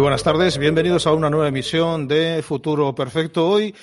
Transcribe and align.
Buenas 0.00 0.24
tardes. 0.24 0.58
Bienvenidos 0.58 1.06
a 1.06 1.12
una 1.12 1.30
nueva 1.30 1.48
emisión 1.48 2.08
de 2.08 2.42
Futuro 2.42 2.94
Perfecto. 2.94 3.48
Hoy, 3.48 3.74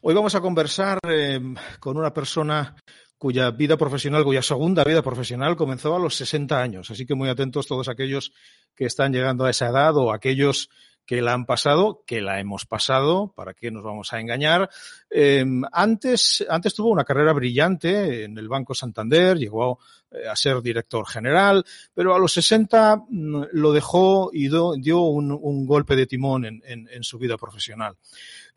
hoy 0.00 0.14
vamos 0.14 0.34
a 0.34 0.40
conversar 0.40 0.98
eh, 1.08 1.40
con 1.80 1.96
una 1.96 2.12
persona 2.12 2.76
cuya 3.18 3.50
vida 3.50 3.76
profesional, 3.76 4.22
cuya 4.22 4.42
segunda 4.42 4.84
vida 4.84 5.02
profesional 5.02 5.56
comenzó 5.56 5.96
a 5.96 5.98
los 5.98 6.14
60 6.14 6.60
años. 6.60 6.90
Así 6.90 7.04
que 7.04 7.14
muy 7.14 7.28
atentos 7.28 7.66
todos 7.66 7.88
aquellos 7.88 8.32
que 8.76 8.84
están 8.84 9.12
llegando 9.12 9.44
a 9.44 9.50
esa 9.50 9.68
edad 9.68 9.96
o 9.96 10.12
aquellos 10.12 10.68
que 11.06 11.22
la 11.22 11.32
han 11.32 11.46
pasado, 11.46 12.02
que 12.04 12.20
la 12.20 12.40
hemos 12.40 12.66
pasado, 12.66 13.32
para 13.34 13.54
qué 13.54 13.70
nos 13.70 13.84
vamos 13.84 14.12
a 14.12 14.20
engañar. 14.20 14.68
Em, 15.08 15.62
antes, 15.72 16.44
antes 16.48 16.74
tuvo 16.74 16.90
una 16.90 17.04
carrera 17.04 17.32
brillante 17.32 18.24
en 18.24 18.36
el 18.36 18.48
Banco 18.48 18.74
Santander, 18.74 19.38
llegó 19.38 19.78
eh, 20.10 20.28
a 20.28 20.34
ser 20.34 20.60
director 20.60 21.06
general, 21.06 21.64
pero 21.94 22.14
a 22.14 22.18
los 22.18 22.32
60 22.32 22.96
mm, 23.08 23.42
lo 23.52 23.72
dejó 23.72 24.30
y 24.32 24.48
dio 24.48 25.00
un, 25.00 25.66
golpe 25.66 25.94
de 25.94 26.06
timón 26.06 26.44
en, 26.44 27.04
su 27.04 27.18
vida 27.18 27.36
profesional. 27.36 27.96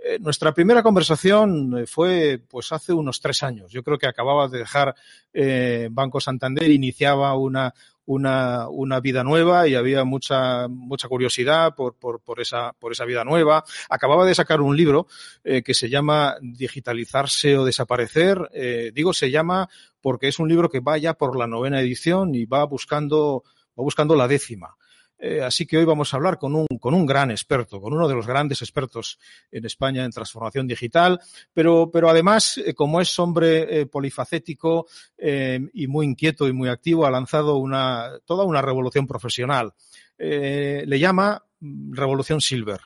Eh, 0.04 0.18
nuestra 0.20 0.54
primera 0.54 0.82
conversación 0.82 1.78
eh, 1.78 1.86
fue 1.86 2.42
pues 2.50 2.72
hace 2.72 2.94
unos 2.94 3.20
tres 3.20 3.44
años. 3.44 3.72
Yo 3.72 3.84
creo 3.84 3.98
que 3.98 4.08
acababa 4.08 4.48
de 4.48 4.60
dejar 4.60 4.96
Banco 5.92 6.20
Santander, 6.20 6.70
iniciaba 6.70 7.36
una, 7.36 7.74
una, 8.10 8.68
una 8.70 9.00
vida 9.00 9.24
nueva 9.24 9.68
y 9.68 9.76
había 9.76 10.04
mucha, 10.04 10.68
mucha 10.68 11.08
curiosidad 11.08 11.76
por, 11.76 11.96
por, 11.96 12.22
por, 12.22 12.42
esa, 12.42 12.74
por 12.74 12.92
esa 12.92 13.06
vida 13.06 13.24
nueva. 13.24 13.64
Acababa 13.88 14.26
de 14.26 14.34
sacar 14.34 14.62
un 14.62 14.76
libro 14.76 15.06
eh, 15.44 15.62
que 15.62 15.76
se 15.76 15.90
llama 15.90 16.36
Digitalizarse 16.42 17.56
o 17.56 17.66
Desaparecer. 17.66 18.50
Eh, 18.52 18.92
digo, 18.96 19.14
se 19.14 19.30
llama 19.30 19.70
porque 20.02 20.28
es 20.28 20.40
un 20.40 20.50
libro 20.50 20.70
que 20.70 20.80
va 20.80 20.98
ya 20.98 21.14
por 21.14 21.38
la 21.38 21.46
novena 21.46 21.82
edición 21.82 22.34
y 22.34 22.46
va 22.46 22.64
buscando, 22.64 23.44
va 23.80 23.84
buscando 23.84 24.16
la 24.16 24.28
décima. 24.28 24.76
Eh, 25.20 25.42
así 25.42 25.66
que 25.66 25.78
hoy 25.78 25.86
vamos 25.86 26.14
a 26.14 26.18
hablar 26.18 26.38
con 26.38 26.56
un, 26.56 26.66
con 26.80 26.94
un 26.94 27.06
gran 27.06 27.30
experto, 27.30 27.82
con 27.82 27.94
uno 27.94 28.08
de 28.08 28.16
los 28.16 28.26
grandes 28.26 28.62
expertos 28.62 29.20
en 29.52 29.66
España 29.66 30.06
en 30.06 30.12
transformación 30.12 30.66
digital, 30.66 31.20
pero, 31.54 31.92
pero 31.92 32.10
además, 32.10 32.58
eh, 32.58 32.74
como 32.74 33.02
es 33.02 33.20
hombre 33.20 33.82
eh, 33.82 33.86
polifacético 33.86 34.88
y 35.74 35.88
muy 35.88 36.06
inquieto 36.06 36.48
y 36.48 36.54
muy 36.54 36.70
activo, 36.70 37.06
ha 37.06 37.12
lanzado 37.12 37.58
una, 37.58 38.12
toda 38.26 38.46
una 38.46 38.62
revolución 38.62 39.06
profesional. 39.06 39.74
le 40.18 41.00
llama 41.00 41.44
mm, 41.60 41.94
Revolución 41.94 42.40
Silver. 42.40 42.80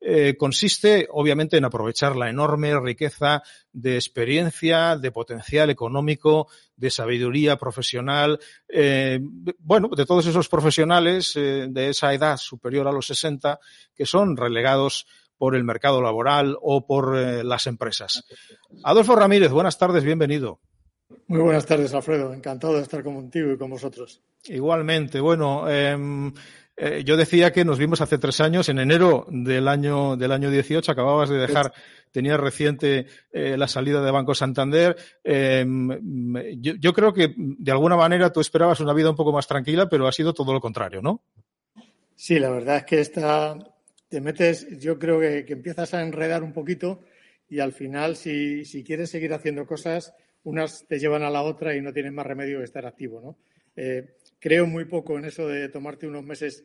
Eh, 0.00 0.36
consiste 0.36 1.08
obviamente 1.10 1.56
en 1.56 1.64
aprovechar 1.64 2.14
la 2.14 2.30
enorme 2.30 2.78
riqueza 2.78 3.42
de 3.72 3.96
experiencia, 3.96 4.96
de 4.96 5.10
potencial 5.10 5.70
económico, 5.70 6.48
de 6.76 6.90
sabiduría 6.90 7.56
profesional, 7.56 8.38
eh, 8.68 9.18
bueno, 9.58 9.88
de 9.96 10.06
todos 10.06 10.26
esos 10.26 10.48
profesionales 10.48 11.34
eh, 11.36 11.66
de 11.68 11.88
esa 11.88 12.14
edad 12.14 12.36
superior 12.36 12.86
a 12.86 12.92
los 12.92 13.06
60 13.06 13.58
que 13.94 14.06
son 14.06 14.36
relegados 14.36 15.06
por 15.36 15.56
el 15.56 15.64
mercado 15.64 16.00
laboral 16.00 16.56
o 16.60 16.86
por 16.86 17.14
las 17.16 17.68
empresas. 17.68 18.24
Adolfo 18.82 19.14
Ramírez, 19.14 19.52
buenas 19.52 19.78
tardes, 19.78 20.02
bienvenido. 20.02 20.60
Muy 21.28 21.40
buenas 21.40 21.64
tardes, 21.64 21.94
Alfredo. 21.94 22.32
Encantado 22.32 22.74
de 22.74 22.82
estar 22.82 23.02
contigo 23.02 23.52
y 23.52 23.56
con 23.56 23.70
vosotros. 23.70 24.22
Igualmente. 24.44 25.20
Bueno, 25.20 25.68
em, 25.68 26.32
eh, 26.80 27.02
yo 27.04 27.16
decía 27.16 27.52
que 27.52 27.64
nos 27.64 27.76
vimos 27.76 28.00
hace 28.00 28.18
tres 28.18 28.40
años, 28.40 28.68
en 28.68 28.78
enero 28.78 29.26
del 29.30 29.66
año, 29.66 30.16
del 30.16 30.30
año 30.30 30.48
18, 30.48 30.92
acababas 30.92 31.28
de 31.28 31.38
dejar, 31.38 31.72
tenías 32.12 32.38
reciente 32.38 33.06
eh, 33.32 33.56
la 33.56 33.66
salida 33.66 34.00
de 34.00 34.12
Banco 34.12 34.32
Santander. 34.32 34.96
Em, 35.24 36.32
yo, 36.60 36.92
creo 36.92 37.12
que 37.12 37.34
de 37.36 37.72
alguna 37.72 37.96
manera 37.96 38.32
tú 38.32 38.40
esperabas 38.40 38.78
una 38.78 38.92
vida 38.92 39.10
un 39.10 39.16
poco 39.16 39.32
más 39.32 39.48
tranquila, 39.48 39.88
pero 39.88 40.06
ha 40.06 40.12
sido 40.12 40.32
todo 40.32 40.52
lo 40.52 40.60
contrario, 40.60 41.02
¿no? 41.02 41.20
Sí, 42.14 42.38
la 42.38 42.50
verdad 42.50 42.76
es 42.76 42.84
que 42.84 43.00
esta, 43.00 43.58
te 44.08 44.20
metes, 44.20 44.78
yo 44.78 45.00
creo 45.00 45.18
que, 45.18 45.44
empiezas 45.48 45.94
a 45.94 46.02
enredar 46.02 46.44
un 46.44 46.52
poquito 46.52 47.00
y 47.50 47.58
al 47.58 47.72
final, 47.72 48.14
si, 48.14 48.64
si, 48.64 48.84
quieres 48.84 49.10
seguir 49.10 49.32
haciendo 49.32 49.66
cosas, 49.66 50.14
unas 50.44 50.86
te 50.86 51.00
llevan 51.00 51.24
a 51.24 51.30
la 51.30 51.42
otra 51.42 51.74
y 51.74 51.80
no 51.80 51.92
tienes 51.92 52.12
más 52.12 52.26
remedio 52.26 52.58
que 52.58 52.64
estar 52.64 52.86
activo, 52.86 53.20
¿no? 53.20 53.36
Eh, 53.74 54.17
creo 54.38 54.66
muy 54.66 54.84
poco 54.84 55.18
en 55.18 55.24
eso 55.24 55.48
de 55.48 55.68
tomarte 55.68 56.06
unos 56.06 56.24
meses, 56.24 56.64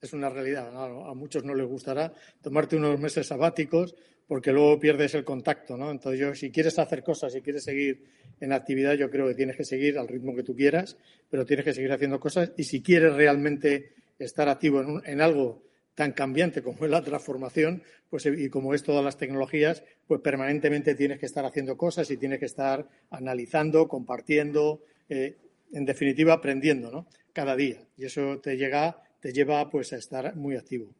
es 0.00 0.12
una 0.12 0.28
realidad, 0.28 0.68
a 0.74 1.14
muchos 1.14 1.44
no 1.44 1.54
les 1.54 1.66
gustará, 1.66 2.12
tomarte 2.42 2.76
unos 2.76 2.98
meses 3.00 3.26
sabáticos 3.26 3.94
porque 4.26 4.52
luego 4.52 4.80
pierdes 4.80 5.14
el 5.14 5.24
contacto, 5.24 5.76
¿no? 5.76 5.90
Entonces 5.90 6.20
yo, 6.20 6.34
si 6.34 6.50
quieres 6.50 6.78
hacer 6.78 7.02
cosas, 7.02 7.32
si 7.32 7.42
quieres 7.42 7.64
seguir 7.64 8.04
en 8.40 8.52
actividad, 8.52 8.94
yo 8.94 9.10
creo 9.10 9.28
que 9.28 9.34
tienes 9.34 9.56
que 9.56 9.64
seguir 9.64 9.98
al 9.98 10.08
ritmo 10.08 10.34
que 10.34 10.42
tú 10.42 10.54
quieras, 10.54 10.96
pero 11.30 11.44
tienes 11.44 11.64
que 11.64 11.74
seguir 11.74 11.92
haciendo 11.92 12.18
cosas 12.18 12.52
y 12.56 12.64
si 12.64 12.82
quieres 12.82 13.14
realmente 13.14 13.92
estar 14.18 14.48
activo 14.48 15.02
en, 15.04 15.20
algo 15.20 15.62
tan 15.94 16.12
cambiante 16.12 16.62
como 16.62 16.84
es 16.84 16.90
la 16.90 17.02
transformación, 17.02 17.82
pues 18.08 18.26
y 18.26 18.48
como 18.48 18.74
es 18.74 18.82
todas 18.82 19.04
las 19.04 19.16
tecnologías, 19.16 19.84
pues 20.06 20.20
permanentemente 20.20 20.94
tienes 20.94 21.18
que 21.18 21.26
estar 21.26 21.44
haciendo 21.44 21.76
cosas 21.76 22.10
y 22.10 22.16
tienes 22.16 22.38
que 22.38 22.46
estar 22.46 22.88
analizando, 23.10 23.88
compartiendo, 23.88 24.82
eh, 25.08 25.36
en 25.74 25.84
definitiva, 25.84 26.32
aprendiendo, 26.34 26.90
¿no? 26.90 27.06
Cada 27.32 27.56
día. 27.56 27.80
Y 27.96 28.04
eso 28.06 28.40
te 28.40 28.56
llega, 28.56 29.02
te 29.20 29.32
lleva 29.32 29.68
pues 29.70 29.92
a 29.92 29.96
estar 29.96 30.34
muy 30.36 30.56
activo. 30.56 30.94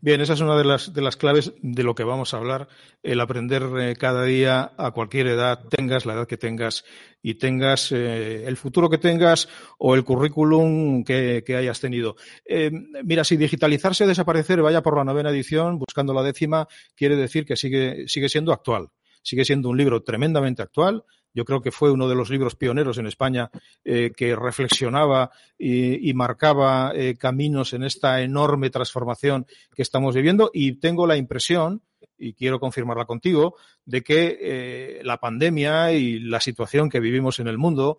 Bien, 0.00 0.20
esa 0.20 0.34
es 0.34 0.40
una 0.40 0.56
de 0.56 0.64
las, 0.64 0.92
de 0.92 1.02
las 1.02 1.16
claves 1.16 1.52
de 1.62 1.82
lo 1.82 1.94
que 1.94 2.04
vamos 2.04 2.32
a 2.32 2.36
hablar, 2.36 2.68
el 3.02 3.20
aprender 3.20 3.62
eh, 3.80 3.96
cada 3.96 4.24
día 4.24 4.72
a 4.76 4.90
cualquier 4.92 5.26
edad, 5.28 5.64
tengas 5.68 6.06
la 6.06 6.14
edad 6.14 6.28
que 6.28 6.36
tengas 6.36 6.84
y 7.22 7.34
tengas 7.34 7.90
eh, 7.90 8.44
el 8.46 8.56
futuro 8.56 8.88
que 8.88 8.98
tengas 8.98 9.48
o 9.78 9.94
el 9.94 10.04
currículum 10.04 11.04
que, 11.04 11.42
hayas 11.56 11.80
tenido. 11.80 12.16
Eh, 12.44 12.70
mira, 13.02 13.24
si 13.24 13.36
digitalizarse 13.36 14.06
desaparecer 14.06 14.62
vaya 14.62 14.82
por 14.82 14.96
la 14.96 15.04
novena 15.04 15.30
edición, 15.30 15.78
buscando 15.78 16.14
la 16.14 16.22
décima, 16.22 16.68
quiere 16.94 17.16
decir 17.16 17.44
que 17.44 17.56
sigue, 17.56 18.06
sigue 18.06 18.28
siendo 18.28 18.52
actual. 18.52 18.90
Sigue 19.24 19.44
siendo 19.44 19.70
un 19.70 19.76
libro 19.76 20.04
tremendamente 20.04 20.62
actual, 20.62 21.04
yo 21.34 21.44
creo 21.44 21.60
que 21.60 21.72
fue 21.72 21.90
uno 21.90 22.08
de 22.08 22.14
los 22.14 22.30
libros 22.30 22.54
pioneros 22.54 22.96
en 22.98 23.08
España 23.08 23.50
eh, 23.84 24.12
que 24.16 24.36
reflexionaba 24.36 25.32
y, 25.58 26.14
marcaba 26.14 26.92
eh, 26.94 27.16
caminos 27.16 27.72
en 27.72 27.82
esta 27.82 28.22
enorme 28.22 28.70
transformación 28.70 29.46
que 29.74 29.82
estamos 29.82 30.14
viviendo 30.14 30.50
y 30.54 30.78
tengo 30.78 31.08
la 31.08 31.16
impresión, 31.16 31.82
y 32.16 32.34
quiero 32.34 32.60
confirmarla 32.60 33.04
contigo, 33.04 33.56
de 33.84 34.02
que 34.02 34.38
eh, 34.40 35.00
la 35.02 35.18
pandemia 35.18 35.90
y 35.92 36.20
la 36.20 36.38
situación 36.38 36.88
que 36.88 37.00
vivimos 37.00 37.40
en 37.40 37.48
el 37.48 37.58
mundo 37.58 37.98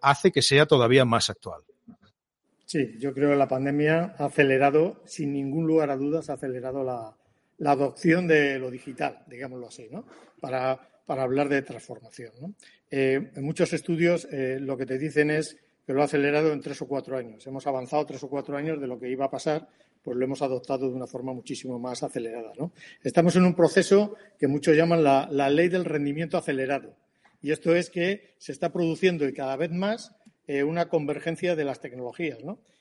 hace 0.00 0.32
que 0.32 0.40
sea 0.40 0.64
todavía 0.64 1.04
más 1.04 1.28
actual. 1.28 1.60
Sí, 2.64 2.96
yo 2.98 3.12
creo 3.12 3.28
que 3.28 3.36
la 3.36 3.48
pandemia 3.48 4.14
ha 4.16 4.24
acelerado, 4.24 5.02
sin 5.04 5.34
ningún 5.34 5.66
lugar 5.66 5.90
a 5.90 5.96
dudas, 5.98 6.30
ha 6.30 6.34
acelerado 6.34 6.82
la, 6.82 7.14
la 7.58 7.72
adopción 7.72 8.26
de 8.26 8.58
lo 8.58 8.70
digital, 8.70 9.24
digámoslo 9.26 9.68
así, 9.68 9.88
¿no? 9.90 10.04
Para 10.40 10.80
para 11.08 11.22
hablar 11.22 11.48
de 11.48 11.62
transformación. 11.62 12.54
Eh, 12.90 13.30
en 13.34 13.42
muchos 13.42 13.72
estudios 13.72 14.28
eh, 14.30 14.58
lo 14.60 14.76
que 14.76 14.84
te 14.84 14.98
dicen 14.98 15.30
es 15.30 15.56
que 15.86 15.94
lo 15.94 16.02
ha 16.02 16.04
acelerado 16.04 16.52
en 16.52 16.60
tres 16.60 16.82
o 16.82 16.86
cuatro 16.86 17.16
años. 17.16 17.46
Hemos 17.46 17.66
avanzado 17.66 18.04
tres 18.04 18.22
o 18.24 18.28
cuatro 18.28 18.58
años 18.58 18.78
de 18.78 18.86
lo 18.86 19.00
que 19.00 19.08
iba 19.08 19.24
a 19.24 19.30
pasar, 19.30 19.66
pues 20.02 20.18
lo 20.18 20.24
hemos 20.26 20.42
adoptado 20.42 20.86
de 20.86 20.94
una 20.94 21.06
forma 21.06 21.32
muchísimo 21.32 21.78
más 21.78 22.02
acelerada. 22.02 22.52
Estamos 23.02 23.36
en 23.36 23.46
un 23.46 23.54
proceso 23.54 24.16
que 24.38 24.48
muchos 24.48 24.76
llaman 24.76 25.02
la, 25.02 25.48
ley 25.48 25.70
del 25.70 25.86
rendimiento 25.86 26.36
acelerado. 26.36 26.94
Y 27.40 27.52
esto 27.52 27.74
es 27.74 27.88
que 27.88 28.34
se 28.36 28.52
está 28.52 28.70
produciendo 28.70 29.26
y 29.26 29.32
cada 29.32 29.56
vez 29.56 29.70
más 29.70 30.14
eh, 30.46 30.62
una 30.62 30.90
convergencia 30.90 31.56
de 31.56 31.64
las 31.64 31.80
tecnologías. 31.80 32.40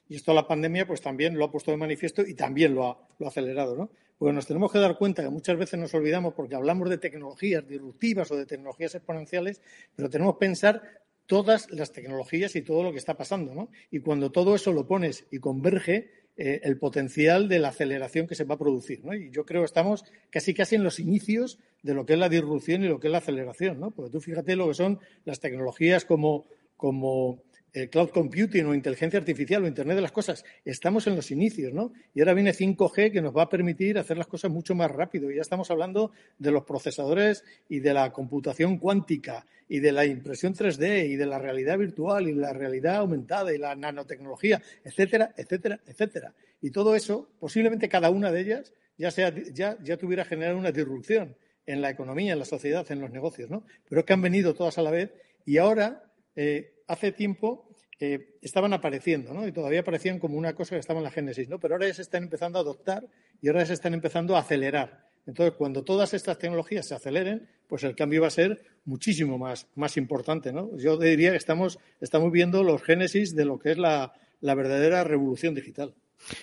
Y 0.10 0.18
esto 0.18 0.34
la 0.34 0.50
pandemia 0.50 0.86
pues 0.86 1.00
también 1.00 1.38
lo 1.38 1.46
ha 1.46 1.52
puesto 1.52 1.72
de 1.72 1.78
manifiesto 1.78 2.24
y 2.24 2.34
también 2.34 2.76
lo 2.76 2.90
ha, 2.90 2.98
lo 3.20 3.28
ha 3.28 3.30
acelerado. 3.30 3.78
¿no? 3.78 3.90
Porque 4.18 4.34
nos 4.34 4.48
tenemos 4.48 4.72
que 4.72 4.80
dar 4.80 4.98
cuenta 4.98 5.24
que 5.24 5.30
muchas 5.30 5.58
veces 5.58 5.80
nos 5.80 5.94
olvidamos 5.94 6.34
porque 6.34 6.56
hablamos 6.56 6.90
de 6.90 6.98
tecnologías 6.98 7.68
disruptivas 7.68 8.32
o 8.32 8.36
de 8.36 8.46
tecnologías 8.46 8.96
exponenciales, 8.96 9.62
pero 9.96 10.10
tenemos 10.10 10.36
que 10.36 10.40
pensar 10.40 10.82
todas 11.28 11.70
las 11.72 11.92
tecnologías 11.92 12.56
y 12.56 12.62
todo 12.62 12.84
lo 12.84 12.92
que 12.92 12.98
está 12.98 13.16
pasando. 13.16 13.54
¿no? 13.54 13.70
Y 13.92 14.00
cuando 14.00 14.32
todo 14.32 14.56
eso 14.56 14.74
lo 14.74 14.88
pones 14.88 15.26
y 15.30 15.40
converge, 15.40 16.12
eh, 16.40 16.62
el 16.66 16.78
potencial 16.78 17.50
de 17.50 17.58
la 17.58 17.70
aceleración 17.70 18.28
que 18.28 18.36
se 18.36 18.44
va 18.44 18.56
a 18.56 18.60
producir. 18.60 19.04
¿no? 19.04 19.16
Y 19.16 19.32
yo 19.32 19.44
creo 19.44 19.62
que 19.62 19.66
estamos 19.66 20.06
casi 20.30 20.54
casi 20.54 20.76
en 20.76 20.84
los 20.84 21.00
inicios 21.00 21.58
de 21.82 21.96
lo 21.96 22.06
que 22.06 22.14
es 22.14 22.20
la 22.20 22.30
disrupción 22.30 22.84
y 22.84 22.88
lo 22.88 23.00
que 23.00 23.08
es 23.08 23.12
la 23.12 23.18
aceleración. 23.18 23.80
¿no? 23.80 23.90
Porque 23.90 24.12
tú 24.12 24.22
fíjate 24.22 24.56
lo 24.56 24.68
que 24.68 24.76
son 24.76 25.00
las 25.26 25.40
tecnologías 25.40 26.06
como, 26.06 26.46
como 26.76 27.42
eh, 27.78 27.90
cloud 27.90 28.10
computing 28.10 28.66
o 28.66 28.74
inteligencia 28.74 29.20
artificial 29.20 29.64
o 29.64 29.68
Internet 29.68 29.98
de 29.98 30.02
las 30.02 30.12
cosas. 30.12 30.44
Estamos 30.66 31.06
en 31.06 31.16
los 31.16 31.30
inicios, 31.30 31.74
¿no? 31.74 31.94
Y 32.16 32.22
ahora 32.22 32.34
viene 32.34 32.52
5G 32.52 33.12
que 33.12 33.22
nos 33.22 33.38
va 33.38 33.44
a 33.44 33.50
permitir 33.50 34.00
hacer 34.00 34.18
las 34.18 34.26
cosas 34.26 34.50
mucho 34.50 34.74
más 34.74 34.90
rápido. 34.90 35.30
Y 35.30 35.36
ya 35.36 35.42
estamos 35.42 35.70
hablando 35.70 36.12
de 36.40 36.50
los 36.50 36.64
procesadores 36.64 37.44
y 37.70 37.80
de 37.80 37.94
la 37.94 38.12
computación 38.12 38.80
cuántica 38.80 39.46
y 39.70 39.80
de 39.80 39.92
la 39.92 40.06
impresión 40.06 40.56
3D 40.56 41.08
y 41.08 41.18
de 41.18 41.28
la 41.28 41.38
realidad 41.38 41.78
virtual 41.78 42.28
y 42.28 42.34
la 42.34 42.52
realidad 42.52 42.96
aumentada 42.96 43.54
y 43.54 43.60
la 43.60 43.76
nanotecnología, 43.76 44.60
etcétera, 44.84 45.36
etcétera, 45.38 45.80
etcétera. 45.86 46.34
Y 46.60 46.72
todo 46.72 46.96
eso, 46.96 47.30
posiblemente 47.40 47.90
cada 47.90 48.10
una 48.10 48.32
de 48.32 48.42
ellas 48.42 48.74
ya, 48.98 49.12
sea, 49.12 49.32
ya, 49.54 49.78
ya 49.84 49.98
tuviera 49.98 50.26
generado 50.26 50.58
una 50.58 50.72
disrupción 50.72 51.36
en 51.68 51.82
la 51.82 51.92
economía, 51.92 52.34
en 52.34 52.40
la 52.40 52.46
sociedad, 52.46 52.92
en 52.92 53.02
los 53.02 53.12
negocios, 53.12 53.52
¿no? 53.52 53.66
Pero 53.88 54.00
es 54.00 54.06
que 54.08 54.14
han 54.14 54.22
venido 54.24 54.56
todas 54.56 54.80
a 54.80 54.82
la 54.82 54.90
vez 54.90 55.12
y 55.46 55.58
ahora 55.60 56.12
eh, 56.36 56.74
hace 56.88 57.12
tiempo 57.12 57.67
eh, 58.00 58.38
estaban 58.42 58.74
apareciendo, 58.74 59.34
¿no? 59.34 59.48
Y 59.48 59.52
todavía 59.52 59.80
aparecían 59.80 60.20
como 60.20 60.38
una 60.38 60.54
cosa 60.54 60.76
que 60.76 60.80
estaba 60.80 61.00
en 61.00 61.06
la 61.06 61.12
génesis, 61.12 61.50
¿no? 61.50 61.60
Pero 61.60 61.76
ahora 61.76 61.88
ya 61.88 61.94
se 61.94 62.04
están 62.04 62.24
empezando 62.24 62.60
a 62.60 62.62
adoptar 62.62 63.08
y 63.42 63.48
ahora 63.48 63.66
se 63.66 63.74
están 63.74 63.94
empezando 63.94 64.36
a 64.36 64.40
acelerar. 64.40 65.06
Entonces, 65.26 65.56
cuando 65.58 65.84
todas 65.84 66.14
estas 66.14 66.38
tecnologías 66.38 66.88
se 66.88 66.96
aceleren, 66.96 67.50
pues 67.68 67.84
el 67.84 67.96
cambio 67.96 68.22
va 68.22 68.28
a 68.28 68.32
ser 68.32 68.64
muchísimo 68.86 69.38
más, 69.38 69.68
más 69.76 69.98
importante, 69.98 70.54
¿no? 70.54 70.76
Yo 70.78 70.98
diría 70.98 71.32
que 71.32 71.38
estamos, 71.38 71.80
estamos 72.00 72.32
viendo 72.32 72.64
los 72.64 72.82
génesis 72.82 73.36
de 73.36 73.46
lo 73.46 73.60
que 73.60 73.72
es 73.72 73.78
la 73.78 74.14
verdadera 74.42 75.04
revolución 75.04 75.54
digital. 75.54 75.94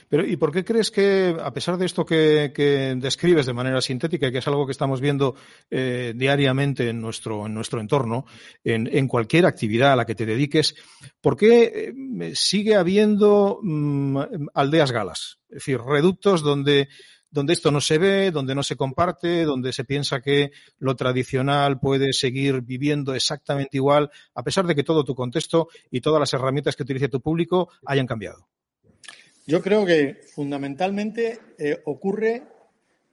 Pero, 0.09 0.27
¿y 0.27 0.37
por 0.37 0.53
qué 0.53 0.65
crees 0.65 0.91
que, 0.91 1.37
a 1.39 1.53
pesar 1.53 1.77
de 1.77 1.87
esto 1.87 2.05
que, 2.05 2.95
describes 2.97 3.47
de 3.47 3.53
manera 3.53 3.81
sintética, 3.81 4.31
que 4.31 4.39
es 4.39 4.49
algo 4.49 4.67
que 4.67 4.73
estamos 4.73 5.01
viendo 5.01 5.35
eh, 5.71 6.13
diariamente 6.17 6.89
en 6.89 7.01
nuestro, 7.01 7.47
en 7.47 7.55
nuestro 7.55 7.81
entorno, 7.81 8.25
en, 8.63 9.09
cualquier 9.09 9.47
actividad 9.47 9.93
a 9.93 9.97
la 9.97 10.07
que 10.07 10.15
te 10.15 10.27
dediques, 10.27 10.75
¿por 11.21 11.37
qué 11.37 11.93
eh, 12.21 12.33
sigue 12.35 12.77
habiendo 12.77 13.61
mm, 13.63 14.19
aldeas 14.55 14.93
galas? 14.93 15.39
Es 15.49 15.57
decir, 15.57 15.81
reductos 15.81 16.43
donde 16.43 16.89
donde 17.35 17.53
esto 17.53 17.73
no 17.73 17.81
se 17.81 17.99
ve, 17.99 18.31
donde 18.31 18.55
no 18.55 18.63
se 18.63 18.77
comparte, 18.77 19.43
donde 19.43 19.73
se 19.73 19.85
piensa 19.85 20.21
que 20.21 20.53
lo 20.79 20.95
tradicional 20.95 21.81
puede 21.81 22.13
seguir 22.13 22.61
viviendo 22.61 23.13
exactamente 23.13 23.77
igual, 23.77 24.09
a 24.37 24.45
pesar 24.45 24.69
de 24.69 24.77
que 24.77 24.85
todo 24.85 25.03
tu 25.03 25.17
contexto 25.17 25.67
y 25.91 26.01
todas 26.01 26.21
las 26.21 26.33
herramientas 26.33 26.77
que 26.77 26.85
utilice 26.85 27.09
tu 27.09 27.21
público 27.21 27.71
hayan 27.87 28.07
cambiado. 28.07 28.47
Yo 29.47 29.63
creo 29.63 29.85
que 29.85 30.21
fundamentalmente 30.35 31.39
eh, 31.59 31.81
ocurre 31.85 32.43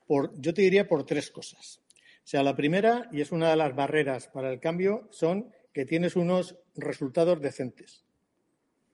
por, 0.07 0.39
yo 0.39 0.53
te 0.53 0.61
diría, 0.61 0.87
por 0.87 1.05
tres 1.05 1.29
cosas. 1.29 1.81
O 2.23 2.27
sea, 2.31 2.43
la 2.43 2.55
primera, 2.55 3.09
y 3.11 3.21
es 3.21 3.31
una 3.31 3.49
de 3.49 3.55
las 3.57 3.75
barreras 3.75 4.27
para 4.27 4.51
el 4.51 4.59
cambio, 4.59 5.07
son 5.09 5.51
que 5.73 5.85
tienes 5.85 6.15
unos 6.15 6.57
resultados 6.75 7.41
decentes 7.41 8.05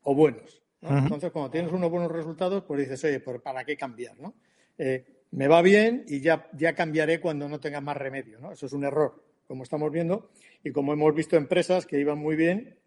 o 0.04 0.16
buenos. 0.16 0.63
Entonces, 0.81 1.31
cuando 1.31 1.50
tienes 1.51 1.72
unos 1.72 1.89
buenos 1.89 2.12
resultados, 2.12 2.63
pues 2.63 2.81
dices, 2.81 3.04
oye, 3.04 3.19
¿para 3.19 3.66
qué 3.66 3.75
cambiar? 3.75 4.18
¿no? 4.19 4.36
Eh, 4.78 5.06
me 5.31 5.48
va 5.48 5.62
bien 5.62 6.06
y 6.07 6.22
ya, 6.22 6.50
ya 6.54 6.74
cambiaré 6.74 7.19
cuando 7.19 7.50
no 7.50 7.60
tenga 7.60 7.81
más 7.81 7.98
remedio. 7.98 8.39
¿no? 8.39 8.51
Eso 8.51 8.68
es 8.68 8.74
un 8.74 8.86
error, 8.86 9.24
como 9.48 9.63
estamos 9.63 9.92
viendo, 9.92 10.30
y 10.63 10.72
como 10.72 10.94
hemos 10.94 11.13
visto 11.13 11.36
empresas 11.36 11.86
que 11.86 12.00
iban 12.00 12.19
muy 12.19 12.36
bien 12.36 12.78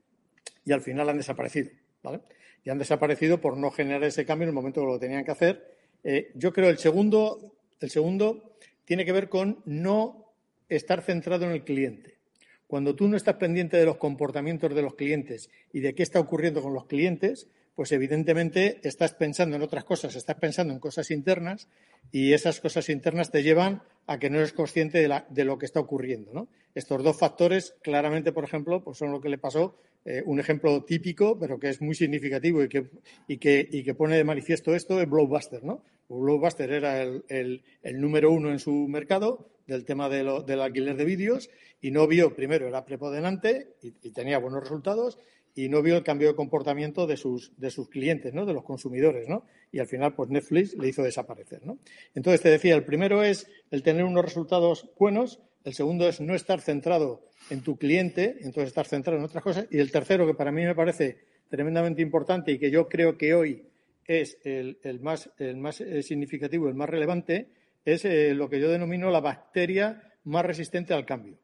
y 0.65 0.73
al 0.73 0.81
final 0.81 1.09
han 1.09 1.19
desaparecido. 1.19 1.71
¿vale? 2.03 2.21
Y 2.65 2.71
han 2.71 2.79
desaparecido 2.79 3.41
por 3.41 3.57
no 3.57 3.71
generar 3.71 4.05
ese 4.05 4.25
cambio 4.25 4.45
en 4.45 4.51
el 4.51 4.55
momento 4.55 4.81
que 4.81 4.87
lo 4.87 4.99
tenían 4.99 5.25
que 5.25 5.31
hacer. 5.31 5.77
Eh, 6.05 6.31
yo 6.35 6.53
creo 6.53 6.69
el 6.71 6.79
segundo, 6.79 7.55
el 7.81 7.91
segundo 7.91 8.57
tiene 8.85 9.05
que 9.05 9.13
ver 9.13 9.29
con 9.29 9.63
no 9.65 10.33
estar 10.69 11.03
centrado 11.03 11.47
en 11.47 11.53
el 11.53 11.65
cliente. 11.65 12.19
Cuando 12.67 12.95
tú 12.95 13.09
no 13.09 13.17
estás 13.17 13.37
pendiente 13.37 13.77
de 13.77 13.85
los 13.85 13.97
comportamientos 13.97 14.75
de 14.75 14.83
los 14.83 14.95
clientes 14.95 15.51
y 15.73 15.81
de 15.81 15.95
qué 15.95 16.03
está 16.03 16.21
ocurriendo 16.21 16.63
con 16.63 16.73
los 16.73 16.87
clientes, 16.87 17.49
pues 17.75 17.93
evidentemente 17.93 18.79
estás 18.83 19.15
pensando 19.15 19.57
en 19.57 19.63
otras 19.63 19.85
cosas, 19.85 20.15
estás 20.15 20.37
pensando 20.37 20.73
en 20.73 20.81
cosas 20.81 21.11
internas 21.11 21.69
y 22.13 22.33
esas 22.33 22.61
cosas 22.61 22.89
internas 22.89 23.31
te 23.31 23.43
llevan 23.43 23.83
a 24.07 24.19
que 24.19 24.31
no 24.31 24.39
eres 24.39 24.53
consciente 24.53 25.09
de, 25.29 25.45
lo 25.45 25.59
que 25.59 25.67
está 25.67 25.81
ocurriendo. 25.81 26.49
Estos 26.75 27.03
dos 27.03 27.19
factores, 27.19 27.75
claramente, 27.83 28.33
por 28.33 28.45
ejemplo, 28.45 28.85
pues 28.85 28.99
son 28.99 29.13
lo 29.13 29.21
que 29.21 29.29
le 29.29 29.39
pasó, 29.39 29.77
eh, 30.05 30.23
un 30.25 30.41
ejemplo 30.41 30.83
típico, 30.85 31.39
pero 31.39 31.59
que 31.59 31.69
es 31.69 31.81
muy 31.81 31.95
significativo 31.95 32.63
y 32.63 32.69
que, 32.69 32.87
y 33.29 33.39
que, 33.39 33.69
y 33.71 33.83
que 33.83 33.95
pone 33.95 34.17
de 34.17 34.25
manifiesto 34.25 34.75
esto, 34.75 35.01
es 35.01 35.09
Blockbuster. 35.09 35.63
¿no? 35.63 35.85
Blockbuster 36.09 36.71
era 36.73 37.03
el, 37.03 37.63
número 37.95 38.33
uno 38.33 38.51
en 38.51 38.59
su 38.59 38.73
mercado 38.89 39.51
del 39.67 39.85
tema 39.85 40.09
del 40.09 40.61
alquiler 40.61 40.97
de 40.97 41.05
vídeos 41.05 41.51
y 41.81 41.91
no 41.91 42.07
vio, 42.07 42.35
primero, 42.35 42.67
era 42.67 42.85
preponderante 42.85 43.77
y 43.83 44.11
tenía 44.11 44.39
buenos 44.39 44.63
resultados 44.63 45.19
y 45.55 45.69
no 45.69 45.83
vio 45.83 45.97
el 45.97 46.05
cambio 46.05 46.29
de 46.29 46.35
comportamiento 46.35 47.07
de 47.07 47.17
sus, 47.17 47.53
de 47.57 47.71
sus 47.71 47.89
clientes, 47.89 48.33
¿no? 48.35 48.47
de 48.47 48.55
los 48.55 48.65
consumidores, 48.65 49.29
¿no? 49.29 49.45
Y 49.73 49.79
al 49.79 49.87
final, 49.87 50.15
pues 50.15 50.31
Netflix 50.31 50.75
le 50.77 50.89
hizo 50.89 51.03
desaparecer, 51.03 51.65
¿no? 51.65 51.79
Entonces, 52.15 52.41
te 52.41 52.51
decía, 52.51 52.75
el 52.75 52.85
primero 52.85 53.23
es 53.23 53.49
el 53.71 53.83
tener 53.83 54.05
unos 54.05 54.25
resultados 54.25 54.89
buenos, 54.99 55.41
el 55.65 55.75
segundo 55.75 56.09
es 56.09 56.21
no 56.21 56.35
estar 56.35 56.61
centrado 56.61 57.27
en 57.51 57.63
tu 57.63 57.77
cliente, 57.77 58.37
entonces 58.41 58.69
estar 58.69 58.87
centrado 58.87 59.19
en 59.19 59.25
otras 59.25 59.43
cosas, 59.43 59.67
y 59.71 59.79
el 59.79 59.91
tercero, 59.91 60.27
que 60.27 60.35
para 60.35 60.53
mí 60.53 60.65
me 60.65 60.75
parece 60.75 61.19
tremendamente 61.49 62.03
importante 62.03 62.53
y 62.53 62.59
que 62.59 62.71
yo 62.71 62.89
creo 62.89 63.19
que 63.19 63.35
hoy 63.35 63.67
es 64.07 64.39
el, 64.45 64.79
más, 65.01 65.31
el 65.39 65.57
más 65.57 65.81
eh, 65.81 66.03
significativo, 66.03 66.69
el 66.69 66.75
más 66.75 66.89
relevante, 66.89 67.51
es 67.85 68.05
eh, 68.05 68.35
lo 68.35 68.49
que 68.49 68.61
yo 68.61 68.71
denomino 68.71 69.11
la 69.11 69.21
bacteria 69.21 70.03
más 70.25 70.45
resistente 70.45 70.95
al 70.95 71.07
cambio, 71.07 71.39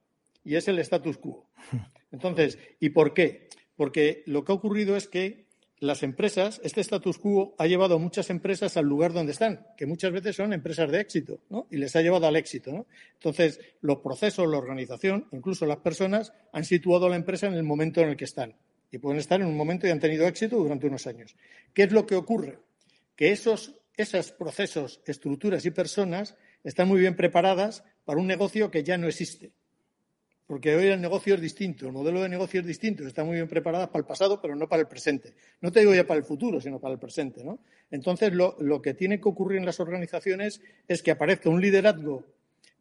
y 0.45 0.57
es 0.57 0.69
el 0.69 0.79
status 0.79 1.19
quo. 1.19 1.49
Entonces, 2.12 2.59
¿y 2.81 2.91
por 2.91 3.12
qué? 3.14 3.47
porque 3.76 4.23
lo 4.26 4.45
que 4.45 4.52
ha 4.52 4.55
ocurrido 4.55 4.97
es 4.97 5.07
que 5.07 5.46
las 5.78 6.02
empresas, 6.02 6.61
este 6.64 6.80
status 6.80 7.18
quo 7.18 7.54
ha 7.59 7.66
llevado 7.66 7.97
a 7.97 7.99
muchas 7.99 8.30
empresas 8.30 8.76
al 8.76 8.87
lugar 8.87 9.12
donde 9.12 9.33
están, 9.33 9.66
que 9.76 9.85
muchas 9.85 10.11
veces 10.11 10.37
son 10.37 10.52
empresas 10.52 10.90
de 10.90 11.00
éxito. 11.00 11.40
Y 11.71 11.76
les 11.76 11.95
ha 11.97 12.02
llevado 12.02 12.26
al 12.26 12.37
éxito, 12.37 12.73
¿no? 12.73 12.87
Entonces, 13.14 13.61
los 13.83 13.99
procesos, 13.99 14.49
la 14.49 14.56
organización, 14.56 15.28
incluso 15.33 15.66
las 15.66 15.78
personas, 15.78 16.33
han 16.52 16.64
situado 16.64 17.06
a 17.06 17.11
la 17.11 17.16
empresa 17.16 17.47
en 17.47 17.54
el 17.54 17.62
momento 17.62 18.00
en 18.00 18.09
el 18.09 18.16
que 18.16 18.25
están. 18.25 18.56
Y 18.90 18.99
pueden 18.99 19.18
estar 19.18 19.40
en 19.40 19.47
un 19.47 19.56
momento 19.56 19.87
y 19.87 19.90
han 19.90 20.00
tenido 20.00 20.26
éxito 20.26 20.56
durante 20.56 20.87
unos 20.87 21.06
años. 21.06 21.37
¿Qué 21.75 21.83
es 21.83 21.92
lo 21.92 22.06
que 22.06 22.14
ocurre? 22.14 22.59
Que 23.14 23.33
esos, 23.33 23.75
esos 23.97 24.33
procesos, 24.33 25.02
estructuras 25.06 25.66
y 25.66 25.71
personas 25.73 26.37
están 26.64 26.88
muy 26.88 27.00
bien 27.00 27.16
preparadas 27.16 27.85
para 28.04 28.21
un 28.21 28.26
negocio 28.26 28.71
que 28.71 28.83
ya 28.83 28.97
no 28.97 29.09
existe. 29.09 29.52
Porque 30.47 30.76
hoy 30.76 30.87
el 30.87 31.00
negocio 31.00 31.35
es 31.35 31.41
distinto, 31.41 31.87
el 31.87 31.93
modelo 31.93 32.23
de 32.23 32.29
negocio 32.29 32.61
es 32.61 32.67
distinto, 32.67 33.05
está 33.05 33.25
muy 33.25 33.35
bien 33.35 33.49
preparada 33.49 33.91
para 33.91 34.00
el 34.00 34.07
pasado, 34.07 34.41
pero 34.41 34.55
no 34.55 34.69
para 34.69 34.83
el 34.83 34.88
presente. 34.88 35.35
No 35.61 35.73
te 35.73 35.81
digo 35.81 35.93
ya 35.93 36.07
para 36.07 36.19
el 36.19 36.25
futuro, 36.25 36.61
sino 36.61 36.79
para 36.79 36.95
el 36.95 37.00
presente. 37.00 37.43
¿no? 37.43 37.59
Entonces, 37.91 38.33
lo, 38.33 38.81
que 38.81 38.95
tiene 38.95 39.21
que 39.21 39.29
ocurrir 39.29 39.59
en 39.59 39.67
las 39.67 39.81
organizaciones 39.81 40.61
es 40.87 41.03
que 41.03 41.11
aparezca 41.11 41.50
un 41.50 41.61
liderazgo 41.61 42.25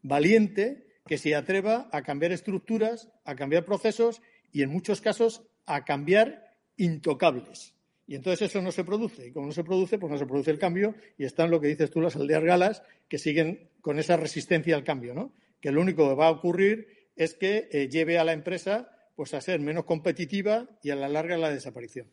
valiente 0.03 0.85
que 1.07 1.17
se 1.17 1.33
atreva 1.33 1.89
a 1.91 2.03
cambiar 2.03 2.31
estructuras, 2.31 3.09
a 3.23 3.35
cambiar 3.35 3.65
procesos 3.65 4.21
y, 4.51 4.61
en 4.61 4.69
muchos 4.69 5.01
casos, 5.01 5.41
a 5.65 5.85
cambiar 5.85 6.51
intocables. 6.77 7.73
Y 8.05 8.13
entonces 8.13 8.49
eso 8.49 8.61
no 8.61 8.71
se 8.71 8.83
produce. 8.83 9.27
Y 9.27 9.31
como 9.31 9.47
no 9.47 9.51
se 9.51 9.63
produce, 9.63 9.97
pues 9.97 10.11
no 10.11 10.19
se 10.19 10.27
produce 10.27 10.51
el 10.51 10.59
cambio 10.59 10.93
y 11.17 11.25
están 11.25 11.49
lo 11.49 11.59
que 11.59 11.67
dices 11.67 11.89
tú, 11.89 11.99
las 11.99 12.15
aldeas 12.15 12.43
galas, 12.43 12.83
que 13.07 13.17
siguen 13.17 13.71
con 13.81 13.97
esa 13.97 14.17
resistencia 14.17 14.75
al 14.75 14.83
cambio, 14.83 15.15
¿no? 15.15 15.33
Que 15.59 15.71
lo 15.71 15.81
único 15.81 16.07
que 16.07 16.15
va 16.15 16.27
a 16.27 16.31
ocurrir 16.31 16.94
es 17.15 17.35
que 17.35 17.69
eh, 17.71 17.89
lleve 17.89 18.17
a 18.17 18.23
la 18.23 18.33
empresa 18.33 18.91
pues 19.15 19.33
a 19.33 19.41
ser 19.41 19.59
menos 19.59 19.85
competitiva 19.85 20.67
y 20.83 20.89
a 20.89 20.95
la 20.95 21.07
larga 21.07 21.37
la 21.37 21.49
desaparición. 21.49 22.07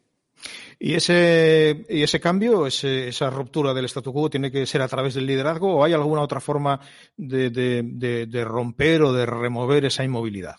¿Y 0.79 0.95
ese, 0.95 1.85
y 1.89 2.03
ese 2.03 2.21
cambio, 2.21 2.67
esa 2.67 3.31
ruptura 3.31 3.75
del 3.75 3.85
statu 3.85 4.13
quo, 4.13 4.31
tiene 4.31 4.51
que 4.51 4.67
ser 4.67 4.83
a 4.83 4.89
través 4.89 5.15
del 5.15 5.27
liderazgo 5.27 5.77
o 5.77 5.85
hay 5.85 5.93
alguna 5.93 6.23
otra 6.23 6.41
forma 6.41 6.81
de, 7.17 8.45
romper 8.45 9.03
o 9.03 9.13
de 9.13 9.27
remover 9.27 9.85
esa 9.85 10.05
inmovilidad? 10.05 10.57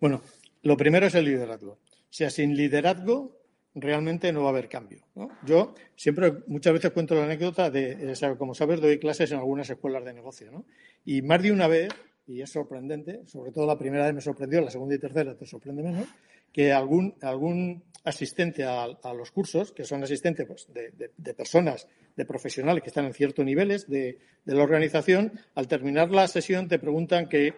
Bueno, 0.00 0.22
lo 0.62 0.76
primero 0.76 1.06
es 1.06 1.14
el 1.14 1.24
liderazgo. 1.24 1.72
O 1.72 2.16
sea, 2.16 2.30
sin 2.30 2.56
liderazgo 2.56 3.40
realmente 3.74 4.32
no 4.32 4.42
va 4.42 4.48
a 4.48 4.50
haber 4.50 4.68
cambio. 4.68 5.04
Yo 5.44 5.74
siempre, 5.96 6.32
muchas 6.46 6.74
veces 6.74 6.92
cuento 6.92 7.14
la 7.14 7.24
anécdota 7.24 7.70
de, 7.70 8.12
eh, 8.12 8.36
como 8.38 8.54
sabes, 8.54 8.80
doy 8.80 8.98
clases 8.98 9.32
en 9.32 9.38
algunas 9.38 9.68
escuelas 9.68 10.04
de 10.04 10.12
negocio, 10.12 10.50
¿no? 10.52 10.64
Y 11.04 11.22
más 11.22 11.42
de 11.42 11.50
una 11.50 11.66
vez, 11.66 11.88
y 12.26 12.40
es 12.40 12.50
sorprendente, 12.50 13.22
sobre 13.26 13.52
todo 13.52 13.66
la 13.66 13.78
primera 13.78 14.04
vez 14.04 14.14
me 14.14 14.20
sorprendió, 14.20 14.60
la 14.60 14.70
segunda 14.70 14.94
y 14.94 14.98
tercera 14.98 15.36
te 15.36 15.46
sorprende 15.46 15.82
menos, 15.82 16.08
que 16.52 16.72
algún, 16.72 17.14
algún 17.20 17.82
asistente 18.04 18.64
a, 18.64 18.86
los 19.14 19.30
cursos, 19.30 19.72
que 19.72 19.84
son 19.84 20.02
asistentes 20.02 20.46
pues, 20.46 20.68
de, 20.72 21.34
personas, 21.34 21.88
de 22.16 22.24
profesionales 22.24 22.82
que 22.82 22.88
están 22.88 23.06
en 23.06 23.14
ciertos 23.14 23.44
niveles 23.44 23.88
de, 23.88 24.18
la 24.44 24.62
organización, 24.62 25.32
al 25.54 25.68
terminar 25.68 26.10
la 26.10 26.28
sesión 26.28 26.68
te 26.68 26.78
preguntan 26.78 27.28
que, 27.28 27.54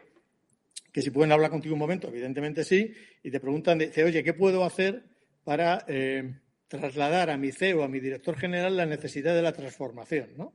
que 0.92 1.02
si 1.02 1.10
pueden 1.10 1.32
hablar 1.32 1.50
contigo 1.50 1.74
un 1.74 1.80
momento, 1.80 2.08
evidentemente 2.08 2.64
sí, 2.64 2.92
y 3.22 3.30
te 3.30 3.40
preguntan, 3.40 3.78
dice, 3.78 4.04
oye, 4.04 4.22
¿qué 4.22 4.32
puedo 4.32 4.64
hacer 4.64 5.04
para 5.44 5.84
eh, 5.86 6.34
trasladar 6.68 7.30
a 7.30 7.36
mi 7.36 7.52
CEO, 7.52 7.84
a 7.84 7.88
mi 7.88 8.00
director 8.00 8.36
general, 8.36 8.76
la 8.76 8.86
necesidad 8.86 9.34
de 9.34 9.42
la 9.42 9.52
transformación. 9.52 10.30
¿no? 10.36 10.54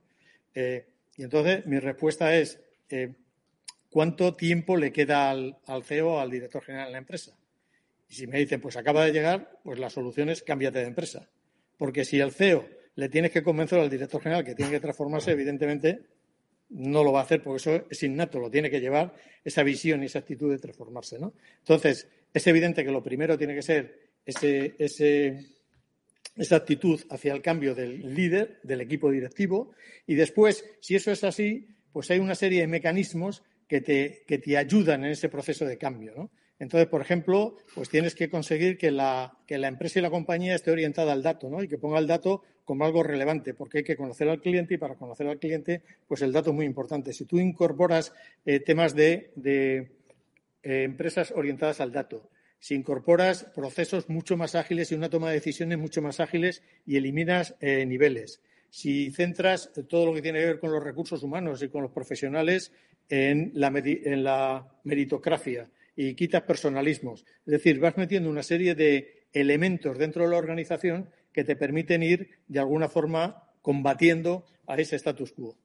Eh, 0.54 0.86
y 1.16 1.24
entonces 1.24 1.66
mi 1.66 1.80
respuesta 1.80 2.36
es, 2.36 2.60
eh, 2.90 3.14
¿cuánto 3.92 4.36
tiempo 4.36 4.78
le 4.78 4.92
queda 4.92 5.30
al, 5.30 5.60
al 5.68 5.84
CEO 5.84 6.20
al 6.20 6.32
director 6.32 6.64
general 6.64 6.88
de 6.88 6.92
la 6.94 6.98
empresa? 6.98 7.38
Y 8.10 8.16
si 8.16 8.26
me 8.26 8.40
dicen, 8.40 8.60
pues 8.60 8.76
acaba 8.78 9.06
de 9.06 9.12
llegar, 9.12 9.60
pues 9.64 9.78
la 9.78 9.90
solución 9.90 10.30
es 10.30 10.42
cámbiate 10.42 10.80
de 10.80 10.88
empresa. 10.88 11.30
Porque 11.78 12.04
si 12.04 12.20
al 12.20 12.32
CEO 12.32 12.68
le 12.96 13.10
tienes 13.10 13.32
que 13.32 13.44
convencer 13.44 13.80
al 13.80 13.90
director 13.90 14.22
general 14.22 14.44
que 14.44 14.56
tiene 14.56 14.72
que 14.72 14.80
transformarse, 14.80 15.32
evidentemente 15.32 16.02
no 16.72 17.04
lo 17.04 17.12
va 17.12 17.20
a 17.20 17.24
hacer 17.24 17.44
porque 17.44 17.58
eso 17.58 17.86
es 17.90 18.04
innato, 18.04 18.40
lo 18.40 18.50
tiene 18.50 18.70
que 18.70 18.80
llevar 18.80 19.14
esa 19.44 19.62
visión 19.64 20.04
y 20.04 20.06
esa 20.06 20.20
actitud 20.20 20.50
de 20.52 20.58
transformarse. 20.58 21.20
¿no? 21.20 21.34
Entonces, 21.60 22.08
es 22.34 22.48
evidente 22.48 22.84
que 22.84 22.92
lo 22.92 23.04
primero 23.04 23.38
tiene 23.38 23.56
que 23.56 23.62
ser 23.62 24.10
ese, 24.26 24.76
esa 26.36 26.56
actitud 26.56 27.00
hacia 27.10 27.34
el 27.34 27.42
cambio 27.42 27.76
del 27.76 28.14
líder, 28.14 28.60
del 28.64 28.82
equipo 28.82 29.12
directivo, 29.12 29.74
y 30.08 30.16
después, 30.16 30.66
si 30.80 30.96
eso 30.96 31.12
es 31.12 31.24
así, 31.24 31.68
pues 31.92 32.10
hay 32.10 32.20
una 32.20 32.36
serie 32.36 32.62
de 32.62 32.68
mecanismos 32.68 33.44
que 33.72 33.80
te, 33.80 34.26
que 34.28 34.38
te 34.38 34.58
ayudan 34.58 35.06
en 35.06 35.12
ese 35.12 35.30
proceso 35.30 35.64
de 35.64 35.78
cambio. 35.78 36.12
¿no? 36.14 36.30
Entonces, 36.60 36.90
por 36.90 37.00
ejemplo, 37.00 37.56
pues 37.74 37.88
tienes 37.88 38.16
que 38.16 38.30
conseguir 38.30 38.78
que 38.78 38.92
la, 38.92 39.32
que 39.48 39.58
la, 39.58 39.70
empresa 39.70 40.00
y 40.00 40.02
la 40.02 40.10
compañía 40.10 40.56
esté 40.56 40.72
orientada 40.72 41.14
al 41.14 41.24
dato, 41.24 41.50
¿no? 41.50 41.64
Y 41.64 41.70
que 41.70 41.78
ponga 41.78 41.98
el 41.98 42.06
dato 42.06 42.44
como 42.66 42.84
algo 42.84 43.02
relevante, 43.02 43.54
porque 43.54 43.78
hay 43.78 43.84
que 43.86 43.96
conocer 43.96 44.28
al 44.28 44.42
cliente 44.42 44.74
y 44.74 44.78
para 44.78 44.96
conocer 44.96 45.26
al 45.26 45.40
cliente, 45.40 45.84
pues 46.06 46.22
el 46.22 46.34
dato 46.34 46.50
es 46.50 46.56
muy 46.58 46.66
importante. 46.66 47.14
Si 47.14 47.24
tú 47.24 47.40
incorporas 47.40 48.12
eh, 48.46 48.60
temas 48.60 48.94
de, 48.94 49.32
de 49.36 49.94
eh, 50.64 50.84
empresas 50.84 51.32
orientadas 51.34 51.80
al 51.80 51.94
dato, 51.94 52.30
si 52.60 52.76
incorporas 52.76 53.46
procesos 53.56 54.10
mucho 54.10 54.36
más 54.36 54.56
ágiles 54.56 54.92
y 54.92 54.96
una 54.96 55.10
toma 55.10 55.30
de 55.30 55.36
decisiones 55.36 55.78
mucho 55.78 56.02
más 56.02 56.20
ágiles 56.20 56.62
y 56.86 56.98
eliminas 56.98 57.56
eh, 57.62 57.86
niveles. 57.86 58.42
Si 58.70 59.12
centras 59.12 59.72
todo 59.90 60.06
lo 60.06 60.14
que 60.14 60.22
tiene 60.22 60.40
que 60.40 60.46
ver 60.46 60.60
con 60.60 60.72
los 60.72 60.84
recursos 60.84 61.24
humanos 61.24 61.64
y 61.64 61.70
con 61.70 61.84
los 61.84 61.92
profesionales 61.92 62.72
en 63.12 63.52
la, 63.54 63.68
en 63.68 64.24
la 64.24 64.66
meritocracia 64.86 65.70
y 65.96 66.16
quitas 66.16 66.44
personalismos. 66.44 67.26
Es 67.46 67.52
decir, 67.52 67.80
vas 67.80 67.98
metiendo 67.98 68.30
una 68.30 68.42
serie 68.42 68.74
de 68.74 69.28
elementos 69.34 69.98
dentro 69.98 70.24
de 70.24 70.30
la 70.30 70.38
organización 70.38 71.10
que 71.34 71.44
te 71.44 71.58
permiten 71.58 72.04
ir, 72.04 72.30
de 72.48 72.60
alguna 72.60 72.88
forma, 72.88 73.44
combatiendo 73.62 74.46
a 74.66 74.78
ese 74.78 74.96
status 74.96 75.34
quo. 75.34 75.58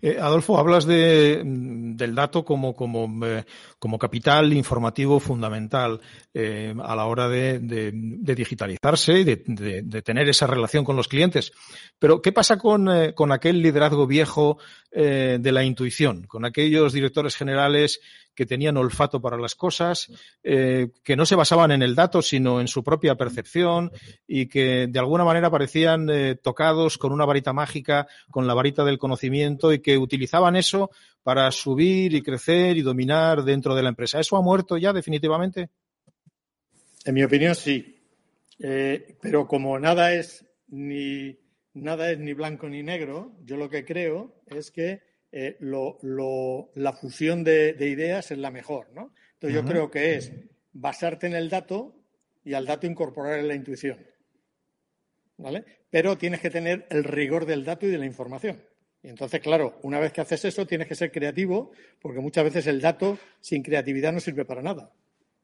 Eh, 0.00 0.18
Adolfo, 0.20 0.58
hablas 0.58 0.84
de, 0.84 1.42
mm, 1.44 1.96
del 1.96 2.14
dato 2.14 2.44
como, 2.44 2.74
como, 2.74 3.26
eh, 3.26 3.44
como, 3.78 3.98
capital 3.98 4.52
informativo 4.52 5.20
fundamental 5.20 6.00
eh, 6.34 6.74
a 6.82 6.94
la 6.94 7.06
hora 7.06 7.28
de, 7.28 7.58
de 7.60 8.34
digitalizarse 8.34 9.20
y 9.20 9.24
de, 9.24 10.02
tener 10.02 10.28
esa 10.28 10.46
relación 10.46 10.84
con 10.84 10.96
los 10.96 11.08
clientes. 11.08 11.52
Pero, 11.98 12.20
¿qué 12.20 12.32
pasa 12.32 12.58
con, 12.58 12.88
con 13.14 13.32
aquel 13.32 13.62
liderazgo 13.62 14.06
viejo 14.06 14.58
de 14.90 15.52
la 15.52 15.64
intuición, 15.64 16.24
con 16.24 16.44
aquellos 16.44 16.92
directores 16.92 17.34
generales 17.34 18.00
que 18.34 18.46
tenían 18.46 18.76
olfato 18.76 19.20
para 19.20 19.36
las 19.36 19.54
cosas, 19.54 20.10
eh, 20.42 20.88
que 21.04 21.16
no 21.16 21.26
se 21.26 21.34
basaban 21.34 21.72
en 21.72 21.82
el 21.82 21.94
dato, 21.94 22.22
sino 22.22 22.60
en 22.60 22.68
su 22.68 22.82
propia 22.82 23.14
percepción 23.14 23.90
y 24.26 24.46
que 24.46 24.86
de 24.88 24.98
alguna 24.98 25.24
manera 25.24 25.50
parecían 25.50 26.08
eh, 26.10 26.36
tocados 26.36 26.98
con 26.98 27.12
una 27.12 27.24
varita 27.24 27.52
mágica, 27.52 28.06
con 28.30 28.46
la 28.46 28.54
varita 28.54 28.84
del 28.84 28.98
conocimiento 28.98 29.72
y 29.72 29.80
que 29.80 29.98
utilizaban 29.98 30.56
eso 30.56 30.90
para 31.22 31.50
subir 31.50 32.14
y 32.14 32.22
crecer 32.22 32.76
y 32.76 32.82
dominar 32.82 33.44
dentro 33.44 33.74
de 33.74 33.82
la 33.82 33.90
empresa. 33.90 34.20
¿Eso 34.20 34.36
ha 34.36 34.42
muerto 34.42 34.76
ya 34.78 34.92
definitivamente? 34.92 35.70
En 37.04 37.14
mi 37.14 37.22
opinión, 37.22 37.54
sí. 37.54 37.98
Eh, 38.58 39.16
pero 39.20 39.46
como 39.46 39.78
nada 39.78 40.14
es 40.14 40.44
ni 40.68 41.36
nada 41.74 42.10
es 42.10 42.18
ni 42.18 42.32
blanco 42.32 42.68
ni 42.68 42.82
negro, 42.82 43.32
yo 43.44 43.56
lo 43.56 43.68
que 43.68 43.84
creo 43.84 44.42
es 44.46 44.70
que 44.70 45.00
eh, 45.32 45.56
la 45.60 46.92
fusión 46.92 47.42
de, 47.42 47.74
ideas 47.80 48.30
es 48.30 48.38
la 48.38 48.50
mejor, 48.50 48.92
¿no? 48.94 49.14
Entonces 49.34 49.60
yo 49.60 49.64
creo 49.66 49.90
que 49.90 50.14
es 50.14 50.30
basarte 50.72 51.26
en 51.26 51.34
el 51.34 51.48
dato 51.48 51.96
y 52.44 52.52
al 52.52 52.66
dato 52.66 52.86
incorporar 52.86 53.42
la 53.42 53.54
intuición. 53.54 53.98
¿Vale? 55.38 55.64
Pero 55.90 56.16
tienes 56.18 56.40
que 56.40 56.50
tener 56.50 56.86
el 56.90 57.02
rigor 57.02 57.46
del 57.46 57.64
dato 57.64 57.86
y 57.86 57.90
de 57.90 57.98
la 57.98 58.06
información. 58.06 58.62
Y 59.02 59.08
entonces, 59.08 59.40
claro, 59.40 59.80
una 59.82 59.98
vez 59.98 60.12
que 60.12 60.20
haces 60.20 60.44
eso, 60.44 60.66
tienes 60.66 60.86
que 60.86 60.94
ser 60.94 61.10
creativo, 61.10 61.72
porque 62.00 62.20
muchas 62.20 62.44
veces 62.44 62.66
el 62.66 62.80
dato 62.80 63.18
sin 63.40 63.62
creatividad 63.62 64.12
no 64.12 64.20
sirve 64.20 64.44
para 64.44 64.62
nada. 64.62 64.92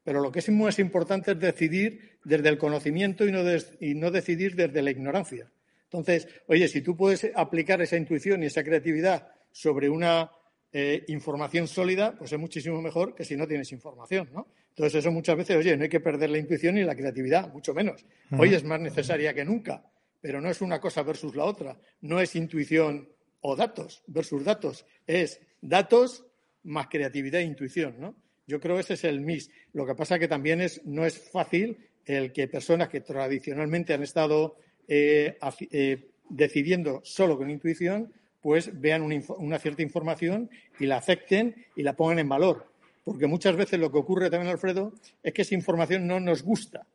Pero 0.04 0.21
lo 0.21 0.30
que 0.30 0.38
es 0.38 0.49
muy 0.50 0.71
importante 0.78 1.33
es 1.33 1.40
decidir 1.40 2.18
desde 2.25 2.50
el 2.50 2.59
conocimiento 2.59 3.26
y 3.26 3.33
no, 3.33 3.42
y 3.80 3.95
no 3.95 4.11
decidir 4.11 4.54
desde 4.54 4.83
la 4.83 4.90
ignorancia. 4.90 5.50
Entonces, 5.85 6.28
oye, 6.47 6.68
si 6.68 6.83
tú 6.83 6.95
puedes 6.97 7.30
aplicar 7.35 7.80
esa 7.80 7.97
intuición 7.97 8.42
y 8.42 8.47
esa 8.47 8.62
creatividad 8.62 9.33
sobre 9.59 9.91
una 9.91 10.31
eh, 10.71 11.05
información 11.09 11.67
sólida, 11.67 12.15
pues 12.17 12.33
es 12.33 12.38
muchísimo 12.38 12.81
mejor 12.81 13.17
que 13.17 13.25
si 13.25 13.35
no 13.37 13.45
tienes 13.49 13.73
información, 13.73 14.31
¿no? 14.33 14.47
Entonces 14.69 15.00
eso 15.00 15.11
muchas 15.11 15.37
veces, 15.37 15.57
oye, 15.57 15.77
no 15.77 15.83
hay 15.83 15.88
que 15.88 15.99
perder 15.99 16.31
la 16.31 16.38
intuición 16.38 16.77
ni 16.77 16.85
la 16.85 16.95
creatividad, 16.95 17.53
mucho 17.53 17.75
menos. 17.75 18.07
Hoy 18.38 18.55
es 18.55 18.62
más 18.62 18.81
necesaria 18.81 19.35
que 19.35 19.45
nunca, 19.45 19.83
pero 20.21 20.41
no 20.41 20.49
es 20.49 20.61
una 20.61 20.81
cosa 20.81 21.03
versus 21.03 21.35
la 21.35 21.45
otra. 21.45 21.77
No 22.03 22.21
es 22.21 22.37
intuición 22.37 23.09
o 23.41 23.57
datos 23.57 24.05
versus 24.07 24.45
datos, 24.45 24.87
es 25.09 25.41
datos 25.61 26.25
más 26.62 26.87
creatividad 26.87 27.41
e 27.41 27.45
intuición, 27.45 27.97
¿no? 27.99 28.15
Yo 28.47 28.61
creo 28.61 28.77
que 28.77 28.83
ese 28.83 28.95
es 28.95 29.03
el 29.03 29.21
MIS. 29.21 29.50
Lo 29.73 29.85
que 29.85 29.97
pasa 29.97 30.21
que 30.21 30.29
también 30.29 30.61
es, 30.61 30.87
no 30.87 31.05
es 31.05 31.19
fácil 31.19 31.79
el 32.05 32.33
que 32.33 32.47
personas 32.47 32.88
que 32.88 33.00
tradicionalmente 33.00 33.93
han 33.93 34.05
estado 34.05 34.55
eh, 34.87 35.37
eh, 35.73 36.11
decidiendo 36.29 37.00
solo 37.03 37.37
con 37.37 37.50
intuición, 37.50 38.12
pues 38.40 38.80
vean 38.80 39.02
una, 39.02 39.59
cierta 39.59 39.83
información 39.83 40.50
y 40.78 40.87
la 40.87 40.99
acepten 40.99 41.66
y 41.76 41.83
la 41.83 41.95
pongan 41.95 42.18
en 42.18 42.28
valor. 42.28 42.71
Porque 43.04 43.26
muchas 43.26 43.57
veces 43.57 43.80
lo 43.80 43.90
que 43.90 43.99
ocurre 43.99 44.30
también, 44.30 44.52
Alfredo, 44.52 44.92
es 45.23 45.33
que 45.33 45.42
esa 45.42 45.54
información 45.54 46.07
no 46.07 46.21
nos 46.21 46.42
gusta, 46.42 46.87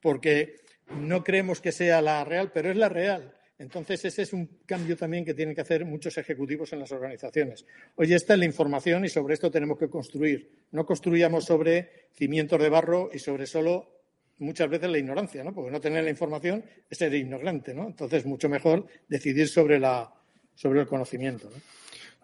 porque 0.00 0.56
no 0.96 1.22
creemos 1.22 1.60
que 1.60 1.72
sea 1.72 2.02
la 2.02 2.24
real, 2.24 2.50
pero 2.52 2.70
es 2.70 2.76
la 2.76 2.88
real. 2.88 3.34
Entonces, 3.58 4.04
ese 4.04 4.22
es 4.22 4.32
un 4.32 4.58
cambio 4.66 4.96
también 4.96 5.24
que 5.24 5.34
tienen 5.34 5.54
que 5.54 5.60
hacer 5.60 5.84
muchos 5.84 6.18
ejecutivos 6.18 6.72
en 6.72 6.80
las 6.80 6.90
organizaciones. 6.90 7.64
Oye, 7.94 8.16
esta 8.16 8.32
es 8.32 8.38
la 8.40 8.44
información 8.44 9.04
y 9.04 9.08
sobre 9.08 9.34
esto 9.34 9.52
tenemos 9.52 9.78
que 9.78 9.88
construir. 9.88 10.50
No 10.72 10.84
construyamos 10.84 11.44
sobre 11.44 12.08
cimientos 12.12 12.60
de 12.60 12.68
barro 12.68 13.10
y 13.12 13.20
sobre 13.20 13.46
solo 13.46 14.00
muchas 14.38 14.68
veces 14.68 14.90
la 14.90 14.98
ignorancia, 14.98 15.44
¿no? 15.44 15.54
Porque 15.54 15.70
no 15.70 15.80
tener 15.80 16.02
la 16.02 16.10
información 16.10 16.64
es 16.90 16.98
ser 16.98 17.14
ignorante, 17.14 17.72
¿no? 17.72 17.86
Entonces, 17.86 18.26
mucho 18.26 18.48
mejor 18.48 18.88
decidir 19.08 19.46
sobre 19.46 19.78
la, 19.78 20.12
sobre 20.54 20.80
el 20.80 20.86
conocimiento. 20.86 21.48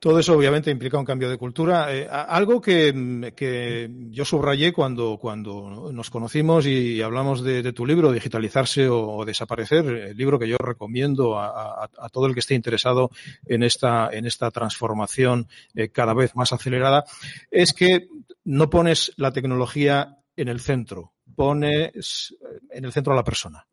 Todo 0.00 0.20
eso 0.20 0.36
obviamente 0.36 0.70
implica 0.70 0.96
un 0.96 1.04
cambio 1.04 1.28
de 1.28 1.36
cultura. 1.36 1.92
Eh, 1.92 2.06
algo 2.08 2.60
que, 2.60 3.32
que, 3.34 3.90
yo 4.10 4.24
subrayé 4.24 4.72
cuando, 4.72 5.18
cuando 5.18 5.90
nos 5.92 6.08
conocimos 6.08 6.66
y 6.66 7.02
hablamos 7.02 7.42
de, 7.42 7.72
tu 7.72 7.84
libro, 7.84 8.12
Digitalizarse 8.12 8.88
o, 8.88 9.24
Desaparecer, 9.24 9.86
el 9.86 10.16
libro 10.16 10.38
que 10.38 10.46
yo 10.46 10.56
recomiendo 10.56 11.36
a, 11.38 11.88
todo 12.12 12.26
el 12.26 12.34
que 12.34 12.40
esté 12.40 12.54
interesado 12.54 13.10
en 13.44 13.64
esta, 13.64 14.10
en 14.12 14.24
esta 14.24 14.52
transformación 14.52 15.48
eh, 15.74 15.88
cada 15.88 16.14
vez 16.14 16.36
más 16.36 16.52
acelerada, 16.52 17.04
es 17.50 17.72
que 17.72 18.06
no 18.44 18.70
pones 18.70 19.12
la 19.16 19.32
tecnología 19.32 20.18
en 20.36 20.46
el 20.46 20.60
centro, 20.60 21.12
pones 21.34 22.36
en 22.70 22.84
el 22.84 22.92
centro 22.92 23.14
a 23.14 23.16
la 23.16 23.24
persona 23.24 23.66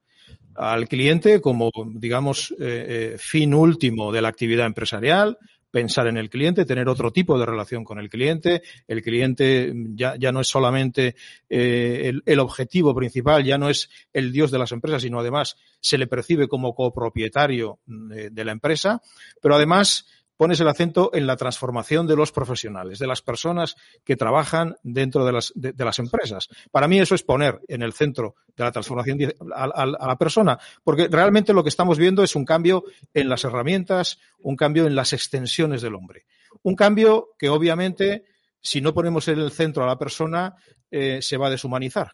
al 0.55 0.87
cliente 0.87 1.41
como, 1.41 1.71
digamos, 1.93 2.51
eh, 2.59 3.13
eh, 3.13 3.15
fin 3.17 3.53
último 3.53 4.11
de 4.11 4.21
la 4.21 4.29
actividad 4.29 4.65
empresarial, 4.65 5.37
pensar 5.69 6.07
en 6.07 6.15
el 6.15 6.29
cliente, 6.29 6.63
tener 6.63 6.87
otro 6.87 7.11
tipo 7.11 7.37
de 7.37 7.45
relación 7.45 7.83
con 7.83 7.99
el 7.99 8.09
cliente. 8.09 8.63
El 8.87 9.01
cliente 9.01 9.73
ya, 9.93 10.15
ya 10.17 10.31
no 10.31 10.39
es 10.39 10.47
solamente 10.47 11.15
eh, 11.49 12.13
el, 12.25 12.39
objetivo 12.39 12.95
principal, 12.95 13.43
ya 13.43 13.57
no 13.57 13.69
es 13.69 13.89
el 14.13 14.31
dios 14.31 14.51
de 14.51 14.59
las 14.59 14.71
empresas, 14.71 15.01
sino 15.01 15.19
además 15.19 15.57
se 15.81 15.97
le 15.97 16.07
percibe 16.07 16.47
como 16.47 16.73
copropietario 16.73 17.79
de, 17.85 18.29
de 18.29 18.45
la 18.45 18.53
empresa, 18.53 19.01
pero 19.41 19.55
además 19.55 20.07
pones 20.37 20.59
el 20.59 20.67
acento 20.67 21.11
en 21.13 21.27
la 21.27 21.35
transformación 21.35 22.07
de 22.07 22.15
los 22.15 22.31
profesionales, 22.31 22.99
de 22.99 23.07
las 23.07 23.21
personas 23.21 23.75
que 24.03 24.15
trabajan 24.15 24.75
dentro 24.83 25.25
de 25.25 25.31
las, 25.31 25.99
empresas. 25.99 26.49
Para 26.71 26.87
mí 26.87 26.99
eso 26.99 27.15
es 27.15 27.23
poner 27.23 27.61
en 27.67 27.81
el 27.81 27.93
centro 27.93 28.35
de 28.55 28.63
la 28.63 28.71
transformación 28.71 29.33
a, 29.53 29.85
la 29.85 30.17
persona, 30.17 30.59
porque 30.83 31.07
realmente 31.09 31.53
lo 31.53 31.63
que 31.63 31.69
estamos 31.69 31.97
viendo 31.97 32.23
es 32.23 32.35
un 32.35 32.45
cambio 32.45 32.83
en 33.13 33.29
las 33.29 33.43
herramientas, 33.43 34.19
un 34.39 34.55
cambio 34.55 34.87
en 34.87 34.95
las 34.95 35.13
extensiones 35.13 35.81
del 35.81 35.95
hombre. 35.95 36.25
Un 36.63 36.75
cambio 36.75 37.29
que 37.37 37.49
obviamente, 37.49 38.25
si 38.61 38.81
no 38.81 38.93
ponemos 38.93 39.27
en 39.27 39.39
el 39.39 39.51
centro 39.51 39.83
a 39.83 39.87
la 39.87 39.97
persona, 39.97 40.55
eh, 40.89 41.21
se 41.21 41.37
va 41.37 41.47
a 41.47 41.51
deshumanizar. 41.51 42.11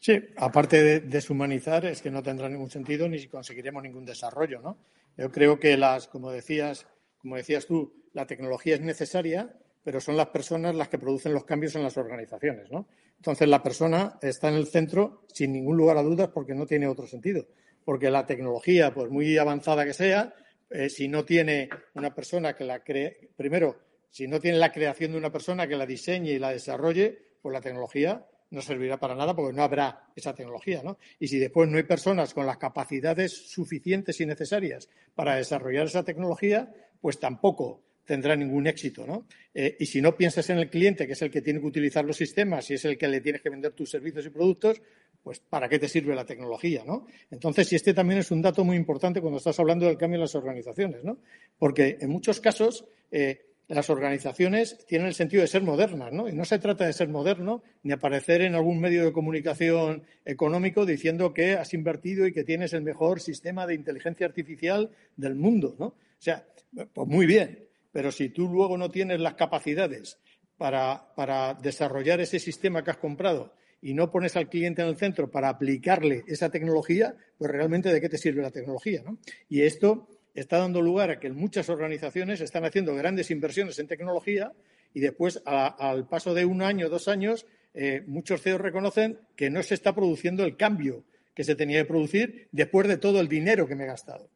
Sí, 0.00 0.18
aparte 0.36 0.82
de 0.82 1.00
deshumanizar, 1.00 1.86
es 1.86 2.02
que 2.02 2.10
no 2.10 2.24
tendrá 2.24 2.48
ningún 2.48 2.68
sentido 2.68 3.08
ni 3.08 3.24
conseguiremos 3.28 3.84
ningún 3.84 4.04
desarrollo, 4.04 4.60
¿no? 4.60 4.78
Yo 5.16 5.30
creo 5.30 5.58
que 5.58 5.76
las, 5.76 6.08
como 6.08 6.30
decías, 6.30 6.86
como 7.18 7.36
decías 7.36 7.66
tú, 7.66 7.94
la 8.12 8.26
tecnología 8.26 8.74
es 8.74 8.80
necesaria, 8.80 9.54
pero 9.84 10.00
son 10.00 10.16
las 10.16 10.28
personas 10.28 10.74
las 10.74 10.88
que 10.88 10.98
producen 10.98 11.32
los 11.32 11.44
cambios 11.44 11.74
en 11.74 11.82
las 11.82 11.96
organizaciones, 11.96 12.70
¿no? 12.70 12.88
Entonces 13.16 13.48
la 13.48 13.62
persona 13.62 14.18
está 14.22 14.48
en 14.48 14.54
el 14.54 14.66
centro 14.66 15.24
sin 15.32 15.52
ningún 15.52 15.76
lugar 15.76 15.96
a 15.96 16.02
dudas 16.02 16.28
porque 16.34 16.54
no 16.54 16.66
tiene 16.66 16.88
otro 16.88 17.06
sentido. 17.06 17.46
Porque 17.84 18.10
la 18.10 18.26
tecnología, 18.26 18.94
pues 18.94 19.10
muy 19.10 19.38
avanzada 19.38 19.84
que 19.84 19.92
sea, 19.92 20.34
eh, 20.70 20.88
si 20.88 21.08
no 21.08 21.24
tiene 21.24 21.68
una 21.94 22.14
persona 22.14 22.54
que 22.54 22.64
la 22.64 22.82
cree, 22.82 23.30
primero, 23.36 23.78
si 24.10 24.26
no 24.26 24.40
tiene 24.40 24.58
la 24.58 24.72
creación 24.72 25.12
de 25.12 25.18
una 25.18 25.32
persona 25.32 25.66
que 25.66 25.76
la 25.76 25.86
diseñe 25.86 26.30
y 26.30 26.38
la 26.38 26.50
desarrolle, 26.50 27.18
pues 27.40 27.52
la 27.52 27.60
tecnología 27.60 28.26
no 28.52 28.60
servirá 28.60 28.98
para 28.98 29.14
nada 29.14 29.34
porque 29.34 29.56
no 29.56 29.62
habrá 29.62 30.08
esa 30.14 30.34
tecnología, 30.34 30.82
¿no? 30.84 30.98
Y 31.18 31.26
si 31.26 31.38
después 31.38 31.68
no 31.68 31.78
hay 31.78 31.82
personas 31.84 32.34
con 32.34 32.46
las 32.46 32.58
capacidades 32.58 33.32
suficientes 33.50 34.20
y 34.20 34.26
necesarias 34.26 34.88
para 35.14 35.36
desarrollar 35.36 35.86
esa 35.86 36.04
tecnología, 36.04 36.72
pues 37.00 37.18
tampoco 37.18 37.82
tendrá 38.04 38.36
ningún 38.36 38.66
éxito, 38.66 39.06
¿no? 39.06 39.26
Eh, 39.54 39.76
y 39.80 39.86
si 39.86 40.02
no 40.02 40.14
piensas 40.16 40.50
en 40.50 40.58
el 40.58 40.68
cliente, 40.68 41.06
que 41.06 41.14
es 41.14 41.22
el 41.22 41.30
que 41.30 41.40
tiene 41.40 41.60
que 41.60 41.66
utilizar 41.66 42.04
los 42.04 42.16
sistemas 42.16 42.70
y 42.70 42.74
es 42.74 42.84
el 42.84 42.98
que 42.98 43.08
le 43.08 43.20
tienes 43.22 43.40
que 43.40 43.48
vender 43.48 43.72
tus 43.72 43.90
servicios 43.90 44.26
y 44.26 44.30
productos, 44.30 44.82
pues 45.22 45.40
¿para 45.40 45.68
qué 45.68 45.78
te 45.78 45.88
sirve 45.88 46.14
la 46.14 46.26
tecnología, 46.26 46.82
no? 46.84 47.06
Entonces, 47.30 47.72
y 47.72 47.76
este 47.76 47.94
también 47.94 48.20
es 48.20 48.30
un 48.30 48.42
dato 48.42 48.64
muy 48.64 48.76
importante 48.76 49.20
cuando 49.22 49.38
estás 49.38 49.58
hablando 49.60 49.86
del 49.86 49.96
cambio 49.96 50.16
en 50.16 50.22
las 50.22 50.34
organizaciones, 50.34 51.04
¿no? 51.04 51.18
Porque 51.58 51.96
en 52.00 52.10
muchos 52.10 52.40
casos 52.40 52.84
eh, 53.10 53.51
las 53.68 53.90
organizaciones 53.90 54.84
tienen 54.86 55.08
el 55.08 55.14
sentido 55.14 55.42
de 55.42 55.48
ser 55.48 55.62
modernas, 55.62 56.12
¿no? 56.12 56.28
Y 56.28 56.32
no 56.32 56.44
se 56.44 56.58
trata 56.58 56.86
de 56.86 56.92
ser 56.92 57.08
moderno 57.08 57.62
ni 57.82 57.92
aparecer 57.92 58.42
en 58.42 58.54
algún 58.54 58.80
medio 58.80 59.04
de 59.04 59.12
comunicación 59.12 60.04
económico 60.24 60.84
diciendo 60.84 61.32
que 61.32 61.54
has 61.54 61.72
invertido 61.74 62.26
y 62.26 62.32
que 62.32 62.44
tienes 62.44 62.72
el 62.72 62.82
mejor 62.82 63.20
sistema 63.20 63.66
de 63.66 63.74
inteligencia 63.74 64.26
artificial 64.26 64.90
del 65.16 65.34
mundo, 65.34 65.74
¿no? 65.78 65.86
O 65.86 65.96
sea, 66.18 66.46
pues 66.92 67.08
muy 67.08 67.26
bien, 67.26 67.66
pero 67.92 68.12
si 68.12 68.28
tú 68.28 68.48
luego 68.48 68.76
no 68.76 68.90
tienes 68.90 69.20
las 69.20 69.34
capacidades 69.34 70.18
para, 70.56 71.14
para 71.14 71.54
desarrollar 71.54 72.20
ese 72.20 72.38
sistema 72.38 72.84
que 72.84 72.90
has 72.90 72.98
comprado 72.98 73.54
y 73.80 73.94
no 73.94 74.10
pones 74.10 74.36
al 74.36 74.48
cliente 74.48 74.82
en 74.82 74.88
el 74.88 74.96
centro 74.96 75.30
para 75.30 75.48
aplicarle 75.48 76.24
esa 76.26 76.50
tecnología, 76.50 77.16
pues 77.36 77.50
realmente 77.50 77.92
de 77.92 78.00
qué 78.00 78.08
te 78.08 78.18
sirve 78.18 78.42
la 78.42 78.50
tecnología, 78.50 79.02
¿no? 79.04 79.18
Y 79.48 79.62
esto 79.62 80.08
está 80.34 80.58
dando 80.58 80.80
lugar 80.80 81.10
a 81.10 81.20
que 81.20 81.30
muchas 81.30 81.68
organizaciones 81.68 82.40
están 82.40 82.64
haciendo 82.64 82.94
grandes 82.94 83.30
inversiones 83.30 83.78
en 83.78 83.86
tecnología 83.86 84.52
y 84.94 85.00
después, 85.00 85.42
al 85.46 86.08
paso 86.08 86.34
de 86.34 86.44
un 86.44 86.62
año, 86.62 86.88
dos 86.88 87.08
años, 87.08 87.46
eh, 87.74 88.02
muchos 88.06 88.42
CEOs 88.42 88.60
reconocen 88.60 89.18
que 89.36 89.50
no 89.50 89.62
se 89.62 89.74
está 89.74 89.94
produciendo 89.94 90.44
el 90.44 90.56
cambio 90.56 91.04
que 91.34 91.44
se 91.44 91.54
tenía 91.54 91.80
que 91.80 91.88
producir 91.88 92.48
después 92.52 92.86
de 92.88 92.98
todo 92.98 93.20
el 93.20 93.28
dinero 93.28 93.66
que 93.66 93.74
me 93.74 93.84
he 93.84 93.86
gastado. 93.86 94.28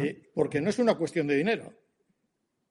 Eh, 0.00 0.28
porque 0.34 0.60
no 0.60 0.68
es 0.68 0.78
una 0.78 0.94
cuestión 0.96 1.26
de 1.26 1.36
dinero. 1.36 1.72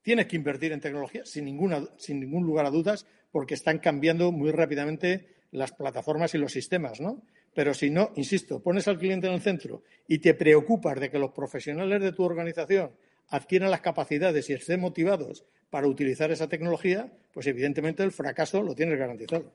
Tienes 0.04 0.28
que 0.28 0.36
invertir 0.36 0.72
en 0.74 0.80
tecnología 0.80 1.26
sin, 1.26 1.46
ninguna, 1.46 1.88
sin 1.98 2.20
ningún 2.20 2.46
lugar 2.46 2.66
a 2.66 2.70
dudas 2.70 3.08
porque 3.32 3.56
están 3.56 3.80
cambiando 3.80 4.32
muy 4.32 4.52
rápidamente 4.52 5.28
las 5.52 5.72
plataformas 5.72 6.36
y 6.36 6.38
los 6.38 6.52
sistemas, 6.52 7.02
¿no? 7.02 7.24
Pero 7.54 7.74
si 7.74 7.90
no, 7.90 8.12
insisto, 8.16 8.62
pones 8.62 8.88
al 8.88 8.98
cliente 8.98 9.28
en 9.28 9.34
el 9.34 9.42
centro 9.42 9.84
y 10.08 10.20
te 10.20 10.34
preocupas 10.34 11.00
de 11.00 11.10
que 11.10 11.20
los 11.20 11.32
profesionales 11.32 12.02
de 12.02 12.12
tu 12.12 12.24
organización 12.24 12.92
adquieran 13.30 13.72
las 13.72 13.82
capacidades 13.82 14.50
y 14.50 14.54
estén 14.54 14.80
motivados 14.80 15.46
para 15.70 15.88
utilizar 15.88 16.32
esa 16.32 16.48
tecnología, 16.48 17.12
pues 17.34 17.48
evidentemente 17.48 18.04
el 18.04 18.12
fracaso 18.12 18.62
lo 18.62 18.74
tienes 18.76 18.98
garantizado. 18.98 19.52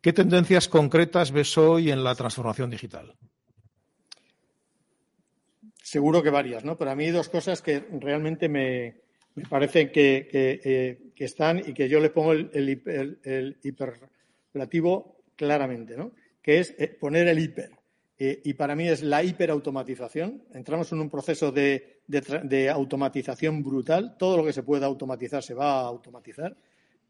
¿Qué 0.00 0.12
tendencias 0.12 0.68
concretas 0.68 1.32
ves 1.32 1.56
hoy 1.56 1.90
en 1.90 2.04
la 2.04 2.14
transformación 2.14 2.70
digital? 2.70 3.14
Seguro 5.82 6.22
que 6.22 6.30
varias, 6.30 6.64
¿no? 6.64 6.76
Pero 6.76 6.90
a 6.90 6.96
mí 6.96 7.10
dos 7.10 7.28
cosas 7.28 7.62
que 7.62 7.84
realmente 8.00 8.48
me, 8.48 8.96
parecen 9.48 9.92
que, 9.92 10.28
eh, 10.32 11.12
que, 11.14 11.24
están 11.24 11.58
y 11.58 11.72
que 11.72 11.88
yo 11.88 12.00
le 12.00 12.10
pongo 12.10 12.32
el, 12.32 12.50
el, 12.52 13.18
el 13.22 13.58
hiperlativo 13.62 15.16
claramente, 15.36 15.96
¿no? 15.96 16.12
Que 16.44 16.58
es 16.60 16.74
eh, 16.78 16.88
poner 16.88 17.26
el 17.26 17.38
hiper. 17.38 17.70
Eh, 18.18 18.42
y 18.44 18.52
para 18.52 18.76
mí 18.76 18.86
es 18.86 19.02
la 19.02 19.24
hiperautomatización. 19.24 20.44
Entramos 20.52 20.92
en 20.92 21.00
un 21.00 21.08
proceso 21.08 21.50
de, 21.50 22.02
automatización 22.70 23.62
brutal. 23.62 24.16
Todo 24.18 24.36
lo 24.36 24.44
que 24.44 24.52
se 24.52 24.62
pueda 24.62 24.84
automatizar 24.84 25.42
se 25.42 25.54
va 25.54 25.80
a 25.80 25.86
automatizar. 25.86 26.54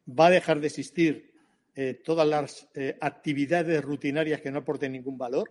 Va 0.09 0.29
a 0.29 0.31
dejar 0.31 0.61
de 0.61 0.68
existir 0.68 1.33
eh, 1.75 2.01
todas 2.05 2.29
las 2.29 2.68
actividades 3.01 3.83
rutinarias 3.83 4.40
que 4.40 4.53
no 4.53 4.61
aporten 4.61 4.92
ningún 4.92 5.18
valor, 5.18 5.51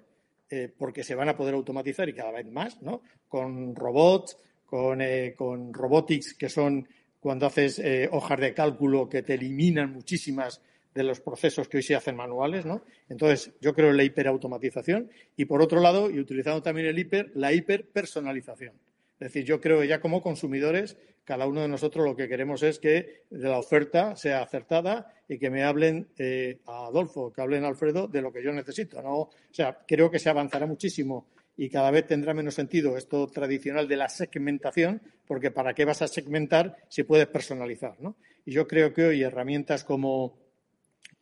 porque 0.78 1.04
se 1.04 1.16
van 1.16 1.30
a 1.30 1.36
poder 1.36 1.56
automatizar 1.56 2.08
y 2.08 2.14
cada 2.14 2.32
vez 2.32 2.46
más, 2.46 2.80
¿no? 2.84 3.02
Con 3.28 3.76
robots, 3.76 4.38
con, 4.66 5.00
con 5.36 5.74
robotics, 5.74 6.36
que 6.36 6.48
son 6.48 6.88
cuando 7.20 7.48
haces 7.48 7.82
hojas 8.12 8.40
de 8.40 8.54
cálculo 8.54 9.10
que 9.10 9.24
te 9.24 9.34
eliminan 9.34 9.92
muchísimas 9.92 10.62
de 10.94 11.04
los 11.04 11.20
procesos 11.20 11.68
que 11.68 11.78
hoy 11.78 11.84
se 11.84 11.96
hacen 11.96 12.16
manuales, 12.16 12.66
¿no? 12.66 12.84
Entonces, 13.10 13.52
yo 13.62 13.74
creo 13.74 13.90
en 13.90 13.98
la 13.98 14.04
hiperautomatización 14.04 15.10
y, 15.36 15.46
por 15.46 15.62
otro 15.62 15.80
lado, 15.80 16.10
y 16.10 16.20
utilizando 16.20 16.62
también 16.62 16.88
el 16.88 17.00
hiper, 17.00 17.32
la 17.36 17.54
hiperpersonalización. 17.54 18.74
Es 19.20 19.32
decir, 19.32 19.46
yo 19.46 19.62
creo 19.62 19.80
que 19.80 19.88
ya 19.88 20.02
como 20.02 20.22
consumidores, 20.22 20.98
cada 21.24 21.48
uno 21.48 21.62
de 21.62 21.68
nosotros 21.68 22.06
lo 22.06 22.16
que 22.16 22.28
queremos 22.28 22.64
es 22.64 22.80
que 22.80 23.24
la 23.30 23.58
oferta 23.58 24.16
sea 24.16 24.42
acertada 24.42 25.14
y 25.28 25.38
que 25.38 25.50
me 25.50 25.64
hablen 25.64 26.10
eh, 26.18 26.60
a 26.66 26.88
Adolfo, 26.88 27.32
que 27.32 27.42
hablen 27.42 27.64
a 27.64 27.70
Alfredo 27.70 28.08
de 28.08 28.22
lo 28.22 28.34
que 28.34 28.44
yo 28.44 28.52
necesito. 28.52 29.02
¿no? 29.02 29.20
O 29.20 29.30
sea, 29.52 29.80
creo 29.88 30.12
que 30.12 30.20
se 30.20 30.30
avanzará 30.30 30.66
muchísimo 30.66 31.28
y 31.56 31.70
cada 31.70 31.92
vez 31.92 32.08
tendrá 32.08 32.34
menos 32.34 32.56
sentido 32.56 32.98
esto 32.98 33.28
tradicional 33.28 33.88
de 33.88 33.96
la 33.96 34.10
segmentación, 34.10 35.02
porque 35.26 35.52
¿para 35.52 35.74
qué 35.74 35.86
vas 35.86 36.02
a 36.02 36.08
segmentar 36.08 36.76
si 36.90 37.04
puedes 37.04 37.28
personalizar? 37.28 37.96
¿no? 38.02 38.18
Y 38.46 38.52
yo 38.52 38.68
creo 38.68 38.94
que 38.94 39.06
hoy 39.06 39.24
herramientas 39.24 39.84
como 39.84 40.43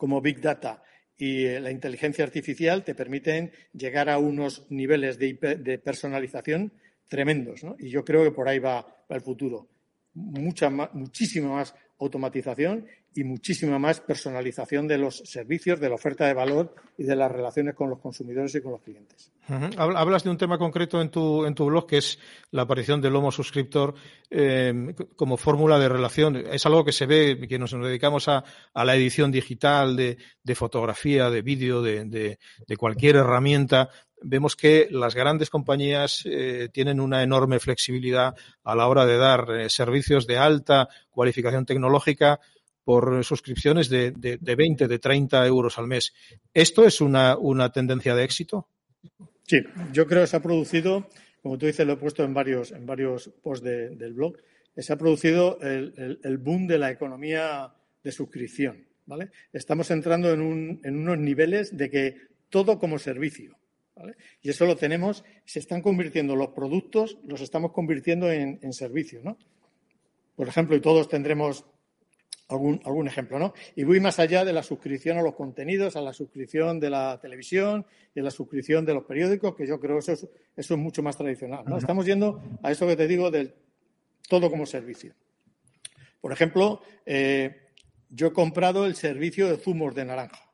como 0.01 0.19
Big 0.19 0.41
Data 0.41 0.81
y 1.15 1.45
eh, 1.45 1.59
la 1.59 1.69
inteligencia 1.69 2.25
artificial 2.25 2.83
te 2.83 2.95
permiten 2.95 3.51
llegar 3.71 4.09
a 4.09 4.17
unos 4.17 4.65
niveles 4.71 5.19
de, 5.19 5.79
personalización 5.85 6.73
tremendos. 7.07 7.61
Y 7.77 7.89
yo 7.89 8.03
creo 8.03 8.23
que 8.23 8.31
por 8.31 8.49
ahí 8.49 8.57
va, 8.57 9.05
el 9.07 9.21
futuro. 9.21 9.69
Mucha, 10.15 10.71
muchísima 10.71 11.49
más 11.49 11.75
automatización 12.01 12.87
y 13.13 13.23
muchísima 13.23 13.77
más 13.77 14.01
personalización 14.01 14.87
de 14.87 14.97
los 14.97 15.17
servicios, 15.17 15.79
de 15.79 15.89
la 15.89 15.95
oferta 15.95 16.25
de 16.25 16.33
valor 16.33 16.73
y 16.97 17.03
de 17.03 17.15
las 17.15 17.31
relaciones 17.31 17.75
con 17.75 17.89
los 17.89 17.99
consumidores 17.99 18.55
y 18.55 18.61
con 18.61 18.71
los 18.71 18.81
clientes. 18.81 19.31
Hablas 19.77 20.23
de 20.23 20.29
un 20.29 20.37
tema 20.37 20.57
concreto 20.57 21.01
en 21.01 21.09
tu, 21.09 21.45
en 21.45 21.53
tu 21.53 21.65
blog 21.65 21.85
que 21.85 21.97
es 21.97 22.19
la 22.51 22.61
aparición 22.61 23.01
del 23.01 23.15
Homo 23.15 23.31
Suscriptor 23.31 23.95
eh, 24.29 24.93
como 25.15 25.35
fórmula 25.35 25.77
de 25.77 25.89
relación. 25.89 26.37
Es 26.37 26.65
algo 26.65 26.85
que 26.85 26.93
se 26.93 27.05
ve, 27.05 27.37
que 27.49 27.59
nos 27.59 27.71
dedicamos 27.71 28.27
a, 28.29 28.43
la 28.73 28.95
edición 28.95 29.31
digital 29.31 29.95
de, 29.95 30.17
fotografía, 30.55 31.29
de 31.29 31.41
vídeo, 31.41 31.81
de, 31.81 32.37
cualquier 32.77 33.17
herramienta 33.17 33.89
vemos 34.21 34.55
que 34.55 34.87
las 34.91 35.15
grandes 35.15 35.49
compañías 35.49 36.23
eh, 36.25 36.69
tienen 36.71 36.99
una 36.99 37.23
enorme 37.23 37.59
flexibilidad 37.59 38.35
a 38.63 38.75
la 38.75 38.87
hora 38.87 39.05
de 39.05 39.17
dar 39.17 39.47
eh, 39.51 39.69
servicios 39.69 40.27
de 40.27 40.37
alta 40.37 40.89
cualificación 41.09 41.65
tecnológica 41.65 42.39
por 42.83 43.23
suscripciones 43.23 43.89
de, 43.89 44.11
de, 44.11 44.37
de 44.37 44.55
20, 44.55 44.87
de 44.87 44.99
30 44.99 45.45
euros 45.45 45.77
al 45.77 45.87
mes. 45.87 46.13
¿Esto 46.53 46.85
es 46.85 47.01
una, 47.01 47.37
tendencia 47.71 48.15
de 48.15 48.23
éxito? 48.23 48.67
Sí, 49.47 49.61
yo 49.91 50.07
creo 50.07 50.21
que 50.21 50.27
se 50.27 50.37
ha 50.37 50.41
producido, 50.41 51.07
como 51.41 51.57
tú 51.57 51.65
dices, 51.65 51.85
lo 51.85 51.93
he 51.93 51.97
puesto 51.97 52.23
en 52.23 52.33
varios, 52.33 52.71
en 52.71 52.85
varios 52.85 53.29
posts 53.41 53.63
del 53.63 54.13
blog, 54.13 54.35
se 54.75 54.93
ha 54.93 54.97
producido 54.97 55.59
el, 55.61 56.37
boom 56.37 56.67
de 56.67 56.79
la 56.79 56.91
economía 56.91 57.73
de 58.03 58.11
suscripción. 58.11 58.87
¿vale? 59.05 59.29
Estamos 59.51 59.91
entrando 59.91 60.31
en, 60.31 60.79
unos 60.83 61.17
niveles 61.17 61.75
de 61.75 61.89
que 61.89 62.15
todo 62.49 62.79
como 62.79 62.99
servicio. 62.99 63.57
Y 64.41 64.49
eso 64.49 64.65
lo 64.65 64.75
tenemos, 64.75 65.23
se 65.45 65.59
están 65.59 65.81
convirtiendo 65.81 66.35
los 66.35 66.49
productos, 66.49 67.17
los 67.25 67.41
estamos 67.41 67.71
convirtiendo 67.71 68.31
en, 68.31 68.59
en 68.61 68.73
servicio. 68.73 69.21
¿no? 69.23 69.37
Por 70.35 70.47
ejemplo, 70.47 70.75
y 70.75 70.81
todos 70.81 71.07
tendremos 71.07 71.65
algún, 72.51 73.07
ejemplo, 73.07 73.39
¿no? 73.39 73.53
Y 73.75 73.83
voy 73.83 73.99
más 73.99 74.19
allá 74.19 74.43
de 74.43 74.53
la 74.53 74.63
suscripción 74.63 75.17
a 75.17 75.21
los 75.21 75.35
contenidos, 75.35 75.95
a 75.95 76.01
la 76.01 76.13
suscripción 76.13 76.79
de 76.79 76.89
la 76.89 77.19
televisión 77.21 77.85
y 78.13 78.19
a 78.19 78.23
la 78.23 78.31
suscripción 78.31 78.85
de 78.85 78.93
los 78.93 79.05
periódicos, 79.05 79.55
que 79.55 79.65
yo 79.65 79.79
creo 79.79 79.95
que 79.95 79.99
eso 79.99 80.11
es, 80.13 80.27
eso 80.57 80.73
es 80.73 80.79
mucho 80.79 81.01
más 81.01 81.17
tradicional, 81.17 81.63
¿no? 81.65 81.77
Estamos 81.77 82.05
yendo 82.05 82.41
a 82.61 82.71
eso 82.71 82.87
que 82.87 82.95
te 82.95 83.07
digo 83.07 83.31
del 83.31 83.55
todo 84.27 84.49
como 84.49 84.65
servicio. 84.65 85.13
Por 86.19 86.31
ejemplo, 86.33 86.81
eh, 87.05 87.69
yo 88.09 88.27
he 88.27 88.33
comprado 88.33 88.85
el 88.85 88.95
servicio 88.95 89.49
de 89.49 89.57
zumos 89.57 89.95
de 89.95 90.05
naranja. 90.05 90.50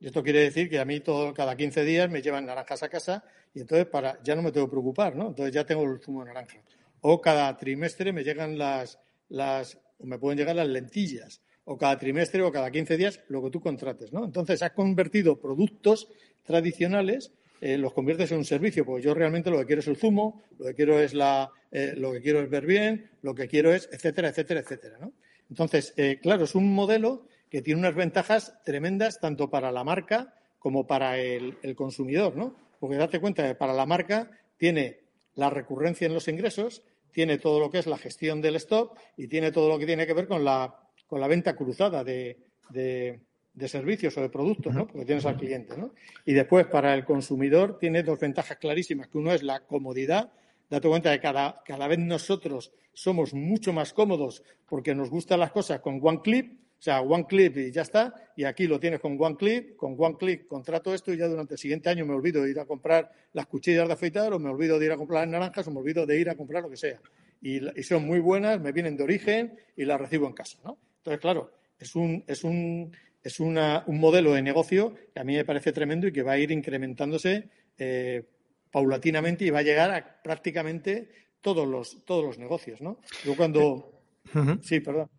Y 0.00 0.06
esto 0.06 0.22
quiere 0.22 0.40
decir 0.40 0.70
que 0.70 0.78
a 0.78 0.84
mí 0.84 1.00
todo, 1.00 1.34
cada 1.34 1.56
15 1.56 1.84
días 1.84 2.10
me 2.10 2.22
llevan 2.22 2.46
naranjas 2.46 2.82
a 2.82 2.88
casa 2.88 3.22
y 3.54 3.60
entonces 3.60 3.86
para, 3.86 4.20
ya 4.22 4.34
no 4.34 4.42
me 4.42 4.50
tengo 4.50 4.66
que 4.66 4.70
preocupar, 4.70 5.14
¿no? 5.14 5.28
Entonces 5.28 5.54
ya 5.54 5.64
tengo 5.64 5.84
el 5.84 6.00
zumo 6.00 6.20
de 6.24 6.28
naranja. 6.28 6.58
O 7.02 7.20
cada 7.20 7.56
trimestre 7.56 8.12
me 8.12 8.24
llegan 8.24 8.56
las, 8.56 8.98
las, 9.28 9.78
o 9.98 10.06
me 10.06 10.18
pueden 10.18 10.38
llegar 10.38 10.56
las 10.56 10.68
lentillas. 10.68 11.42
O 11.64 11.76
cada 11.76 11.98
trimestre 11.98 12.42
o 12.42 12.50
cada 12.50 12.70
15 12.70 12.96
días, 12.96 13.20
lo 13.28 13.42
que 13.42 13.50
tú 13.50 13.60
contrates, 13.60 14.12
¿no? 14.12 14.24
Entonces 14.24 14.62
has 14.62 14.72
convertido 14.72 15.38
productos 15.38 16.08
tradicionales 16.42 17.32
eh, 17.60 17.76
los 17.76 17.92
conviertes 17.92 18.32
en 18.32 18.38
un 18.38 18.44
servicio, 18.46 18.86
porque 18.86 19.04
yo 19.04 19.12
realmente 19.12 19.50
lo 19.50 19.58
que 19.58 19.66
quiero 19.66 19.80
es 19.80 19.88
el 19.88 19.96
zumo, 19.96 20.42
lo 20.58 20.66
que 20.66 20.74
quiero 20.74 20.98
es 20.98 21.12
la, 21.12 21.50
eh, 21.70 21.92
lo 21.94 22.10
que 22.12 22.22
quiero 22.22 22.40
es 22.40 22.48
ver 22.48 22.64
bien, 22.64 23.10
lo 23.20 23.34
que 23.34 23.48
quiero 23.48 23.74
es, 23.74 23.86
etcétera, 23.92 24.30
etcétera, 24.30 24.60
etcétera. 24.60 24.96
¿no? 24.98 25.12
Entonces, 25.50 25.92
eh, 25.98 26.18
claro, 26.22 26.44
es 26.44 26.54
un 26.54 26.72
modelo 26.72 27.26
que 27.50 27.62
tiene 27.62 27.80
unas 27.80 27.94
ventajas 27.94 28.62
tremendas 28.64 29.18
tanto 29.20 29.50
para 29.50 29.72
la 29.72 29.84
marca 29.84 30.34
como 30.58 30.86
para 30.86 31.18
el, 31.18 31.56
consumidor, 31.74 32.36
¿no? 32.36 32.54
Porque 32.78 32.96
date 32.96 33.20
cuenta 33.20 33.46
que 33.46 33.54
para 33.54 33.72
la 33.72 33.86
marca 33.86 34.30
tiene 34.56 35.00
la 35.34 35.50
recurrencia 35.50 36.06
en 36.06 36.14
los 36.14 36.28
ingresos, 36.28 36.82
tiene 37.10 37.38
todo 37.38 37.58
lo 37.58 37.70
que 37.70 37.78
es 37.78 37.86
la 37.86 37.98
gestión 37.98 38.40
del 38.40 38.56
stock 38.56 38.96
y 39.16 39.26
tiene 39.26 39.50
todo 39.50 39.68
lo 39.68 39.78
que 39.78 39.86
tiene 39.86 40.06
que 40.06 40.14
ver 40.14 40.28
con 40.28 40.44
la, 40.44 40.74
con 41.06 41.20
la 41.20 41.26
venta 41.26 41.56
cruzada 41.56 42.04
de, 42.04 42.38
de 42.68 43.68
servicios 43.68 44.16
o 44.16 44.20
de 44.20 44.28
productos, 44.28 44.74
¿no? 44.74 44.86
Porque 44.86 45.06
tienes 45.06 45.26
al 45.26 45.36
cliente, 45.36 45.76
¿no? 45.76 45.92
Y 46.24 46.34
después, 46.34 46.66
para 46.66 46.94
el 46.94 47.04
consumidor, 47.04 47.78
tiene 47.78 48.02
dos 48.02 48.20
ventajas 48.20 48.58
clarísimas, 48.58 49.08
que 49.08 49.18
uno 49.18 49.32
es 49.32 49.42
la 49.42 49.60
comodidad. 49.60 50.32
Date 50.68 50.88
cuenta 50.88 51.10
de 51.10 51.16
que 51.16 51.22
cada, 51.22 51.62
cada 51.64 51.88
vez 51.88 51.98
nosotros 51.98 52.72
somos 52.92 53.34
mucho 53.34 53.72
más 53.72 53.92
cómodos 53.92 54.42
porque 54.68 54.94
nos 54.94 55.10
gustan 55.10 55.40
las 55.40 55.52
cosas 55.52 55.80
con 55.80 56.00
one 56.02 56.20
clip, 56.22 56.60
o 56.80 56.82
sea, 56.82 57.02
one 57.02 57.26
clip 57.26 57.58
y 57.58 57.70
ya 57.70 57.82
está, 57.82 58.14
y 58.34 58.44
aquí 58.44 58.66
lo 58.66 58.80
tienes 58.80 59.00
con 59.00 59.14
one 59.20 59.36
clip, 59.36 59.76
con 59.76 59.94
one 59.98 60.16
clip 60.16 60.46
contrato 60.46 60.94
esto 60.94 61.12
y 61.12 61.18
ya 61.18 61.28
durante 61.28 61.52
el 61.52 61.58
siguiente 61.58 61.90
año 61.90 62.06
me 62.06 62.14
olvido 62.14 62.42
de 62.42 62.50
ir 62.50 62.58
a 62.58 62.64
comprar 62.64 63.12
las 63.34 63.44
cuchillas 63.44 63.86
de 63.86 63.92
afeitar 63.92 64.32
o 64.32 64.38
me 64.38 64.48
olvido 64.48 64.78
de 64.78 64.86
ir 64.86 64.92
a 64.92 64.96
comprar 64.96 65.20
las 65.20 65.30
naranjas 65.30 65.68
o 65.68 65.70
me 65.72 65.80
olvido 65.80 66.06
de 66.06 66.18
ir 66.18 66.30
a 66.30 66.36
comprar 66.36 66.62
lo 66.62 66.70
que 66.70 66.78
sea. 66.78 66.98
Y, 67.42 67.60
y 67.78 67.82
son 67.82 68.06
muy 68.06 68.18
buenas, 68.18 68.58
me 68.62 68.72
vienen 68.72 68.96
de 68.96 69.04
origen 69.04 69.58
y 69.76 69.84
las 69.84 70.00
recibo 70.00 70.26
en 70.26 70.32
casa, 70.32 70.58
¿no? 70.64 70.78
Entonces, 70.96 71.20
claro, 71.20 71.52
es 71.78 71.94
un, 71.94 72.24
es 72.26 72.44
un, 72.44 72.96
es 73.22 73.40
un 73.40 73.58
modelo 73.86 74.32
de 74.32 74.40
negocio 74.40 74.94
que 75.12 75.20
a 75.20 75.24
mí 75.24 75.36
me 75.36 75.44
parece 75.44 75.72
tremendo 75.72 76.06
y 76.06 76.12
que 76.12 76.22
va 76.22 76.32
a 76.32 76.38
ir 76.38 76.50
incrementándose 76.50 77.50
eh, 77.76 78.24
paulatinamente 78.70 79.44
y 79.44 79.50
va 79.50 79.58
a 79.58 79.62
llegar 79.62 79.90
a 79.90 80.22
prácticamente 80.22 81.10
todos 81.42 81.68
los, 81.68 82.06
todos 82.06 82.24
los 82.24 82.38
negocios, 82.38 82.80
¿no? 82.80 83.00
Yo 83.22 83.36
cuando... 83.36 83.98
Sí, 84.62 84.80
perdón. 84.80 85.10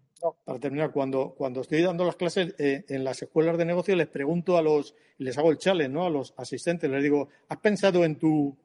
Para 0.45 0.59
terminar, 0.59 0.91
cuando, 0.91 1.33
cuando 1.35 1.61
estoy 1.61 1.81
dando 1.81 2.05
las 2.05 2.15
clases 2.15 2.53
eh, 2.57 2.85
en 2.87 3.03
las 3.03 3.21
escuelas 3.21 3.57
de 3.57 3.65
negocio, 3.65 3.95
les 3.95 4.07
pregunto 4.07 4.57
a 4.57 4.61
los, 4.61 4.95
les 5.17 5.37
hago 5.37 5.51
el 5.51 5.57
challenge, 5.57 5.91
¿no? 5.91 6.05
A 6.05 6.09
los 6.09 6.33
asistentes, 6.37 6.89
les 6.89 7.03
digo, 7.03 7.29
¿has 7.49 7.57
pensado 7.57 8.05
en 8.05 8.15
tu, 8.17 8.55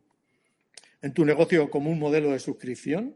en 1.03 1.13
tu 1.13 1.25
negocio 1.25 1.71
como 1.71 1.91
un 1.91 1.99
modelo 1.99 2.31
de 2.31 2.39
suscripción? 2.39 3.15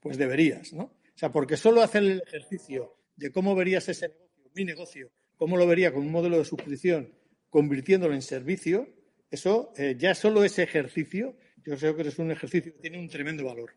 Pues 0.00 0.18
deberías, 0.18 0.72
¿no? 0.72 0.84
O 0.84 1.18
sea, 1.20 1.32
porque 1.32 1.56
solo 1.56 1.82
hacer 1.82 2.02
el 2.02 2.22
ejercicio 2.26 2.96
de 3.16 3.30
cómo 3.30 3.54
verías 3.54 3.88
ese 3.88 4.08
negocio, 4.08 4.30
mi 4.54 4.64
negocio, 4.64 5.10
cómo 5.36 5.56
lo 5.56 5.66
vería 5.66 5.92
con 5.92 6.02
un 6.02 6.10
modelo 6.10 6.38
de 6.38 6.44
suscripción 6.44 7.14
convirtiéndolo 7.50 8.14
en 8.14 8.22
servicio, 8.22 8.88
eso 9.30 9.72
eh, 9.76 9.96
ya 9.98 10.14
solo 10.14 10.44
ese 10.44 10.62
ejercicio, 10.62 11.36
yo 11.64 11.76
creo 11.76 11.96
que 11.96 12.02
es 12.08 12.18
un 12.18 12.30
ejercicio 12.30 12.72
que 12.72 12.80
tiene 12.80 12.98
un 12.98 13.08
tremendo 13.08 13.44
valor. 13.44 13.72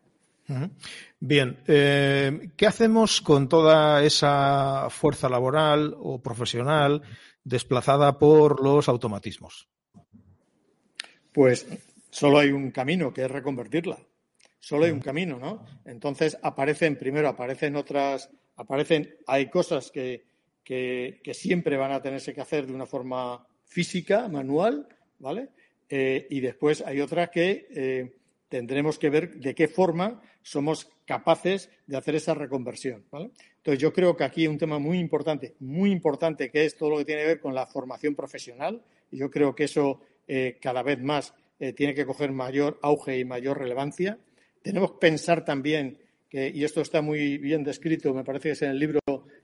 Bien, 1.20 1.58
eh, 1.66 2.50
¿qué 2.56 2.66
hacemos 2.66 3.20
con 3.20 3.48
toda 3.48 4.02
esa 4.02 4.88
fuerza 4.90 5.28
laboral 5.28 5.94
o 5.98 6.22
profesional 6.22 7.02
desplazada 7.42 8.18
por 8.18 8.62
los 8.62 8.88
automatismos? 8.88 9.68
Pues 11.32 11.66
solo 12.10 12.38
hay 12.38 12.50
un 12.50 12.70
camino, 12.70 13.12
que 13.12 13.24
es 13.24 13.30
reconvertirla. 13.30 13.98
Solo 14.60 14.84
hay 14.84 14.92
un 14.92 15.00
camino, 15.00 15.38
¿no? 15.38 15.64
Entonces 15.84 16.38
aparecen, 16.42 16.96
primero 16.96 17.28
aparecen 17.28 17.76
otras, 17.76 18.30
aparecen, 18.56 19.16
hay 19.26 19.50
cosas 19.50 19.90
que, 19.90 20.24
que, 20.62 21.20
siempre 21.34 21.76
van 21.76 21.92
a 21.92 22.00
tenerse 22.00 22.32
que 22.32 22.40
hacer 22.40 22.66
de 22.66 22.72
una 22.72 22.86
forma 22.86 23.46
física, 23.64 24.28
manual, 24.28 24.88
¿vale? 25.18 25.50
Eh, 25.88 26.26
y 26.30 26.40
después 26.40 26.82
hay 26.86 27.00
otras 27.00 27.28
que 27.28 27.66
eh, 27.70 28.16
tendremos 28.54 28.98
que 29.00 29.10
ver 29.10 29.34
de 29.40 29.52
qué 29.52 29.66
forma 29.66 30.22
somos 30.42 30.88
capaces 31.04 31.70
de 31.86 31.96
hacer 31.96 32.14
esa 32.14 32.34
reconversión. 32.34 33.04
Entonces 33.10 33.78
yo 33.80 33.92
creo 33.92 34.16
que 34.16 34.22
aquí 34.22 34.42
hay 34.42 34.46
un 34.46 34.58
tema 34.58 34.78
muy 34.78 34.98
importante, 34.98 35.54
muy 35.58 35.90
importante, 35.90 36.50
que 36.50 36.64
es 36.64 36.76
todo 36.76 36.90
lo 36.90 36.98
que 36.98 37.04
tiene 37.04 37.22
que 37.22 37.28
ver 37.28 37.40
con 37.40 37.54
la 37.54 37.66
formación 37.66 38.14
profesional. 38.14 38.82
Y 39.10 39.18
yo 39.18 39.30
creo 39.30 39.54
que 39.54 39.64
eso 39.64 40.00
eh, 40.28 40.58
cada 40.60 40.82
vez 40.82 41.00
más 41.00 41.34
tiene 41.76 41.94
que 41.94 42.04
coger 42.04 42.30
mayor 42.30 42.78
auge 42.82 43.18
y 43.18 43.24
mayor 43.24 43.58
relevancia. 43.58 44.18
Tenemos 44.62 44.92
que 44.92 44.98
pensar 44.98 45.44
también 45.44 45.98
y 46.34 46.64
esto 46.64 46.80
está 46.80 47.00
muy 47.00 47.38
bien 47.38 47.62
descrito, 47.62 48.12
me 48.12 48.24
parece 48.24 48.48
que 48.48 48.52
es 48.52 48.62
en 48.62 48.70
el 48.70 48.78
libro 48.80 49.00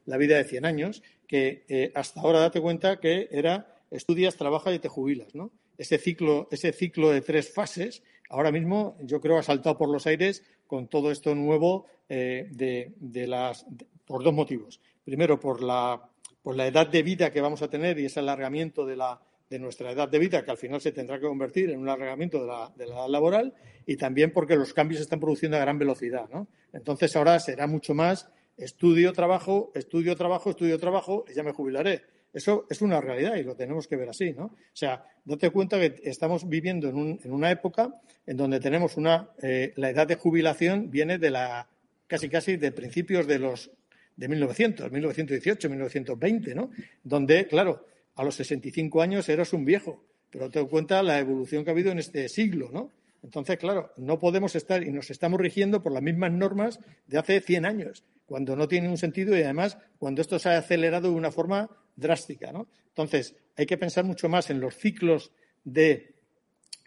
La 0.06 0.16
vida 0.16 0.36
de 0.36 0.44
100 0.44 0.64
años, 0.64 1.02
que 1.28 1.64
eh, 1.68 1.92
hasta 1.94 2.20
ahora 2.20 2.40
date 2.40 2.60
cuenta 2.60 2.98
que 2.98 3.28
era 3.30 3.76
estudias, 3.92 4.36
trabajas 4.36 4.74
y 4.74 4.80
te 4.80 4.88
jubilas, 4.88 5.32
¿no? 5.36 5.52
Ese 5.78 5.98
ciclo, 5.98 6.48
ese 6.50 6.72
ciclo 6.72 7.10
de 7.10 7.20
tres 7.20 7.54
fases, 7.54 8.02
ahora 8.30 8.50
mismo 8.50 8.96
yo 9.02 9.20
creo 9.20 9.38
ha 9.38 9.42
saltado 9.42 9.76
por 9.76 9.90
los 9.90 10.06
aires 10.06 10.42
con 10.66 10.88
todo 10.88 11.10
esto 11.10 11.34
nuevo 11.34 11.86
eh, 12.08 12.48
de, 12.50 13.26
las, 13.26 13.66
por 14.06 14.24
dos 14.24 14.32
motivos. 14.32 14.80
Primero, 15.04 15.38
por 15.38 15.62
la, 15.62 16.08
por 16.42 16.56
la 16.56 16.66
edad 16.66 16.86
de 16.86 17.02
vida 17.02 17.30
que 17.30 17.40
vamos 17.40 17.62
a 17.62 17.68
tener 17.68 17.98
y 17.98 18.06
ese 18.06 18.20
alargamiento 18.20 18.86
de 18.86 18.96
la, 18.96 19.20
de 19.50 19.58
nuestra 19.58 19.90
edad 19.90 20.08
de 20.08 20.18
vida, 20.18 20.44
que 20.44 20.50
al 20.52 20.56
final 20.56 20.80
se 20.80 20.92
tendrá 20.92 21.18
que 21.18 21.26
convertir 21.26 21.70
en 21.70 21.80
un 21.80 21.88
alargamiento 21.88 22.40
de 22.40 22.46
la, 22.46 22.72
edad 22.78 23.08
laboral, 23.08 23.52
y 23.84 23.96
también 23.96 24.32
porque 24.32 24.54
los 24.54 24.72
cambios 24.72 24.98
se 24.98 25.02
están 25.02 25.18
produciendo 25.18 25.56
a 25.56 25.60
gran 25.60 25.78
velocidad. 25.78 26.28
¿no? 26.32 26.46
Entonces 26.72 27.14
ahora 27.16 27.38
será 27.40 27.66
mucho 27.66 27.94
más 27.94 28.28
estudio, 28.56 29.12
trabajo, 29.12 29.72
estudio, 29.74 30.14
trabajo, 30.14 30.50
estudio, 30.50 30.78
trabajo, 30.78 31.24
y 31.28 31.34
ya 31.34 31.42
me 31.42 31.52
jubilaré. 31.52 32.02
Eso 32.32 32.66
es 32.70 32.80
una 32.80 33.00
realidad 33.00 33.36
y 33.36 33.42
lo 33.42 33.56
tenemos 33.56 33.88
que 33.88 33.96
ver 33.96 34.08
así, 34.08 34.32
¿no? 34.32 34.44
O 34.44 34.56
sea, 34.72 35.04
date 35.24 35.50
cuenta 35.50 35.78
que 35.80 36.00
estamos 36.04 36.48
viviendo 36.48 36.88
en, 36.88 37.32
una 37.32 37.50
época 37.50 38.00
en 38.26 38.36
donde 38.36 38.60
tenemos 38.60 38.96
una 38.96 39.30
eh, 39.42 39.72
la 39.76 39.90
edad 39.90 40.06
de 40.06 40.14
jubilación 40.14 40.90
viene 40.90 41.18
de 41.18 41.30
la 41.30 41.68
casi 42.06 42.28
casi 42.28 42.56
de 42.56 42.72
principios 42.72 43.26
de 43.26 43.38
los 43.38 43.70
de 44.16 44.28
1900, 44.28 44.92
1918, 44.92 45.70
1920, 45.70 46.54
¿no? 46.54 46.70
Donde, 47.02 47.46
claro, 47.46 47.86
a 48.16 48.22
los 48.22 48.34
65 48.34 49.00
años 49.00 49.28
eras 49.28 49.52
un 49.52 49.64
viejo, 49.64 50.04
pero 50.30 50.50
te 50.50 50.60
das 50.60 50.68
cuenta 50.68 51.02
la 51.02 51.18
evolución 51.18 51.64
que 51.64 51.70
ha 51.70 51.72
habido 51.72 51.90
en 51.90 51.98
este 51.98 52.28
siglo, 52.28 52.68
¿no? 52.70 52.90
Entonces, 53.22 53.58
claro, 53.58 53.92
no 53.96 54.18
podemos 54.18 54.54
estar 54.56 54.82
y 54.82 54.92
nos 54.92 55.10
estamos 55.10 55.40
rigiendo 55.40 55.82
por 55.82 55.92
las 55.92 56.02
mismas 56.02 56.32
normas 56.32 56.80
de 57.06 57.18
hace 57.18 57.40
100 57.40 57.64
años, 57.64 58.04
cuando 58.26 58.56
no 58.56 58.68
tiene 58.68 58.88
un 58.88 58.98
sentido 58.98 59.36
y 59.36 59.42
además 59.42 59.78
cuando 59.98 60.22
esto 60.22 60.38
se 60.38 60.50
ha 60.50 60.58
acelerado 60.58 61.08
de 61.08 61.14
una 61.14 61.30
forma 61.30 61.70
drástica, 62.00 62.52
¿no? 62.52 62.68
Entonces, 62.88 63.36
hay 63.56 63.66
que 63.66 63.78
pensar 63.78 64.04
mucho 64.04 64.28
más 64.28 64.50
en 64.50 64.60
los 64.60 64.76
ciclos 64.76 65.32
de, 65.64 66.14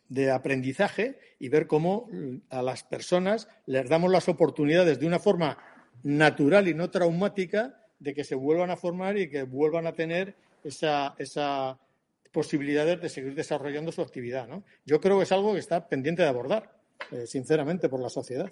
de 0.09 0.31
aprendizaje 0.31 1.19
y 1.39 1.49
ver 1.49 1.67
cómo 1.67 2.09
a 2.49 2.61
las 2.61 2.83
personas 2.83 3.47
les 3.65 3.87
damos 3.89 4.11
las 4.11 4.29
oportunidades 4.29 4.99
de 4.99 5.07
una 5.07 5.19
forma 5.19 5.57
natural 6.03 6.67
y 6.67 6.73
no 6.73 6.89
traumática 6.89 7.81
de 7.99 8.13
que 8.13 8.23
se 8.23 8.35
vuelvan 8.35 8.71
a 8.71 8.75
formar 8.75 9.17
y 9.17 9.29
que 9.29 9.43
vuelvan 9.43 9.87
a 9.87 9.93
tener 9.93 10.35
esa, 10.63 11.15
esa 11.17 11.79
posibilidades 12.33 12.99
de 12.99 13.09
seguir 13.09 13.35
desarrollando 13.35 13.91
su 13.91 14.01
actividad. 14.01 14.47
¿no? 14.47 14.63
Yo 14.85 14.99
creo 14.99 15.17
que 15.17 15.23
es 15.23 15.31
algo 15.31 15.53
que 15.53 15.59
está 15.59 15.87
pendiente 15.87 16.23
de 16.23 16.27
abordar, 16.27 16.77
eh, 17.11 17.25
sinceramente, 17.27 17.87
por 17.87 18.01
la 18.01 18.09
sociedad. 18.09 18.51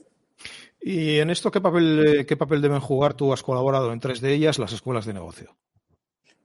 ¿Y 0.81 1.17
en 1.17 1.29
esto 1.29 1.51
qué 1.51 1.59
papel, 1.59 2.19
eh, 2.19 2.25
qué 2.25 2.37
papel 2.37 2.61
deben 2.61 2.79
jugar? 2.79 3.13
Tú 3.13 3.33
has 3.33 3.43
colaborado 3.43 3.91
en 3.91 3.99
tres 3.99 4.21
de 4.21 4.33
ellas, 4.33 4.59
las 4.59 4.71
escuelas 4.71 5.05
de 5.05 5.13
negocio. 5.13 5.55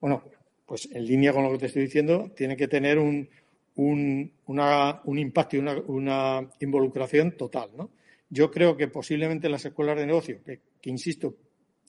Bueno, 0.07 0.23
pues 0.66 0.88
en 0.92 1.05
línea 1.05 1.33
con 1.33 1.42
lo 1.42 1.51
que 1.51 1.59
te 1.59 1.66
estoy 1.66 1.83
diciendo, 1.83 2.31
tiene 2.37 2.57
que 2.57 2.69
tener 2.69 2.97
un, 2.97 3.29
un, 3.75 4.33
un 4.47 5.19
impacto 5.19 5.57
y 5.57 5.59
una, 5.59 5.73
una, 5.88 6.49
involucración 6.61 7.33
total. 7.33 7.71
¿no? 7.77 7.90
Yo 8.31 8.49
creo 8.53 8.77
que 8.77 8.87
posiblemente 8.87 9.49
las 9.49 9.64
escuelas 9.64 9.99
de 9.99 10.07
negocio, 10.07 10.38
que 10.45 10.90
insisto, 10.90 11.35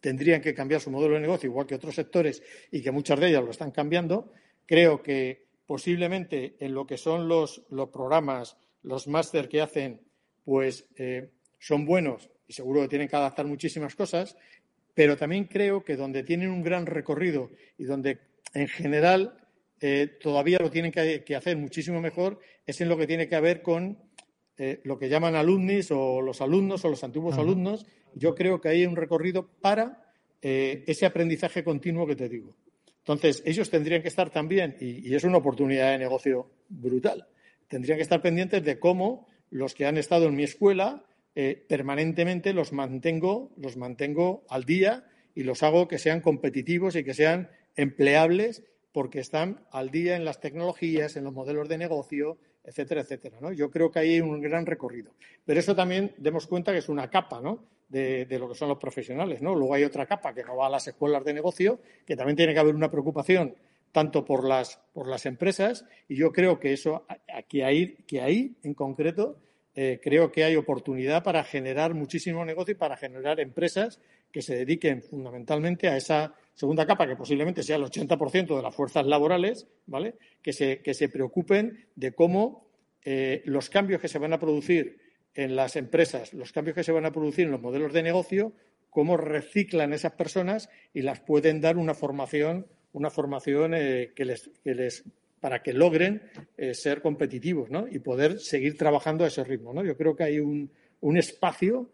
tendrían 0.02 0.42
que 0.42 0.56
cambiar 0.56 0.82
su 0.82 0.90
modelo 0.90 1.14
de 1.14 1.20
negocio, 1.20 1.48
igual 1.48 1.68
que 1.68 1.76
otros 1.76 1.94
sectores, 1.94 2.42
y 2.72 2.82
que 2.82 2.90
muchas 2.90 3.20
de 3.20 3.28
ellas 3.28 3.44
lo 3.44 3.52
están 3.52 3.70
cambiando. 3.70 4.34
Creo 4.66 5.04
que 5.04 5.46
posiblemente 5.68 6.56
en 6.60 6.74
lo 6.74 6.88
que 6.88 6.98
son 6.98 7.28
los, 7.28 7.68
programas, 7.94 8.58
los 8.82 9.08
máster 9.08 9.48
que 9.48 9.62
hacen, 9.62 10.02
pues 10.44 10.88
eh, 10.96 11.30
son 11.60 11.86
buenos 11.86 12.32
y 12.48 12.54
seguro 12.54 12.82
que 12.82 12.88
tienen 12.88 13.10
que 13.10 13.16
adaptar 13.16 13.46
muchísimas 13.46 13.94
cosas, 13.94 14.36
pero 14.98 15.16
también 15.16 15.44
creo 15.44 15.84
que 15.84 15.96
donde 15.96 16.24
tienen 16.24 16.50
un 16.50 16.64
gran 16.64 16.88
recorrido 16.88 17.52
y 17.78 17.84
donde 17.84 18.18
en 18.56 18.68
general 18.68 19.38
eh, 19.80 20.18
todavía 20.20 20.58
lo 20.58 20.72
tienen 20.72 20.92
que, 20.92 21.36
hacer 21.36 21.56
muchísimo 21.56 22.02
mejor 22.02 22.40
es 22.66 22.82
en 22.82 22.90
lo 22.90 22.98
que 22.98 23.06
tiene 23.06 23.30
que 23.30 23.40
ver 23.40 23.62
con 23.62 24.00
eh, 24.58 24.82
lo 24.86 24.98
que 24.98 25.08
llaman 25.08 25.36
alumnis 25.36 25.92
o 25.92 26.20
los 26.20 26.42
alumnos 26.42 26.84
o 26.84 26.90
los 26.90 27.04
antiguos 27.04 27.38
alumnos, 27.38 27.86
yo 28.16 28.34
creo 28.34 28.60
que 28.60 28.70
hay 28.70 28.88
un 28.88 28.96
recorrido 28.96 29.48
para 29.62 30.04
eh, 30.42 30.84
ese 30.88 31.06
aprendizaje 31.06 31.64
continuo 31.64 32.08
que 32.08 32.16
te 32.16 32.28
digo. 32.28 32.56
Entonces, 32.98 33.44
ellos 33.46 33.70
tendrían 33.70 34.02
que 34.02 34.08
estar 34.08 34.32
también, 34.32 34.78
y, 34.80 35.14
es 35.14 35.24
una 35.24 35.38
oportunidad 35.38 35.92
de 35.92 36.00
negocio 36.00 36.50
brutal, 36.70 37.28
tendrían 37.68 38.00
que 38.00 38.04
estar 38.04 38.24
pendientes 38.24 38.64
de 38.64 38.80
cómo 38.80 39.28
los 39.52 39.76
que 39.76 39.86
han 39.86 39.98
estado 39.98 40.26
en 40.26 40.36
mi 40.36 40.44
escuela 40.44 41.06
eh, 41.40 41.64
permanentemente 41.70 42.52
los 42.52 42.74
mantengo, 42.74 43.52
los 43.58 43.78
mantengo 43.78 44.44
al 44.50 44.64
día 44.64 45.06
y 45.36 45.44
los 45.44 45.62
hago 45.62 45.88
que 45.88 46.00
sean 46.00 46.20
competitivos 46.20 46.96
y 46.96 47.04
que 47.04 47.14
sean 47.14 47.52
empleables 47.76 48.64
porque 48.92 49.20
están 49.20 49.64
al 49.70 49.92
día 49.92 50.16
en 50.16 50.26
las 50.26 50.40
tecnologías, 50.40 51.16
en 51.16 51.26
los 51.26 51.34
modelos 51.34 51.70
de 51.70 51.78
negocio, 51.78 52.40
etcétera, 52.64 53.02
etcétera. 53.02 53.38
¿no? 53.40 53.52
Yo 53.52 53.70
creo 53.70 53.92
que 53.92 54.00
hay 54.00 54.20
un 54.20 54.42
gran 54.42 54.66
recorrido. 54.66 55.12
Pero 55.46 55.60
eso 55.60 55.76
también 55.76 56.12
demos 56.18 56.48
cuenta 56.48 56.72
que 56.72 56.80
es 56.80 56.90
una 56.90 57.08
capa 57.08 57.40
¿no? 57.40 57.66
de, 57.88 58.26
lo 58.32 58.50
que 58.50 58.56
son 58.56 58.70
los 58.70 58.80
profesionales. 58.80 59.44
¿no? 59.44 59.54
Luego 59.54 59.76
hay 59.76 59.84
otra 59.84 60.08
capa 60.08 60.34
que 60.34 60.44
no 60.44 60.58
va 60.58 60.66
a 60.66 60.72
las 60.72 60.88
escuelas 60.88 61.24
de 61.24 61.36
negocio, 61.36 61.80
que 62.04 62.16
también 62.16 62.36
tiene 62.36 62.56
que 62.56 62.60
haber 62.62 62.74
una 62.74 62.90
preocupación 62.90 63.54
tanto 63.92 64.26
por 64.26 64.44
las, 64.44 64.80
por 64.92 65.08
las 65.08 65.28
empresas, 65.28 65.86
y 66.08 66.16
yo 66.16 66.32
creo 66.32 66.60
que 66.60 66.74
eso, 66.74 67.06
que 67.48 67.64
ahí, 67.64 67.96
que 68.08 68.22
ahí 68.22 68.58
en 68.64 68.74
concreto, 68.74 69.38
eh, 69.80 70.00
creo 70.02 70.32
que 70.32 70.44
hay 70.44 70.56
oportunidad 70.56 71.24
para 71.24 71.44
generar 71.44 71.94
muchísimo 71.94 72.44
negocio 72.44 72.72
y 72.72 72.78
para 72.78 72.98
generar 72.98 73.40
empresas 73.40 74.00
que 74.32 74.42
se 74.42 74.56
dediquen 74.56 75.04
fundamentalmente 75.04 75.88
a 75.88 75.96
esa 75.96 76.34
segunda 76.56 76.88
capa, 76.88 77.06
que 77.06 77.16
posiblemente 77.16 77.62
sea 77.62 77.76
el 77.76 77.84
80% 77.84 78.56
de 78.56 78.64
las 78.64 78.74
fuerzas 78.74 79.06
laborales, 79.06 79.68
¿vale? 79.86 80.16
Que 80.42 80.52
se, 80.52 80.82
que 80.82 80.96
se 80.96 81.10
preocupen 81.10 81.86
de 81.96 82.12
cómo 82.14 82.68
eh, 83.06 83.44
los 83.46 83.70
cambios 83.70 84.02
que 84.02 84.08
se 84.08 84.18
van 84.18 84.34
a 84.34 84.40
producir 84.40 84.98
en 85.36 85.56
las 85.56 85.76
empresas, 85.76 86.34
los 86.34 86.52
cambios 86.52 86.74
que 86.74 86.84
se 86.84 86.92
van 86.92 87.06
a 87.06 87.12
producir 87.12 87.46
en 87.46 87.52
los 87.52 87.62
modelos 87.62 87.94
de 87.94 88.02
negocio, 88.02 88.54
cómo 88.90 89.16
reciclan 89.16 89.94
esas 89.94 90.14
personas 90.14 90.72
y 90.92 91.04
las 91.04 91.20
pueden 91.20 91.62
dar 91.62 91.78
una 91.78 91.94
formación, 91.94 92.66
una 92.94 93.12
formación 93.12 93.76
eh, 93.76 94.12
que, 94.16 94.26
les, 94.26 94.50
que 94.64 94.74
les 94.74 95.04
para 95.48 95.64
que 95.64 95.72
logren 95.72 96.22
eh, 96.58 96.74
ser 96.74 97.02
competitivos 97.02 97.70
¿no? 97.70 97.88
y 97.90 98.00
poder 98.00 98.38
seguir 98.38 98.78
trabajando 98.78 99.24
a 99.24 99.28
ese 99.28 99.46
ritmo. 99.46 99.74
¿no? 99.74 99.82
Yo 99.82 99.96
creo 99.96 100.14
que 100.14 100.26
hay 100.26 100.40
un, 100.42 100.70
un 101.00 101.18
espacio 101.18 101.90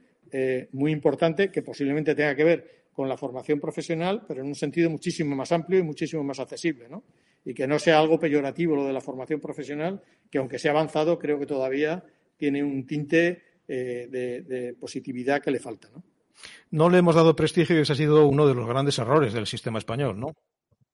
muy 0.71 0.91
importante 0.91 1.51
que 1.51 1.61
posiblemente 1.61 2.15
tenga 2.15 2.35
que 2.35 2.43
ver 2.43 2.83
con 2.91 3.07
la 3.07 3.15
formación 3.15 3.59
profesional, 3.59 4.23
pero 4.27 4.41
en 4.41 4.47
un 4.47 4.55
sentido 4.55 4.89
muchísimo 4.89 5.35
más 5.35 5.51
amplio 5.51 5.77
y 5.77 5.83
muchísimo 5.83 6.23
más 6.23 6.39
accesible, 6.39 6.89
¿no? 6.89 7.03
Y 7.45 7.53
que 7.53 7.67
no 7.67 7.77
sea 7.77 7.99
algo 7.99 8.19
peyorativo 8.19 8.75
lo 8.75 8.87
de 8.87 8.93
la 8.93 8.99
formación 8.99 9.39
profesional, 9.39 10.01
que 10.31 10.39
aunque 10.39 10.57
sea 10.57 10.71
avanzado, 10.71 11.19
creo 11.19 11.37
que 11.37 11.45
todavía 11.45 12.03
tiene 12.35 12.63
un 12.63 12.87
tinte 12.87 13.43
eh, 13.67 14.07
de, 14.09 14.75
positividad 14.79 15.39
que 15.39 15.51
le 15.51 15.59
falta, 15.59 15.87
¿no? 15.93 16.03
No 16.71 16.89
le 16.89 16.97
hemos 16.97 17.13
dado 17.13 17.35
prestigio 17.35 17.77
y 17.77 17.81
ese 17.81 17.93
ha 17.93 17.95
sido 17.95 18.25
uno 18.25 18.47
de 18.47 18.55
los 18.55 18.67
grandes 18.67 18.97
errores 18.97 19.33
del 19.33 19.45
sistema 19.45 19.77
español, 19.77 20.19
¿no? 20.19 20.33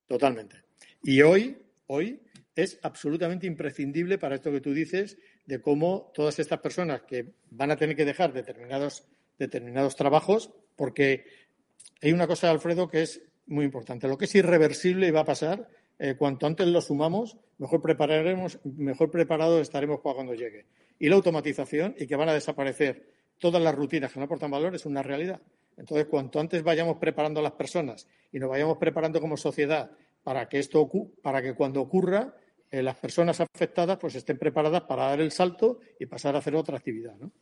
Totalmente. 0.06 0.56
Y 1.02 1.22
hoy, 1.22 1.56
hoy 1.86 2.20
es 2.56 2.78
absolutamente 2.82 3.46
imprescindible 3.46 4.18
para 4.18 4.34
esto 4.34 4.50
que 4.50 4.60
tú 4.60 4.72
dices 4.72 5.18
de 5.46 5.60
cómo 5.60 6.10
todas 6.14 6.38
estas 6.38 6.60
personas 6.60 7.02
que 7.02 7.32
van 7.50 7.70
a 7.70 7.76
tener 7.76 7.96
que 7.96 8.04
dejar 8.04 8.32
determinados, 8.32 9.04
determinados 9.38 9.96
trabajos, 9.96 10.52
porque 10.76 11.24
hay 12.02 12.12
una 12.12 12.26
cosa, 12.26 12.50
Alfredo, 12.50 12.88
que 12.88 13.02
es 13.02 13.22
muy 13.46 13.64
importante. 13.64 14.08
Lo 14.08 14.16
que 14.16 14.24
es 14.24 14.34
irreversible 14.34 15.08
y 15.08 15.10
va 15.10 15.20
a 15.20 15.24
pasar, 15.24 15.68
eh, 15.98 16.14
cuanto 16.16 16.46
antes 16.46 16.66
lo 16.66 16.80
sumamos, 16.80 17.36
mejor, 17.58 17.82
prepararemos, 17.82 18.58
mejor 18.64 19.10
preparados 19.10 19.60
estaremos 19.60 20.00
para 20.00 20.14
cuando 20.14 20.34
llegue. 20.34 20.66
Y 20.98 21.08
la 21.08 21.16
automatización 21.16 21.94
y 21.98 22.06
que 22.06 22.16
van 22.16 22.28
a 22.28 22.34
desaparecer 22.34 23.10
todas 23.38 23.62
las 23.62 23.74
rutinas 23.74 24.12
que 24.12 24.18
no 24.18 24.26
aportan 24.26 24.50
valor 24.50 24.74
es 24.74 24.86
una 24.86 25.02
realidad. 25.02 25.40
Entonces, 25.76 26.06
cuanto 26.06 26.40
antes 26.40 26.62
vayamos 26.62 26.98
preparando 26.98 27.40
a 27.40 27.42
las 27.42 27.52
personas 27.52 28.06
y 28.32 28.38
nos 28.38 28.50
vayamos 28.50 28.76
preparando 28.76 29.20
como 29.20 29.36
sociedad 29.36 29.90
para 30.22 30.48
que 30.48 30.58
esto 30.58 30.88
para 31.22 31.42
que 31.42 31.54
cuando 31.54 31.80
ocurra 31.80 32.34
eh, 32.72 32.84
las 32.84 32.94
personas 32.94 33.40
afectadas 33.40 33.98
pues 33.98 34.14
estén 34.14 34.38
preparadas 34.38 34.82
para 34.82 35.06
dar 35.06 35.20
el 35.20 35.32
salto 35.32 35.80
y 35.98 36.06
pasar 36.06 36.36
a 36.36 36.38
hacer 36.38 36.54
otra 36.54 36.76
actividad. 36.76 37.16
¿no? 37.18 37.32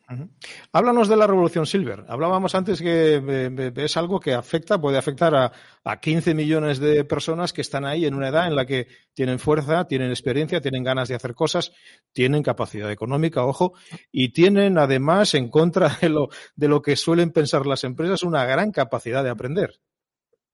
Háblanos 0.71 1.07
de 1.07 1.15
la 1.15 1.27
revolución 1.27 1.67
Silver. 1.67 2.03
Hablábamos 2.07 2.55
antes 2.55 2.81
que 2.81 3.21
eh, 3.23 3.73
es 3.75 3.95
algo 3.95 4.19
que 4.19 4.33
afecta, 4.33 4.81
puede 4.81 4.97
afectar 4.97 5.35
a, 5.35 5.51
a 5.83 5.99
15 5.99 6.33
millones 6.33 6.79
de 6.79 7.03
personas 7.03 7.53
que 7.53 7.61
están 7.61 7.85
ahí 7.85 8.07
en 8.07 8.15
una 8.15 8.29
edad 8.29 8.47
en 8.47 8.55
la 8.55 8.65
que 8.65 8.87
tienen 9.13 9.37
fuerza, 9.37 9.85
tienen 9.85 10.09
experiencia, 10.09 10.61
tienen 10.61 10.83
ganas 10.83 11.09
de 11.09 11.15
hacer 11.15 11.35
cosas, 11.35 11.73
tienen 12.11 12.41
capacidad 12.41 12.91
económica, 12.91 13.45
ojo, 13.45 13.73
y 14.11 14.29
tienen 14.29 14.79
además, 14.79 15.35
en 15.35 15.49
contra 15.49 15.95
de 16.01 16.09
lo, 16.09 16.29
de 16.55 16.67
lo 16.67 16.81
que 16.81 16.95
suelen 16.95 17.31
pensar 17.31 17.67
las 17.67 17.83
empresas, 17.83 18.23
una 18.23 18.45
gran 18.45 18.71
capacidad 18.71 19.23
de 19.23 19.29
aprender. 19.29 19.79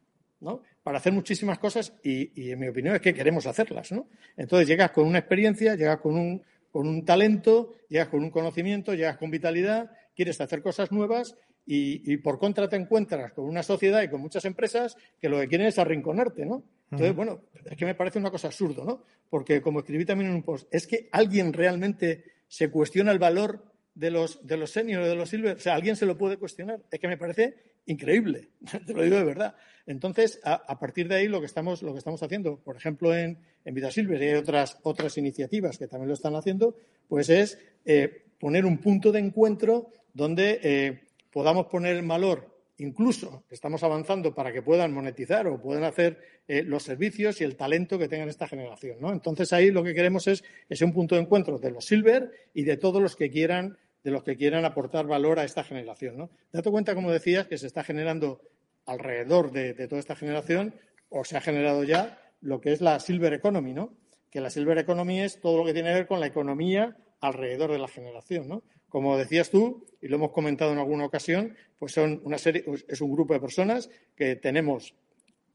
¿no? 0.41 0.61
Para 0.83 0.97
hacer 0.97 1.13
muchísimas 1.13 1.59
cosas 1.59 1.93
y, 2.03 2.51
en 2.51 2.59
mi 2.59 2.67
opinión 2.67 2.95
es 2.95 3.01
que 3.01 3.13
queremos 3.13 3.47
hacerlas, 3.47 3.91
¿no? 3.91 4.07
Entonces 4.37 4.67
llegas 4.67 4.91
con 4.91 5.07
una 5.07 5.19
experiencia, 5.19 5.75
llegas 5.75 5.99
con 5.99 6.15
un, 6.15 6.41
con 6.71 6.87
un 6.87 7.03
talento, 7.05 7.75
llegas 7.89 8.09
con 8.09 8.23
un 8.23 8.29
conocimiento, 8.29 8.93
llegas 8.93 9.17
con 9.17 9.31
vitalidad, 9.31 9.91
quieres 10.15 10.39
hacer 10.41 10.61
cosas 10.61 10.91
nuevas 10.91 11.35
y, 11.65 12.17
por 12.17 12.39
contra 12.39 12.67
te 12.67 12.75
encuentras 12.75 13.31
con 13.33 13.45
una 13.45 13.61
sociedad 13.61 14.01
y 14.01 14.07
con 14.07 14.21
muchas 14.21 14.43
empresas 14.45 14.97
que 15.21 15.29
lo 15.29 15.39
que 15.39 15.47
quieren 15.47 15.67
es 15.67 15.77
arrinconarte, 15.77 16.45
¿no? 16.45 16.63
Entonces, 16.91 17.15
bueno, 17.15 17.43
es 17.65 17.77
que 17.77 17.85
me 17.85 17.93
parece 17.93 18.17
una 18.17 18.31
cosa 18.31 18.47
absurdo, 18.47 18.83
¿no? 18.83 19.03
Porque 19.29 19.61
como 19.61 19.79
escribí 19.79 20.03
también 20.03 20.31
en 20.31 20.35
un 20.37 20.43
post, 20.43 20.67
es 20.73 20.87
que 20.87 21.07
alguien 21.11 21.53
realmente 21.53 22.23
se 22.47 22.71
cuestiona 22.71 23.11
el 23.11 23.19
valor 23.19 23.63
de 23.93 24.09
los, 24.09 24.45
de 24.47 24.57
los 24.57 24.71
seniors, 24.71 25.07
de 25.07 25.15
los 25.15 25.29
silver, 25.29 25.57
o 25.57 25.59
sea, 25.59 25.75
alguien 25.75 25.95
se 25.95 26.07
lo 26.07 26.17
puede 26.17 26.37
cuestionar. 26.37 26.81
Es 26.89 26.99
que 26.99 27.07
me 27.07 27.17
parece 27.17 27.55
increíble, 27.89 28.49
te 28.85 28.93
lo 28.93 29.03
digo 29.03 29.17
de 29.17 29.23
verdad. 29.23 29.55
Entonces, 29.85 30.39
a, 30.43 30.77
partir 30.77 31.07
de 31.07 31.15
ahí 31.15 31.27
lo 31.27 31.39
que 31.39 31.47
estamos, 31.47 31.81
lo 31.81 31.93
que 31.93 31.97
estamos 31.97 32.21
haciendo, 32.21 32.57
por 32.57 32.75
ejemplo, 32.75 33.15
en, 33.15 33.39
en 33.65 33.73
Vida 33.73 33.89
Silver 33.89 34.21
y 34.21 34.27
hay 34.27 34.35
otras, 34.35 34.77
otras 34.83 35.17
iniciativas 35.17 35.79
que 35.79 35.87
también 35.87 36.09
lo 36.09 36.13
están 36.13 36.35
haciendo, 36.35 36.75
pues 37.07 37.29
es 37.29 37.57
eh, 37.85 38.25
poner 38.39 38.65
un 38.65 38.77
punto 38.77 39.11
de 39.11 39.19
encuentro 39.19 39.91
donde 40.13 40.59
eh, 40.61 41.01
podamos 41.31 41.65
poner 41.65 41.97
el 41.97 42.05
valor, 42.05 42.55
incluso 42.77 43.45
estamos 43.49 43.81
avanzando 43.83 44.33
para 44.33 44.53
que 44.53 44.61
puedan 44.61 44.93
monetizar 44.93 45.47
o 45.47 45.59
puedan 45.59 45.83
hacer 45.83 46.19
eh, 46.47 46.61
los 46.61 46.83
servicios 46.83 47.41
y 47.41 47.43
el 47.43 47.55
talento 47.55 47.97
que 47.97 48.07
tengan 48.07 48.29
esta 48.29 48.47
generación. 48.47 48.97
¿no? 48.99 49.11
Entonces, 49.11 49.51
ahí 49.53 49.71
lo 49.71 49.83
que 49.83 49.95
queremos 49.95 50.27
es 50.27 50.43
sea 50.69 50.87
un 50.87 50.93
punto 50.93 51.15
de 51.15 51.21
encuentro 51.21 51.57
de 51.57 51.71
los 51.71 51.85
silver 51.85 52.31
y 52.53 52.63
de 52.63 52.77
todos 52.77 53.01
los 53.01 53.15
que 53.15 53.31
quieran 53.31 53.75
de 54.03 54.11
los 54.11 54.23
que 54.23 54.35
quieran 54.35 54.65
aportar 54.65 55.07
valor 55.07 55.39
a 55.39 55.43
esta 55.43 55.63
generación. 55.63 56.17
¿no? 56.17 56.29
Date 56.51 56.69
cuenta, 56.71 56.95
como 56.95 57.11
decías, 57.11 57.47
que 57.47 57.57
se 57.57 57.67
está 57.67 57.83
generando 57.83 58.41
alrededor 58.85 59.51
de, 59.51 59.73
toda 59.87 59.99
esta 59.99 60.15
generación, 60.15 60.73
o 61.09 61.23
se 61.23 61.37
ha 61.37 61.41
generado 61.41 61.83
ya, 61.83 62.21
lo 62.41 62.61
que 62.61 62.71
es 62.71 62.81
la 62.81 62.99
Silver 62.99 63.33
Economy, 63.33 63.73
¿no? 63.73 63.93
Que 64.31 64.41
la 64.41 64.49
Silver 64.49 64.77
Economy 64.77 65.21
es 65.21 65.41
todo 65.41 65.57
lo 65.57 65.65
que 65.65 65.73
tiene 65.73 65.89
que 65.89 65.95
ver 65.95 66.07
con 66.07 66.19
la 66.19 66.27
economía 66.27 66.97
alrededor 67.19 67.71
de 67.71 67.79
la 67.79 67.87
generación, 67.87 68.47
¿no? 68.47 68.63
Como 68.87 69.17
decías 69.17 69.51
tú, 69.51 69.85
y 70.01 70.07
lo 70.07 70.15
hemos 70.15 70.31
comentado 70.31 70.71
en 70.71 70.79
alguna 70.79 71.05
ocasión, 71.05 71.55
pues 71.77 71.91
son 71.91 72.21
una 72.23 72.37
serie, 72.37 72.65
es 72.87 73.01
un 73.01 73.11
grupo 73.11 73.33
de 73.33 73.39
personas 73.39 73.89
que 74.15 74.35
tenemos 74.35 74.95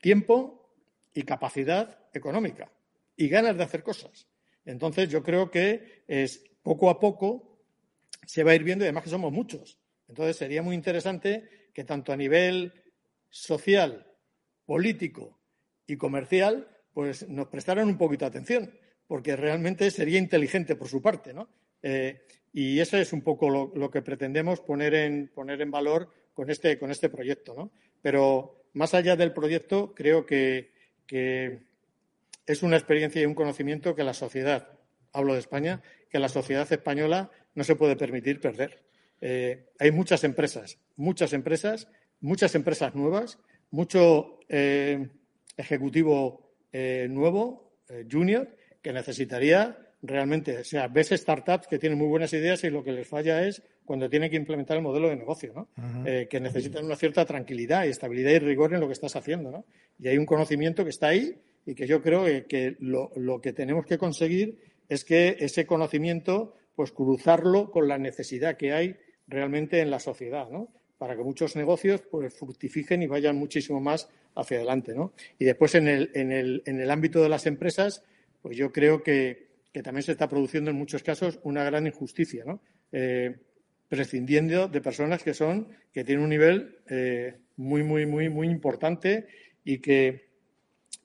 tiempo 0.01 0.71
y 1.15 1.23
capacidad 1.23 1.99
económica 2.13 2.71
y 3.17 3.29
ganas 3.29 3.57
de 3.57 3.65
hacer 3.65 3.83
cosas. 3.83 4.29
Entonces, 4.65 5.09
yo 5.09 5.23
creo 5.23 5.51
que 5.51 6.05
es 6.07 6.45
poco 6.63 6.91
a 6.91 7.01
poco 7.01 7.54
se 8.27 8.45
va 8.45 8.53
a 8.53 8.55
ir 8.55 8.65
viendo 8.65 8.85
y 8.85 8.87
además 8.87 9.05
que 9.05 9.11
somos 9.11 9.33
muchos. 9.33 9.79
Entonces 10.09 10.37
sería 10.37 10.63
muy 10.63 10.75
interesante 10.75 11.69
que 11.73 11.85
tanto 11.85 12.13
a 12.13 12.17
nivel 12.17 12.73
social, 13.29 14.07
político 14.65 15.39
y 15.87 15.97
comercial, 15.97 16.69
pues 16.93 17.29
nos 17.29 17.49
prestaran 17.49 17.89
un 17.89 17.99
poquito 17.99 18.25
de 18.25 18.29
atención, 18.29 18.79
porque 19.07 19.37
realmente 19.37 19.91
sería 19.91 20.19
inteligente 20.19 20.77
por 20.77 20.89
su 20.89 21.03
parte, 21.03 21.35
¿no? 21.35 21.49
Eh, 21.83 22.23
y 22.53 22.79
eso 22.79 22.97
es 22.97 23.13
un 23.13 23.23
poco 23.23 23.51
lo, 23.51 23.91
que 23.91 24.01
pretendemos 24.01 24.61
poner 24.61 24.95
en, 24.95 25.29
poner 25.35 25.61
en 25.61 25.73
valor 25.73 26.09
con 26.33 26.51
este, 26.51 26.79
con 26.79 26.91
este 26.91 27.09
proyecto, 27.09 27.55
¿no? 27.55 27.73
Pero 28.01 28.65
más 28.75 28.95
allá 28.95 29.17
del 29.17 29.33
proyecto, 29.33 29.93
creo 29.95 30.25
que, 30.25 30.73
es 32.47 32.63
una 32.63 32.77
experiencia 32.77 33.23
y 33.23 33.27
un 33.27 33.35
conocimiento 33.35 33.95
que 33.95 34.05
la 34.05 34.15
sociedad, 34.15 34.69
hablo 35.13 35.35
de 35.35 35.41
España, 35.41 35.83
que 36.11 36.19
la 36.19 36.29
sociedad 36.29 36.71
española 36.71 37.31
no 37.55 37.65
se 37.65 37.77
puede 37.77 37.97
permitir 37.97 38.41
perder. 38.41 38.83
Eh, 39.21 39.67
hay 39.79 39.91
muchas 39.91 40.25
empresas, 40.25 40.79
muchas 40.97 41.33
empresas, 41.33 41.89
muchas 42.21 42.55
empresas 42.55 42.95
nuevas, 42.95 43.39
mucho 43.71 44.41
eh, 44.49 45.09
ejecutivo 45.57 46.53
eh, 46.73 47.07
nuevo, 47.11 47.73
junior, 48.11 48.49
que 48.83 48.93
necesitaría 48.93 49.79
realmente, 50.03 50.59
o 50.59 50.65
sea, 50.65 50.89
ves 50.89 51.11
startups 51.11 51.67
que 51.67 51.79
tienen 51.79 51.99
muy 51.99 52.09
buenas 52.09 52.33
ideas 52.33 52.65
y 52.65 52.71
lo 52.71 52.83
que 52.83 52.93
les 52.93 53.07
falla 53.07 53.47
es 53.47 53.63
cuando 53.85 54.11
tienen 54.11 54.31
que 54.31 54.37
implementar 54.37 54.77
el 54.77 54.83
modelo 54.83 55.09
de 55.09 55.17
negocio, 55.17 55.53
¿no? 55.55 55.69
que 56.05 56.41
necesitan 56.41 56.85
una 56.85 56.97
cierta 56.97 57.25
tranquilidad 57.25 57.85
y 57.85 57.91
estabilidad 57.91 58.33
y 58.33 58.39
rigor 58.39 58.75
en 58.75 58.81
lo 58.81 58.87
que 58.87 58.95
estás 58.95 59.17
haciendo, 59.17 59.51
¿no? 59.51 59.65
Y 59.99 60.09
hay 60.09 60.19
un 60.19 60.27
conocimiento 60.27 60.83
que 60.83 60.91
está 60.91 61.09
ahí 61.09 61.39
y 61.67 61.75
que 61.75 61.87
yo 61.87 62.03
creo 62.03 62.25
que, 62.47 62.77
lo, 62.81 63.13
lo, 63.17 63.41
que 63.41 63.53
tenemos 63.53 63.87
que 63.87 63.99
conseguir 63.99 64.59
es 64.89 65.05
que 65.05 65.37
ese 65.39 65.67
conocimiento, 65.67 66.55
pues 66.75 66.93
cruzarlo 66.93 67.71
con 67.71 67.89
la 67.89 67.99
necesidad 67.99 68.57
que 68.57 68.73
hay 68.73 68.97
realmente 69.27 69.81
en 69.81 69.91
la 69.91 70.01
sociedad, 70.01 70.49
¿no? 70.51 70.69
Para 70.99 71.17
que 71.17 71.23
muchos 71.23 71.57
negocios 71.57 72.03
pues 72.11 72.35
fructifiquen 72.35 73.03
y 73.03 73.07
vayan 73.07 73.37
muchísimo 73.37 73.81
más 73.81 74.09
hacia 74.35 74.59
adelante, 74.59 74.95
¿no? 74.95 75.13
Y 75.39 75.45
después 75.45 75.75
en 75.75 75.89
el, 75.89 76.11
en 76.15 76.33
el, 76.33 76.63
en 76.67 76.81
el 76.81 76.91
ámbito 76.91 77.23
de 77.23 77.29
las 77.29 77.47
empresas, 77.47 78.03
pues 78.43 78.57
yo 78.57 78.73
creo 78.73 79.03
que, 79.03 79.55
también 79.83 80.05
se 80.05 80.13
está 80.13 80.29
produciendo 80.29 80.71
en 80.71 80.77
muchos 80.77 81.03
casos 81.03 81.41
una 81.43 81.65
gran 81.65 81.87
injusticia, 81.87 82.45
¿no? 82.45 82.61
Eh, 82.93 83.37
prescindiendo 83.89 84.69
de 84.69 84.81
personas 84.81 85.23
que 85.23 85.35
son, 85.35 85.69
que 85.93 86.05
tienen 86.05 86.23
un 86.23 86.31
nivel 86.31 86.79
eh, 86.89 87.39
muy, 87.57 87.83
muy, 87.83 88.07
muy, 88.07 88.29
muy 88.29 88.49
importante 88.49 89.27
y 89.65 89.79
que 89.79 90.29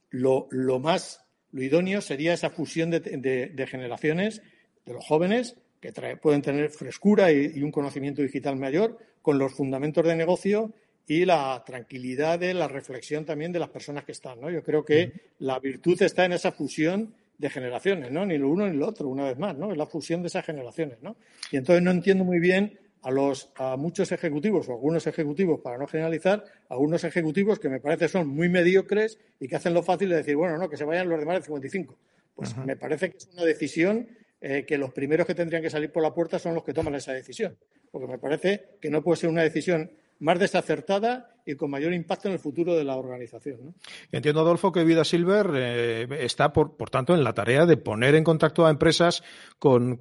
lo, 0.10 0.48
más, 0.80 1.26
lo 1.52 1.64
idóneo 1.64 2.02
sería 2.02 2.34
esa 2.34 2.50
fusión 2.50 2.92
de, 2.92 3.00
de 3.00 3.68
generaciones, 3.68 4.42
de 4.90 4.96
los 4.96 5.06
jóvenes, 5.06 5.56
que 5.80 5.94
pueden 6.22 6.42
tener 6.42 6.72
frescura 6.72 7.32
y, 7.32 7.62
un 7.62 7.72
conocimiento 7.72 8.22
digital 8.22 8.58
mayor, 8.58 8.98
con 9.22 9.38
los 9.38 9.54
fundamentos 9.54 10.04
de 10.04 10.16
negocio 10.16 10.74
y 11.08 11.26
la 11.26 11.64
tranquilidad 11.66 12.40
de 12.40 12.54
la 12.54 12.68
reflexión 12.68 13.24
también 13.24 13.52
de 13.52 13.60
las 13.60 13.70
personas 13.70 14.04
que 14.04 14.12
están. 14.12 14.42
¿no? 14.42 14.50
Yo 14.50 14.64
creo 14.64 14.84
que 14.84 15.14
la 15.40 15.60
virtud 15.60 16.02
está 16.02 16.26
en 16.26 16.34
esa 16.34 16.52
fusión 16.52 17.14
de 17.38 17.50
generaciones, 17.50 18.12
¿no? 18.12 18.26
Ni 18.26 18.38
lo 18.38 18.50
uno 18.50 18.68
ni 18.68 18.76
lo 18.76 18.88
otro, 18.88 19.08
una 19.08 19.24
vez 19.24 19.38
más, 19.38 19.56
¿no? 19.58 19.72
Es 19.72 19.78
la 19.78 19.86
fusión 19.86 20.22
de 20.22 20.28
esas 20.28 20.46
generaciones, 20.46 21.02
¿no? 21.02 21.16
Y 21.52 21.56
entonces 21.56 21.82
no 21.82 21.92
entiendo 21.92 22.26
muy 22.26 22.38
bien 22.40 22.78
a 23.02 23.12
los 23.12 23.50
a 23.56 23.78
muchos 23.78 24.12
ejecutivos 24.12 24.68
o 24.68 24.74
algunos 24.74 25.08
ejecutivos, 25.08 25.62
para 25.62 25.78
no 25.78 25.88
generalizar, 25.88 26.44
algunos 26.68 27.02
ejecutivos 27.06 27.58
que 27.58 27.70
me 27.70 27.80
parece 27.80 28.10
son 28.10 28.28
muy 28.28 28.50
mediocres 28.50 29.20
y 29.40 29.48
que 29.48 29.56
hacen 29.56 29.74
lo 29.74 29.84
fácil 29.84 30.10
de 30.10 30.18
decir, 30.18 30.36
bueno, 30.36 30.58
no, 30.58 30.68
que 30.68 30.76
se 30.76 30.84
vayan 30.84 31.08
los 31.08 31.18
demás 31.18 31.38
de 31.38 31.44
55. 31.44 31.98
Pues 32.36 32.58
me 32.58 32.76
parece 32.76 33.10
que 33.10 33.18
es 33.18 33.30
una 33.32 33.46
decisión 33.46 34.10
eh, 34.42 34.66
que 34.66 34.78
los 34.78 34.94
primeros 34.94 35.28
que 35.28 35.36
tendrían 35.36 35.62
que 35.62 35.70
salir 35.70 35.92
por 35.92 36.04
la 36.04 36.14
puerta 36.14 36.40
son 36.40 36.56
los 36.56 36.64
que 36.64 36.74
toman 36.74 36.96
esa 36.96 37.14
decisión. 37.14 37.58
Porque 37.92 38.08
me 38.08 38.18
parece 38.18 38.78
que 38.82 38.90
no 38.90 39.04
puede 39.04 39.18
ser 39.18 39.30
una 39.30 39.44
decisión 39.44 39.92
más 40.20 40.40
desacertada 40.40 41.39
y 41.50 41.56
con 41.56 41.72
mayor 41.72 41.94
impacto 41.94 42.28
en 42.28 42.36
el 42.36 42.40
futuro 42.40 42.76
de 42.76 42.84
la 42.84 42.96
organización. 42.96 43.76
Entiendo, 44.12 44.42
Adolfo, 44.42 44.72
que 44.72 44.84
Vida 44.84 45.04
Silver 45.04 45.50
eh, 45.56 46.08
está, 46.20 46.54
por, 46.54 46.78
por, 46.78 46.90
tanto, 46.90 47.16
en 47.16 47.24
la 47.24 47.34
tarea 47.34 47.66
de 47.66 47.78
poner 47.78 48.14
en 48.16 48.24
contacto 48.24 48.66
a 48.66 48.70
empresas 48.70 49.24
con, 49.58 49.98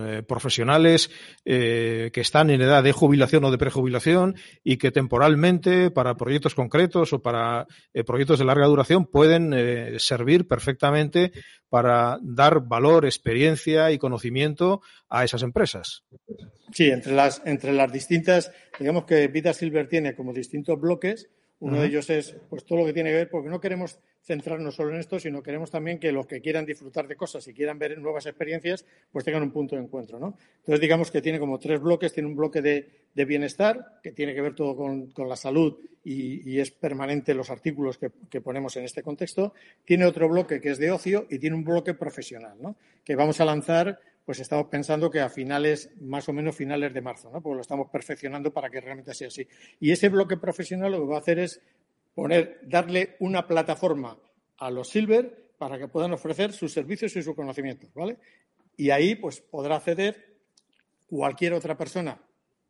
eh, 0.00 0.22
profesionales 0.24 1.10
eh, 1.44 2.10
que 2.12 2.20
están 2.20 2.50
en 2.50 2.62
edad 2.62 2.82
de 2.82 2.92
jubilación 2.92 3.44
o 3.44 3.50
de 3.50 3.58
prejubilación 3.58 4.34
y 4.64 4.76
que 4.76 4.90
temporalmente, 4.90 5.90
para 5.90 6.16
proyectos 6.16 6.54
concretos 6.54 7.12
o 7.12 7.22
para 7.22 7.66
proyectos 8.04 8.38
de 8.38 8.44
larga 8.44 8.66
duración, 8.66 9.06
pueden 9.06 9.98
servir 9.98 10.48
perfectamente 10.48 11.32
para 11.68 12.18
dar 12.22 12.60
valor, 12.60 13.04
experiencia 13.04 13.90
y 13.90 13.98
conocimiento 13.98 14.80
a 15.08 15.24
esas 15.24 15.42
empresas. 15.42 16.04
Sí, 16.72 16.90
entre 16.90 17.12
las, 17.12 17.42
entre 17.44 17.72
las 17.72 17.92
distintas, 17.92 18.52
digamos 18.78 19.04
que 19.04 19.28
Vida 19.28 19.52
Silver 19.52 19.88
tiene 19.88 20.14
como 20.14 20.32
distintos 20.56 20.80
bloques. 20.80 21.28
Uno 21.58 21.80
de 21.80 21.86
ellos 21.86 22.10
es 22.10 22.36
pues 22.50 22.64
todo 22.64 22.80
lo 22.80 22.86
que 22.86 22.92
tiene 22.92 23.10
que 23.10 23.16
ver, 23.16 23.30
porque 23.30 23.48
no 23.48 23.60
queremos 23.60 23.98
centrarnos 24.22 24.74
solo 24.74 24.90
en 24.92 25.00
esto, 25.00 25.18
sino 25.18 25.42
queremos 25.42 25.70
también 25.70 25.98
que 25.98 26.12
los 26.12 26.26
que 26.26 26.40
quieran 26.42 26.66
disfrutar 26.66 27.06
de 27.06 27.16
cosas 27.16 27.46
y 27.48 27.54
quieran 27.54 27.78
ver 27.78 27.96
nuevas 27.98 28.26
experiencias, 28.26 28.84
pues 29.10 29.24
tengan 29.24 29.42
un 29.42 29.52
punto 29.52 29.76
de 29.76 29.82
encuentro, 29.82 30.18
¿no? 30.18 30.36
Entonces, 30.58 30.80
digamos 30.80 31.10
que 31.10 31.22
tiene 31.22 31.38
como 31.38 31.58
tres 31.58 31.80
bloques. 31.80 32.12
Tiene 32.12 32.28
un 32.28 32.36
bloque 32.36 32.60
de, 32.60 33.24
bienestar, 33.24 34.00
que 34.02 34.12
tiene 34.12 34.34
que 34.34 34.42
ver 34.42 34.54
todo 34.54 34.76
con, 34.76 35.28
la 35.28 35.36
salud 35.36 35.78
y, 36.04 36.58
es 36.58 36.70
permanente 36.70 37.34
los 37.34 37.50
artículos 37.50 37.96
que, 37.96 38.10
que, 38.28 38.40
ponemos 38.40 38.76
en 38.76 38.84
este 38.84 39.02
contexto. 39.02 39.54
Tiene 39.84 40.04
otro 40.04 40.28
bloque 40.28 40.60
que 40.60 40.70
es 40.70 40.78
de 40.78 40.90
ocio 40.90 41.26
y 41.30 41.38
tiene 41.38 41.56
un 41.56 41.64
bloque 41.64 41.94
profesional, 41.94 42.56
¿no? 42.60 42.76
Que 43.02 43.14
vamos 43.16 43.40
a 43.40 43.44
lanzar 43.44 43.98
pues 44.26 44.40
estamos 44.40 44.66
pensando 44.66 45.08
que 45.08 45.20
a 45.20 45.28
finales, 45.28 45.88
más 46.00 46.28
o 46.28 46.32
menos 46.32 46.56
finales 46.56 46.92
de 46.92 47.00
marzo, 47.00 47.30
¿no? 47.30 47.40
Porque 47.40 47.54
lo 47.54 47.60
estamos 47.60 47.88
perfeccionando 47.90 48.52
para 48.52 48.68
que 48.68 48.80
realmente 48.80 49.14
sea 49.14 49.28
así. 49.28 49.46
Y 49.78 49.92
ese 49.92 50.08
bloque 50.08 50.36
profesional 50.36 50.90
lo 50.90 50.98
que 50.98 51.06
va 51.06 51.16
a 51.16 51.20
hacer 51.20 51.38
es 51.38 51.60
poner, 52.12 52.58
darle 52.64 53.14
una 53.20 53.46
plataforma 53.46 54.18
a 54.58 54.70
los 54.72 54.88
Silver 54.88 55.52
para 55.58 55.78
que 55.78 55.86
puedan 55.86 56.12
ofrecer 56.12 56.52
sus 56.52 56.72
servicios 56.72 57.14
y 57.14 57.22
sus 57.22 57.36
conocimientos, 57.36 57.94
¿vale? 57.94 58.16
Y 58.76 58.90
ahí, 58.90 59.14
pues, 59.14 59.40
podrá 59.40 59.76
acceder 59.76 60.34
cualquier 61.06 61.52
otra 61.52 61.78
persona 61.78 62.20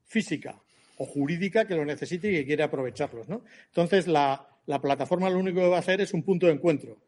física 0.05 0.61
o 0.99 1.07
jurídica 1.07 1.67
que 1.67 1.75
lo 1.75 1.87
necesite 1.87 2.31
y 2.31 2.35
que 2.35 2.47
quiera 2.47 2.67
aprovecharlos, 2.67 3.31
¿no? 3.31 3.45
Entonces, 3.69 4.07
la, 4.07 4.47
la 4.67 4.79
plataforma 4.83 5.31
lo 5.31 5.39
único 5.39 5.61
que 5.61 5.69
va 5.69 5.77
a 5.77 5.81
hacer 5.81 6.03
es 6.03 6.13
un 6.13 6.23
punto 6.23 6.47
de 6.47 6.53
encuentro 6.53 6.99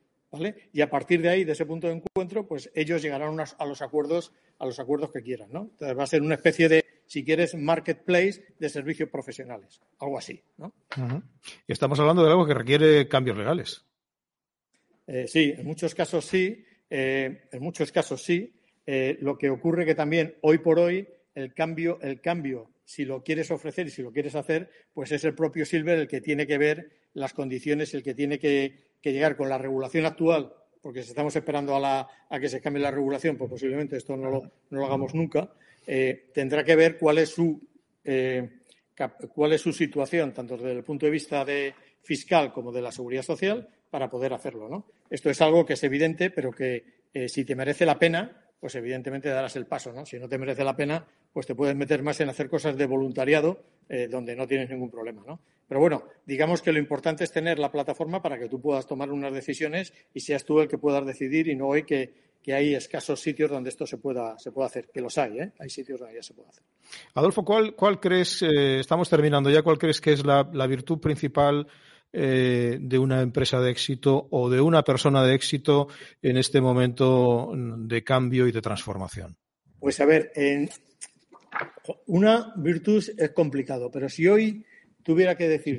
y 0.72 0.80
a 0.82 0.90
partir 0.90 1.22
de 1.22 1.30
ahí, 1.30 1.44
de 1.44 1.52
ese 1.52 1.64
punto 1.64 1.86
de 1.86 1.94
encuentro, 1.94 2.46
pues 2.46 2.70
ellos 2.74 3.00
llegarán 3.00 3.38
a 3.40 3.66
los 3.66 3.82
acuerdos, 3.82 4.32
a 4.58 4.66
los 4.66 4.78
acuerdos 4.78 5.10
que 5.10 5.22
quieran, 5.22 5.50
¿no? 5.50 5.68
Entonces 5.70 5.96
va 5.96 6.02
a 6.02 6.06
ser 6.06 6.22
una 6.22 6.34
especie 6.34 6.68
de, 6.68 6.84
si 7.06 7.24
quieres, 7.24 7.54
marketplace 7.54 8.54
de 8.58 8.68
servicios 8.68 9.08
profesionales, 9.08 9.80
algo 9.98 10.18
así, 10.18 10.42
¿no? 10.58 10.72
Y 11.66 11.72
estamos 11.72 11.98
hablando 11.98 12.24
de 12.24 12.30
algo 12.30 12.46
que 12.46 12.54
requiere 12.54 13.08
cambios 13.08 13.38
legales. 13.38 13.84
Eh, 15.06 15.26
sí, 15.26 15.54
en 15.56 15.66
muchos 15.66 15.94
casos 15.94 16.26
sí, 16.26 16.64
eh, 16.90 17.48
en 17.50 17.62
muchos 17.62 17.90
casos 17.90 18.22
sí. 18.22 18.54
Eh, 18.86 19.18
lo 19.20 19.36
que 19.36 19.50
ocurre 19.50 19.84
que 19.84 19.94
también 19.94 20.36
hoy 20.40 20.58
por 20.58 20.78
hoy 20.78 21.06
el 21.34 21.52
cambio, 21.52 21.98
el 22.00 22.20
cambio, 22.20 22.70
si 22.84 23.04
lo 23.04 23.22
quieres 23.22 23.50
ofrecer 23.50 23.86
y 23.86 23.90
si 23.90 24.02
lo 24.02 24.12
quieres 24.12 24.34
hacer, 24.34 24.70
pues 24.94 25.12
es 25.12 25.24
el 25.24 25.34
propio 25.34 25.66
Silver 25.66 25.98
el 25.98 26.08
que 26.08 26.20
tiene 26.20 26.46
que 26.46 26.58
ver 26.58 26.90
las 27.12 27.34
condiciones, 27.34 27.92
el 27.94 28.02
que 28.02 28.14
tiene 28.14 28.38
que 28.38 28.87
que 29.00 29.12
llegar 29.12 29.36
con 29.36 29.48
la 29.48 29.58
regulación 29.58 30.06
actual, 30.06 30.52
porque 30.80 31.02
si 31.02 31.10
estamos 31.10 31.34
esperando 31.36 31.76
a, 31.76 32.08
que 32.40 32.48
se 32.48 32.60
cambie 32.60 32.82
la 32.82 32.90
regulación, 32.90 33.36
pues 33.36 33.50
posiblemente 33.50 33.96
esto 33.96 34.16
no 34.16 34.30
lo, 34.30 34.42
no 34.70 34.78
lo 34.78 34.86
hagamos 34.86 35.14
nunca, 35.14 35.50
eh, 35.86 36.30
tendrá 36.32 36.64
que 36.64 36.76
ver 36.76 36.98
cuál 36.98 37.18
es 37.18 37.30
su 37.30 37.60
eh, 38.04 38.48
cuál 39.34 39.52
es 39.52 39.60
su 39.60 39.72
situación, 39.72 40.32
tanto 40.32 40.56
desde 40.56 40.72
el 40.72 40.82
punto 40.82 41.06
de 41.06 41.12
vista 41.12 41.44
de 41.44 41.74
fiscal 42.02 42.52
como 42.52 42.72
de 42.72 42.82
la 42.82 42.90
seguridad 42.90 43.22
social, 43.22 43.68
para 43.90 44.10
poder 44.10 44.32
hacerlo. 44.32 44.68
¿no? 44.68 44.86
Esto 45.08 45.30
es 45.30 45.40
algo 45.40 45.64
que 45.64 45.74
es 45.74 45.84
evidente, 45.84 46.30
pero 46.30 46.50
que 46.50 46.84
eh, 47.14 47.28
si 47.28 47.44
te 47.44 47.54
merece 47.54 47.86
la 47.86 47.98
pena, 47.98 48.44
pues 48.58 48.74
evidentemente 48.74 49.28
darás 49.28 49.54
el 49.54 49.66
paso, 49.66 49.92
¿no? 49.92 50.04
Si 50.04 50.18
no 50.18 50.28
te 50.28 50.36
merece 50.36 50.64
la 50.64 50.74
pena, 50.74 51.06
pues 51.32 51.46
te 51.46 51.54
puedes 51.54 51.76
meter 51.76 52.02
más 52.02 52.20
en 52.20 52.28
hacer 52.28 52.48
cosas 52.48 52.76
de 52.76 52.86
voluntariado 52.86 53.62
donde 54.10 54.36
no 54.36 54.46
tienes 54.46 54.68
ningún 54.68 54.90
problema, 54.90 55.22
¿no? 55.26 55.40
Pero 55.68 55.80
bueno, 55.80 56.04
digamos 56.24 56.62
que 56.62 56.72
lo 56.72 56.78
importante 56.78 57.24
es 57.24 57.30
tener 57.30 57.58
la 57.58 57.70
plataforma 57.70 58.22
para 58.22 58.38
que 58.38 58.48
tú 58.48 58.60
puedas 58.60 58.86
tomar 58.86 59.10
unas 59.12 59.32
decisiones 59.32 59.92
y 60.14 60.20
seas 60.20 60.44
tú 60.44 60.60
el 60.60 60.68
que 60.68 60.78
puedas 60.78 61.04
decidir 61.04 61.48
y 61.48 61.54
no 61.54 61.68
hoy 61.68 61.84
que, 61.84 62.26
hay 62.48 62.74
escasos 62.74 63.20
sitios 63.20 63.50
donde 63.50 63.68
esto 63.68 63.86
se 63.86 63.98
pueda, 63.98 64.38
se 64.38 64.52
pueda 64.52 64.68
hacer, 64.68 64.88
que 64.88 65.02
los 65.02 65.18
hay, 65.18 65.38
¿eh? 65.38 65.52
hay 65.58 65.68
sitios 65.68 66.00
donde 66.00 66.14
ya 66.14 66.22
se 66.22 66.32
puede 66.32 66.48
hacer. 66.48 66.62
Adolfo, 67.12 67.44
¿cuál, 67.44 67.74
cuál 67.74 68.00
crees, 68.00 68.40
eh, 68.40 68.80
estamos 68.80 69.10
terminando 69.10 69.50
ya, 69.50 69.60
cuál 69.60 69.76
crees 69.76 70.00
que 70.00 70.14
es 70.14 70.24
la, 70.24 70.44
virtud 70.66 70.98
principal 70.98 71.66
eh, 72.10 72.78
de 72.80 72.98
una 72.98 73.20
empresa 73.20 73.60
de 73.60 73.70
éxito 73.70 74.28
o 74.30 74.48
de 74.48 74.62
una 74.62 74.82
persona 74.82 75.22
de 75.24 75.34
éxito 75.34 75.88
en 76.22 76.38
este 76.38 76.62
momento 76.62 77.52
de 77.54 78.02
cambio 78.02 78.46
y 78.46 78.52
de 78.52 78.62
transformación? 78.62 79.36
Pues 79.78 80.00
a 80.00 80.06
ver, 80.06 80.32
una 82.06 82.54
virtud 82.56 83.04
es 83.14 83.30
complicado, 83.32 83.90
pero 83.90 84.08
si 84.08 84.26
hoy 84.26 84.64
tuviera 85.08 85.34
que 85.34 85.48
decir. 85.48 85.78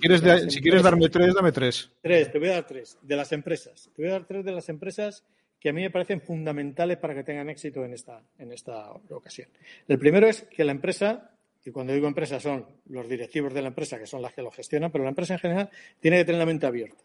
Si 0.49 0.59
quieres, 0.59 0.81
darme 0.81 1.07
tres, 1.07 1.35
dame 1.35 1.51
tres. 1.51 1.91
Tres, 2.01 2.31
te 2.31 2.39
voy 2.39 2.47
a 2.47 2.53
dar 2.53 2.65
tres. 2.65 2.97
De 3.03 3.15
las 3.15 3.31
empresas. 3.31 3.87
Te 3.95 4.01
voy 4.01 4.09
a 4.09 4.13
dar 4.13 4.25
tres 4.25 4.43
de 4.43 4.51
las 4.51 4.69
empresas 4.69 5.23
que 5.59 5.69
a 5.69 5.73
mí 5.73 5.83
me 5.83 5.91
parecen 5.91 6.19
fundamentales 6.19 6.97
para 6.97 7.13
que 7.13 7.23
tengan 7.23 7.47
éxito 7.47 7.85
en 7.85 7.93
esta, 7.93 8.23
en 8.39 8.51
esta 8.51 8.91
ocasión. 8.91 9.47
El 9.87 9.99
primero 9.99 10.27
es 10.27 10.47
que 10.49 10.63
la 10.63 10.71
empresa, 10.71 11.29
y 11.63 11.69
cuando 11.69 11.93
digo 11.93 12.07
empresa 12.07 12.39
son 12.39 12.65
los 12.87 13.07
directivos 13.07 13.53
de 13.53 13.61
la 13.61 13.67
empresa, 13.67 13.99
que 13.99 14.07
son 14.07 14.23
las 14.23 14.33
que 14.33 14.41
lo 14.41 14.49
gestionan, 14.49 14.91
pero 14.91 15.03
la 15.03 15.11
empresa 15.11 15.33
en 15.33 15.39
general 15.39 15.69
tiene 15.99 16.17
que 16.17 16.25
tener 16.25 16.39
la 16.39 16.47
mente 16.47 16.65
abierta. 16.65 17.03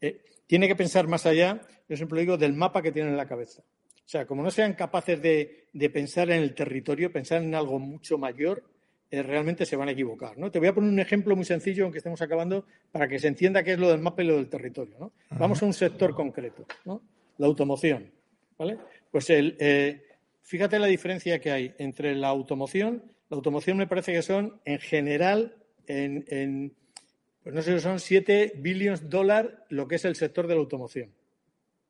Eh, 0.00 0.20
tiene 0.48 0.66
que 0.66 0.74
pensar 0.74 1.06
más 1.06 1.26
allá, 1.26 1.60
yo 1.88 1.96
siempre 1.96 2.18
digo, 2.22 2.36
del 2.36 2.54
mapa 2.54 2.82
que 2.82 2.90
tiene 2.90 3.10
en 3.10 3.16
la 3.16 3.28
cabeza. 3.28 3.62
O 3.62 4.10
sea, 4.10 4.26
como 4.26 4.42
no 4.42 4.50
sean 4.50 4.72
capaces 4.72 5.22
de, 5.22 5.68
pensar 5.92 6.28
en 6.30 6.42
el 6.42 6.54
territorio, 6.56 7.12
pensar 7.12 7.40
en 7.40 7.54
algo 7.54 7.78
mucho 7.78 8.16
mayor, 8.16 8.64
eh, 9.10 9.22
realmente 9.22 9.64
se 9.64 9.76
van 9.76 9.88
a 9.88 9.92
equivocar. 9.92 10.36
¿no? 10.36 10.50
Te 10.50 10.58
voy 10.58 10.68
a 10.68 10.74
poner 10.74 10.90
un 10.90 11.00
ejemplo 11.00 11.34
muy 11.34 11.44
sencillo, 11.44 11.84
aunque 11.84 11.98
estemos 11.98 12.20
acabando, 12.20 12.66
para 12.92 13.08
que 13.08 13.18
se 13.18 13.28
entienda 13.28 13.62
qué 13.62 13.72
es 13.72 13.78
lo 13.78 13.88
del 13.88 14.00
mapa 14.00 14.22
y 14.22 14.26
lo 14.26 14.36
del 14.36 14.48
territorio. 14.48 15.12
Vamos 15.30 15.62
a 15.62 15.66
un 15.66 15.72
sector 15.72 16.14
concreto, 16.14 16.66
la 16.84 17.46
automoción. 17.46 18.10
¿vale? 18.58 18.78
Pues 19.10 19.26
eh, 19.30 20.02
fíjate 20.42 20.78
la 20.78 20.88
diferencia 20.88 21.38
que 21.38 21.50
hay 21.50 21.74
entre 21.78 22.14
la 22.14 22.28
automoción. 22.28 23.02
La 23.30 23.36
automoción 23.36 23.78
me 23.78 23.86
parece 23.86 24.12
que 24.12 24.22
son, 24.22 24.60
en 24.66 24.78
general, 24.78 25.56
en, 25.86 26.74
pues 27.42 27.54
no 27.54 27.62
sé, 27.62 27.80
son 27.80 28.00
7 28.00 28.54
billones 28.56 29.02
de 29.02 29.08
dólares 29.08 29.52
lo 29.70 29.88
que 29.88 29.94
es 29.94 30.04
el 30.04 30.16
sector 30.16 30.46
de 30.46 30.54
la 30.54 30.60
automoción. 30.60 31.14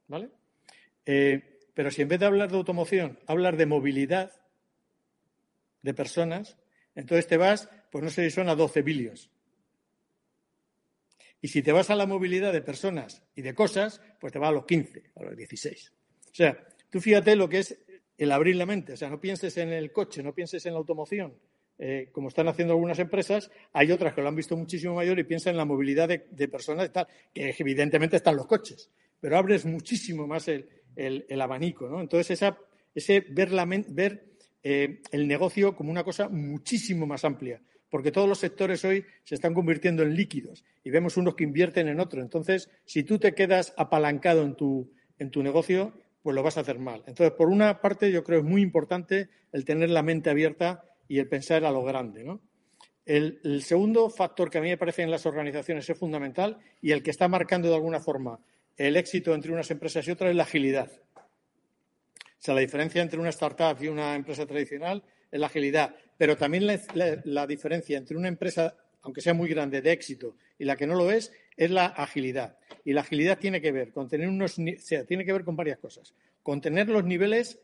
¿Vale? 0.07 0.29
Eh, 1.05 1.59
pero 1.75 1.91
si 1.91 2.03
en 2.03 2.09
vez 2.09 2.21
de 2.21 2.27
hablar 2.27 2.51
de 2.51 2.57
automoción, 2.57 3.19
hablar 3.27 3.57
de 3.57 3.67
movilidad 3.67 4.33
de 5.83 5.95
personas, 5.95 6.57
entonces 6.99 7.29
te 7.29 7.37
vas, 7.37 7.69
pues 7.93 8.03
no 8.03 8.11
sé 8.11 8.25
si 8.25 8.35
son 8.35 8.49
a 8.49 8.57
12 8.57 8.83
bilios. 8.83 9.31
Y 11.41 11.47
si 11.47 11.63
te 11.63 11.71
vas 11.71 11.91
a 11.91 11.95
la 11.95 12.07
movilidad 12.07 12.53
de 12.53 12.61
personas 12.61 13.23
y 13.37 13.43
de 13.43 13.55
cosas, 13.55 14.01
pues 14.19 14.33
te 14.33 14.41
va 14.41 14.49
a 14.49 14.53
los 14.53 14.67
15, 14.67 15.13
a 15.15 15.23
los 15.23 15.37
16. 15.37 15.93
O 16.33 16.35
sea, 16.35 16.59
tú 16.91 17.01
fíjate 17.01 17.37
lo 17.37 17.49
que 17.49 17.61
es 17.61 17.79
el 18.17 18.33
abrir 18.33 18.57
la 18.57 18.67
mente. 18.67 18.95
O 18.95 18.97
sea, 18.97 19.09
no 19.11 19.21
pienses 19.21 19.57
en 19.59 19.73
el 19.73 19.93
coche, 19.93 20.25
no 20.25 20.35
pienses 20.35 20.67
en 20.67 20.73
la 20.73 20.81
automoción, 20.81 21.39
eh, 21.79 22.09
como 22.11 22.31
están 22.31 22.49
haciendo 22.49 22.75
algunas 22.75 22.99
empresas. 22.99 23.49
Hay 23.75 23.93
otras 23.93 24.13
que 24.13 24.21
lo 24.21 24.27
han 24.27 24.35
visto 24.35 24.57
muchísimo 24.57 24.97
mayor 24.97 25.21
y 25.21 25.23
piensan 25.23 25.53
en 25.53 25.59
la 25.59 25.65
movilidad 25.65 26.09
de, 26.09 26.49
personas 26.49 26.87
y 26.87 26.89
tal, 26.89 27.07
que 27.33 27.55
evidentemente 27.57 28.17
están 28.17 28.35
los 28.35 28.49
coches. 28.49 28.91
Pero 29.21 29.39
abres 29.39 29.65
muchísimo 29.65 30.27
más 30.27 30.49
el, 30.49 31.41
abanico. 31.41 31.89
¿no? 31.89 32.01
Entonces, 32.01 32.43
ese 32.93 33.21
ver, 33.21 33.51
ver 33.87 34.29
eh, 34.63 35.03
el 35.13 35.29
negocio 35.29 35.77
como 35.77 35.91
una 35.91 36.05
cosa 36.05 36.29
muchísimo 36.29 37.07
más 37.07 37.25
amplia, 37.25 37.63
porque 37.91 38.13
todos 38.13 38.29
los 38.29 38.39
sectores 38.39 38.85
hoy 38.85 39.05
se 39.25 39.35
están 39.35 39.55
convirtiendo 39.55 40.03
en 40.03 40.15
líquidos 40.15 40.65
y 40.85 40.91
vemos 40.91 41.17
unos 41.17 41.35
que 41.35 41.45
invierten 41.45 41.89
en 41.89 42.01
otro. 42.01 42.21
Entonces, 42.21 42.71
si 42.85 43.03
tú 43.05 43.19
te 43.19 43.35
quedas 43.35 43.73
apalancado 43.77 44.43
en 44.43 44.55
tu, 44.57 44.93
en 45.19 45.31
tu 45.31 45.43
negocio, 45.43 45.95
pues 46.23 46.35
lo 46.35 46.43
vas 46.43 46.59
a 46.59 46.61
hacer 46.61 46.79
mal. 46.79 47.03
Entonces, 47.07 47.33
por 47.33 47.49
una 47.49 47.81
parte, 47.81 48.11
yo 48.11 48.25
creo 48.25 48.41
que 48.41 48.47
es 48.47 48.51
muy 48.51 48.63
importante 48.63 49.29
el 49.53 49.65
tener 49.65 49.91
la 49.91 50.03
mente 50.03 50.31
abierta 50.31 50.85
y 51.07 51.19
el 51.19 51.29
pensar 51.29 51.65
a 51.65 51.71
lo 51.71 51.83
grande. 51.83 52.25
¿no? 52.25 52.43
El, 53.07 53.41
el, 53.45 53.63
segundo 53.63 54.11
factor 54.11 54.51
que 54.51 54.59
a 54.59 54.61
mí 54.61 54.69
me 54.69 54.77
parece 54.77 55.03
en 55.03 55.11
las 55.11 55.25
organizaciones 55.25 55.89
es 55.89 55.99
fundamental 55.99 56.59
y 56.83 56.93
el 56.93 57.03
que 57.03 57.11
está 57.11 57.29
marcando 57.29 57.69
de 57.69 57.77
alguna 57.77 58.01
forma 58.01 58.41
el 58.77 58.97
éxito 58.97 59.35
entre 59.35 59.53
unas 59.53 59.71
empresas 59.71 60.07
y 60.07 60.11
otras 60.11 60.31
es 60.31 60.37
la 60.37 60.45
agilidad. 60.45 60.91
O 62.39 62.43
sea, 62.43 62.55
la 62.55 62.61
diferencia 62.61 63.03
entre 63.03 63.19
una 63.19 63.31
startup 63.31 63.77
y 63.83 63.89
una 63.89 64.15
empresa 64.15 64.47
tradicional 64.47 65.03
es 65.31 65.41
la 65.41 65.47
agilidad, 65.47 65.95
pero 66.17 66.37
también 66.37 66.67
la, 66.67 67.47
diferencia 67.47 67.99
entre 67.99 68.17
una 68.17 68.29
empresa, 68.29 68.77
aunque 69.03 69.21
sea 69.21 69.35
muy 69.35 69.49
grande, 69.49 69.83
de 69.83 69.93
éxito 69.93 70.37
y 70.59 70.65
la 70.65 70.77
que 70.77 70.87
no 70.87 70.95
lo 70.95 71.11
es, 71.11 71.33
es 71.57 71.71
la 71.71 71.87
agilidad. 71.87 72.59
Y 72.85 72.93
la 72.93 73.03
agilidad 73.03 73.39
tiene 73.39 73.61
que 73.61 73.73
ver 73.73 73.93
con 73.93 74.09
tener 74.09 74.29
unos, 74.29 74.57
sea, 74.79 75.05
tiene 75.05 75.25
que 75.25 75.33
ver 75.33 75.45
con 75.45 75.57
varias 75.57 75.79
cosas. 75.79 76.15
Con 76.43 76.61
tener 76.61 76.89
los 76.89 77.05
niveles 77.05 77.59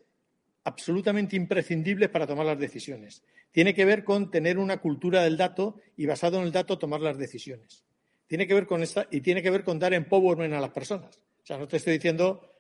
absolutamente 0.65 1.37
imprescindibles 1.37 2.09
para 2.09 2.27
tomar 2.27 2.47
las 2.47 2.59
decisiones. 2.59 3.23
Tiene 3.53 3.75
que 3.75 3.85
ver 3.85 4.05
con 4.05 4.31
tener 4.31 4.59
una 4.59 4.79
cultura 4.79 5.23
del 5.23 5.37
dato 5.37 5.81
y 5.97 6.07
basado 6.07 6.39
en 6.39 6.45
el 6.45 6.53
dato 6.53 6.79
tomar 6.79 7.01
las 7.01 7.19
decisiones 7.19 7.85
tiene 8.27 8.47
que 8.47 8.55
ver 8.55 8.67
con 8.67 8.83
esta 8.83 9.07
y 9.11 9.21
tiene 9.21 9.43
que 9.43 9.51
ver 9.51 9.65
con 9.65 9.79
dar 9.79 9.95
empowerment 9.95 10.55
a 10.55 10.61
las 10.61 10.71
personas. 10.71 11.17
O 11.43 11.47
sea, 11.47 11.59
no 11.59 11.69
te 11.69 11.77
estoy 11.77 11.95
diciendo, 11.95 12.54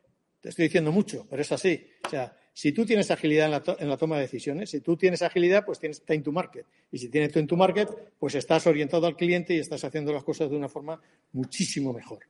te 0.45 0.51
estoy 0.51 0.65
diciendo 0.65 0.93
mucho, 0.93 1.27
pero 1.31 1.41
es 1.41 1.51
así. 1.53 1.89
O 2.05 2.11
sea, 2.11 2.37
si 2.53 2.73
tú 2.73 2.85
tienes 2.85 3.11
agilidad 3.11 3.47
en 3.79 3.89
la, 3.89 3.97
toma 3.97 4.17
de 4.17 4.23
decisiones, 4.23 4.69
si 4.69 4.83
tú 4.83 4.95
tienes 4.95 5.23
agilidad, 5.23 5.65
pues 5.65 5.79
tienes 5.79 6.05
time 6.05 6.21
to 6.21 6.33
market. 6.33 6.67
Y 6.93 6.99
si 6.99 7.09
tienes 7.09 7.33
time 7.33 7.47
to 7.47 7.57
market, 7.57 7.89
pues 8.19 8.35
estás 8.35 8.67
orientado 8.67 9.07
al 9.07 9.17
cliente 9.17 9.55
y 9.55 9.59
estás 9.59 9.83
haciendo 9.85 10.13
las 10.13 10.23
cosas 10.23 10.51
de 10.51 10.57
una 10.59 10.69
forma 10.69 11.01
muchísimo 11.33 11.95
mejor. 11.95 12.27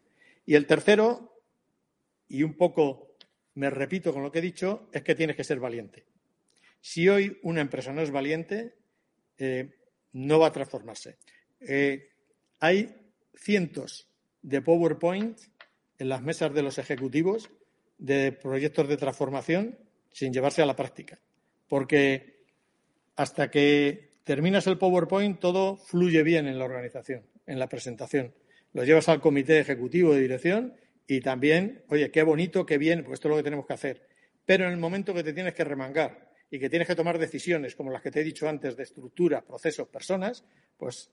Y 0.47 0.55
el 0.55 0.65
tercero, 0.65 1.43
y 2.29 2.45
un 2.45 2.55
poco 2.55 3.17
me 3.55 3.69
repito 3.69 4.13
con 4.13 4.23
lo 4.23 4.31
que 4.31 4.39
he 4.39 4.43
dicho, 4.43 4.89
es 4.93 5.03
que 5.03 5.17
tienes 5.17 5.35
que 5.35 5.43
ser 5.43 5.59
valiente. 5.59 6.05
Si 6.81 7.09
hoy 7.09 7.41
una 7.43 7.63
empresa 7.63 7.93
no 7.93 8.01
es 8.01 8.13
valiente, 8.13 8.77
eh, 9.39 9.75
no 10.13 10.39
va 10.39 10.47
a 10.47 10.53
transformarse. 10.53 11.17
Eh, 11.59 12.11
hay 12.61 12.95
cientos 13.35 14.07
de 14.41 14.63
PowerPoint 14.63 15.37
en 15.99 16.09
las 16.09 16.23
mesas 16.23 16.55
de 16.55 16.63
los 16.63 16.79
ejecutivos 16.79 17.51
de 17.99 18.33
proyectos 18.33 18.89
de 18.89 18.97
transformación 18.97 19.79
sin 20.13 20.33
llevarse 20.33 20.63
a 20.63 20.67
la 20.67 20.77
práctica. 20.77 21.21
Porque 21.69 22.45
hasta 23.17 23.51
que 23.51 24.15
terminas 24.25 24.67
el 24.67 24.79
PowerPoint 24.79 25.39
todo 25.39 25.77
fluye 25.77 26.23
bien 26.23 26.47
en 26.47 26.59
la 26.59 26.65
organización, 26.65 27.27
en 27.47 27.59
la 27.59 27.69
presentación. 27.69 28.35
Lo 28.73 28.85
llevas 28.85 29.09
al 29.09 29.21
comité 29.21 29.61
ejecutivo 29.61 30.15
de 30.15 30.21
dirección 30.21 30.75
y 31.07 31.21
también, 31.21 31.85
oye, 31.89 32.11
qué 32.11 32.23
bonito, 32.23 32.67
qué 32.67 32.79
bien, 32.79 33.05
pues 33.05 33.15
esto 33.15 33.29
es 33.29 33.31
lo 33.31 33.37
que 33.37 33.45
tenemos 33.45 33.67
que 33.67 33.75
hacer. 33.75 34.07
Pero 34.45 34.67
en 34.67 34.73
el 34.73 34.79
momento 34.79 35.15
que 35.15 35.23
te 35.23 35.33
tienes 35.33 35.55
que 35.55 35.65
remangar 35.65 36.33
y 36.51 36.59
que 36.59 36.71
tienes 36.71 36.89
que 36.89 36.95
tomar 36.95 37.19
decisiones 37.19 37.75
como 37.75 37.91
las 37.91 38.03
que 38.03 38.11
te 38.11 38.21
he 38.21 38.25
dicho 38.25 38.49
antes 38.49 38.77
de 38.77 38.83
estructura, 38.83 39.45
procesos, 39.45 39.89
personas, 39.89 40.45
pues 40.77 41.11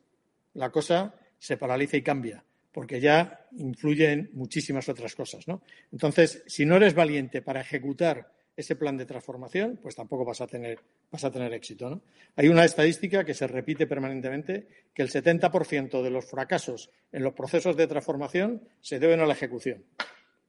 la 0.53 0.69
cosa 0.69 1.15
se 1.37 1.57
paraliza 1.57 1.97
y 1.97 2.01
cambia, 2.01 2.43
porque 2.71 2.99
ya 2.99 3.47
influyen 3.57 4.29
muchísimas 4.33 4.87
otras 4.89 5.15
cosas. 5.15 5.47
¿no? 5.47 5.61
Entonces, 5.91 6.43
si 6.47 6.65
no 6.65 6.77
eres 6.77 6.93
valiente 6.93 7.41
para 7.41 7.61
ejecutar 7.61 8.31
ese 8.55 8.75
plan 8.75 8.97
de 8.97 9.05
transformación, 9.05 9.79
pues 9.81 9.95
tampoco 9.95 10.25
vas 10.25 10.41
a 10.41 10.47
tener, 10.47 10.79
vas 11.11 11.23
a 11.23 11.31
tener 11.31 11.53
éxito. 11.53 11.89
¿no? 11.89 12.01
Hay 12.35 12.47
una 12.47 12.65
estadística 12.65 13.23
que 13.23 13.33
se 13.33 13.47
repite 13.47 13.87
permanentemente, 13.87 14.67
que 14.93 15.01
el 15.01 15.09
70% 15.09 16.01
de 16.01 16.09
los 16.09 16.25
fracasos 16.25 16.89
en 17.11 17.23
los 17.23 17.33
procesos 17.33 17.75
de 17.77 17.87
transformación 17.87 18.61
se 18.79 18.99
deben 18.99 19.19
a 19.19 19.25
la 19.25 19.33
ejecución. 19.33 19.83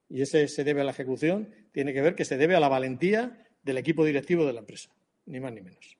Y 0.09 0.21
ese 0.21 0.47
se 0.47 0.63
debe 0.63 0.81
a 0.81 0.83
la 0.83 0.91
ejecución 0.91 1.49
tiene 1.71 1.93
que 1.93 2.01
ver 2.01 2.15
que 2.15 2.25
se 2.25 2.37
debe 2.37 2.55
a 2.55 2.59
la 2.59 2.69
valentía 2.69 3.45
del 3.63 3.77
equipo 3.77 4.05
directivo 4.05 4.45
de 4.45 4.53
la 4.53 4.59
empresa, 4.59 4.89
ni 5.25 5.39
más 5.39 5.53
ni 5.53 5.61
menos. 5.61 5.97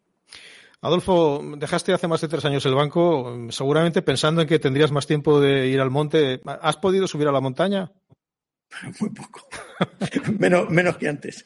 Adolfo, 0.83 1.41
dejaste 1.55 1.93
hace 1.93 2.09
más 2.09 2.19
de 2.19 2.27
tres 2.27 2.43
años 2.43 2.65
el 2.65 2.75
banco, 2.75 3.47
seguramente 3.51 4.01
pensando 4.01 4.41
en 4.41 4.49
que 4.49 4.59
tendrías 4.59 4.91
más 4.91 5.07
tiempo 5.07 5.39
de 5.39 5.67
ir 5.67 5.79
al 5.79 5.89
monte. 5.89 6.41
¿Has 6.43 6.75
podido 6.75 7.07
subir 7.07 7.25
a 7.29 7.31
la 7.31 7.39
montaña? 7.39 7.89
Muy 8.99 9.09
poco. 9.11 9.47
menos, 10.69 10.97
que 10.97 11.07
antes. 11.07 11.45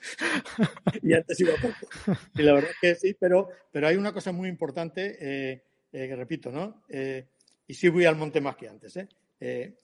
y 1.03 1.13
antes 1.13 1.39
iba 1.39 1.53
poco. 1.61 2.19
Y 2.33 2.41
la 2.41 2.53
verdad 2.53 2.71
es 2.71 2.77
que 2.81 2.95
sí, 2.95 3.15
pero, 3.19 3.49
pero 3.71 3.87
hay 3.87 3.95
una 3.95 4.11
cosa 4.11 4.31
muy 4.31 4.49
importante 4.49 5.17
eh, 5.21 5.63
eh, 5.91 6.07
que 6.07 6.15
repito, 6.15 6.51
¿no? 6.51 6.83
Eh, 6.89 7.27
y 7.67 7.75
sí 7.75 7.89
voy 7.89 8.05
al 8.05 8.15
monte 8.15 8.41
más 8.41 8.55
que 8.55 8.69
antes, 8.69 8.97
¿eh? 9.39 9.75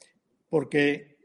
porque 0.49 1.19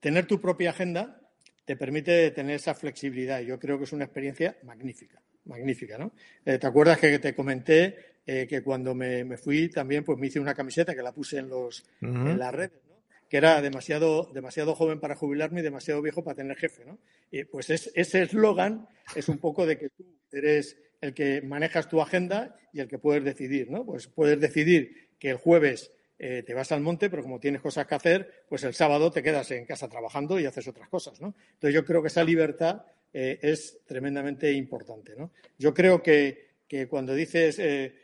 tener 0.00 0.26
tu 0.26 0.38
propia 0.38 0.68
agenda 0.68 1.18
te 1.64 1.76
permite 1.76 2.30
tener 2.32 2.56
esa 2.56 2.74
flexibilidad. 2.74 3.40
Yo 3.40 3.58
creo 3.58 3.78
que 3.78 3.84
es 3.84 3.92
una 3.94 4.04
experiencia 4.04 4.58
magnífica 4.64 5.22
magnífica, 5.44 5.98
¿no? 5.98 6.12
Eh, 6.44 6.58
¿Te 6.58 6.66
acuerdas 6.66 6.98
que 6.98 7.18
te 7.18 7.34
comenté 7.34 7.96
eh, 8.26 8.46
que 8.48 8.62
cuando 8.62 8.94
me, 8.94 9.36
fui 9.36 9.68
también 9.68 10.04
pues 10.04 10.18
me 10.18 10.26
hice 10.26 10.40
una 10.40 10.54
camiseta 10.54 10.94
que 10.94 11.02
la 11.02 11.12
puse 11.12 11.38
en 11.38 11.48
los 11.48 11.84
en 12.00 12.38
las 12.38 12.54
redes, 12.54 12.80
¿no? 12.88 12.96
Que 13.28 13.36
era 13.36 13.60
demasiado 13.60 14.30
demasiado 14.32 14.74
joven 14.74 15.00
para 15.00 15.16
jubilarme 15.16 15.60
y 15.60 15.62
demasiado 15.62 16.02
viejo 16.02 16.22
para 16.22 16.36
tener 16.36 16.56
jefe, 16.56 16.84
¿no? 16.84 16.98
Y 17.30 17.44
pues 17.44 17.70
ese 17.70 18.22
eslogan 18.22 18.86
es 19.14 19.28
un 19.28 19.38
poco 19.38 19.66
de 19.66 19.78
que 19.78 19.88
tú 19.90 20.04
eres 20.32 20.76
el 21.00 21.14
que 21.14 21.42
manejas 21.42 21.88
tu 21.88 22.00
agenda 22.00 22.56
y 22.72 22.80
el 22.80 22.88
que 22.88 22.98
puedes 22.98 23.24
decidir, 23.24 23.70
¿no? 23.70 23.84
Pues 23.84 24.06
puedes 24.06 24.38
decidir 24.40 25.10
que 25.18 25.30
el 25.30 25.36
jueves 25.36 25.92
eh, 26.18 26.42
te 26.42 26.52
vas 26.52 26.70
al 26.72 26.82
monte, 26.82 27.08
pero 27.08 27.22
como 27.22 27.40
tienes 27.40 27.62
cosas 27.62 27.86
que 27.86 27.94
hacer, 27.94 28.44
pues 28.48 28.62
el 28.64 28.74
sábado 28.74 29.10
te 29.10 29.22
quedas 29.22 29.50
en 29.52 29.64
casa 29.64 29.88
trabajando 29.88 30.38
y 30.38 30.44
haces 30.44 30.68
otras 30.68 30.88
cosas, 30.88 31.20
¿no? 31.20 31.34
Entonces 31.54 31.74
yo 31.74 31.84
creo 31.84 32.02
que 32.02 32.08
esa 32.08 32.22
libertad 32.22 32.82
eh, 33.12 33.38
es 33.42 33.80
tremendamente 33.86 34.52
importante. 34.52 35.14
¿no? 35.16 35.30
Yo 35.58 35.74
creo 35.74 36.02
que, 36.02 36.50
cuando 36.88 37.14
dices 37.14 37.58
eh, 37.58 37.94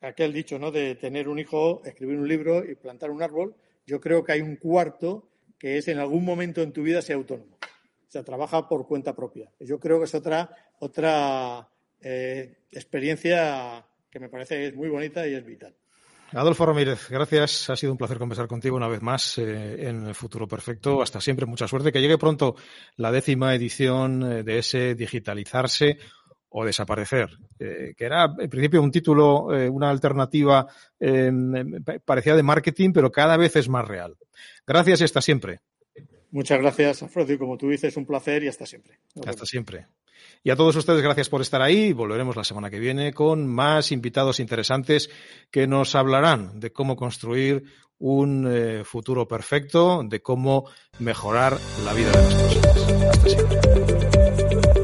aquel 0.00 0.32
dicho 0.32 0.58
¿no? 0.58 0.70
de 0.70 0.96
tener 0.96 1.28
un 1.28 1.38
hijo, 1.38 1.82
escribir 1.84 2.18
un 2.18 2.28
libro 2.28 2.68
y 2.68 2.74
plantar 2.74 3.10
un 3.10 3.22
árbol, 3.22 3.54
yo 3.86 4.00
creo 4.00 4.24
que 4.24 4.32
hay 4.32 4.40
un 4.40 4.56
cuarto 4.56 5.28
que 5.58 5.78
es 5.78 5.88
en 5.88 5.98
algún 5.98 6.24
momento 6.24 6.62
en 6.62 6.72
tu 6.72 6.82
vida 6.82 7.00
ser 7.00 7.16
autónomo. 7.16 7.56
O 8.08 8.10
sea, 8.10 8.22
trabaja 8.22 8.68
por 8.68 8.86
cuenta 8.86 9.14
propia. 9.14 9.50
Yo 9.60 9.78
creo 9.78 9.98
que 9.98 10.04
es 10.04 10.14
otra, 10.14 10.50
otra 10.80 11.68
eh, 12.00 12.58
experiencia 12.70 13.86
que 14.10 14.20
me 14.20 14.28
parece 14.28 14.66
es 14.66 14.74
muy 14.74 14.88
bonita 14.88 15.26
y 15.26 15.34
es 15.34 15.44
vital. 15.44 15.74
Adolfo 16.36 16.66
Ramírez, 16.66 17.08
gracias. 17.08 17.70
Ha 17.70 17.76
sido 17.76 17.92
un 17.92 17.98
placer 17.98 18.18
conversar 18.18 18.46
contigo 18.46 18.76
una 18.76 18.88
vez 18.88 19.00
más 19.00 19.38
eh, 19.38 19.88
en 19.88 20.06
el 20.06 20.14
Futuro 20.14 20.46
Perfecto. 20.46 21.00
Hasta 21.00 21.18
siempre, 21.18 21.46
mucha 21.46 21.66
suerte. 21.66 21.90
Que 21.90 22.02
llegue 22.02 22.18
pronto 22.18 22.56
la 22.96 23.10
décima 23.10 23.54
edición 23.54 24.22
eh, 24.22 24.42
de 24.42 24.58
ese 24.58 24.94
digitalizarse 24.94 25.96
o 26.50 26.64
desaparecer, 26.64 27.30
eh, 27.58 27.94
que 27.96 28.04
era 28.04 28.34
en 28.38 28.50
principio 28.50 28.82
un 28.82 28.90
título, 28.90 29.46
una 29.46 29.90
alternativa 29.90 30.66
parecía 32.04 32.36
de 32.36 32.42
marketing, 32.42 32.92
pero 32.92 33.10
cada 33.10 33.36
vez 33.36 33.56
es 33.56 33.68
más 33.68 33.86
real. 33.86 34.16
Gracias 34.66 35.00
y 35.00 35.04
hasta 35.04 35.20
siempre. 35.20 35.60
Muchas 36.30 36.58
gracias, 36.58 37.02
Alfredo, 37.02 37.32
y 37.32 37.38
como 37.38 37.58
tú 37.58 37.68
dices, 37.68 37.96
un 37.96 38.06
placer 38.06 38.42
y 38.44 38.48
hasta 38.48 38.64
siempre. 38.64 38.98
hasta 39.26 39.44
siempre. 39.44 39.86
Y 40.42 40.50
a 40.50 40.56
todos 40.56 40.76
ustedes, 40.76 41.02
gracias 41.02 41.28
por 41.28 41.40
estar 41.40 41.60
ahí. 41.60 41.92
Volveremos 41.92 42.36
la 42.36 42.44
semana 42.44 42.70
que 42.70 42.78
viene 42.78 43.12
con 43.12 43.46
más 43.46 43.92
invitados 43.92 44.40
interesantes 44.40 45.10
que 45.50 45.66
nos 45.66 45.94
hablarán 45.94 46.60
de 46.60 46.72
cómo 46.72 46.96
construir 46.96 47.64
un 47.98 48.46
eh, 48.50 48.84
futuro 48.84 49.26
perfecto, 49.26 50.02
de 50.04 50.20
cómo 50.20 50.68
mejorar 50.98 51.58
la 51.84 51.92
vida 51.92 52.10
de 52.10 52.22
las 52.22 52.34
personas. 53.24 54.75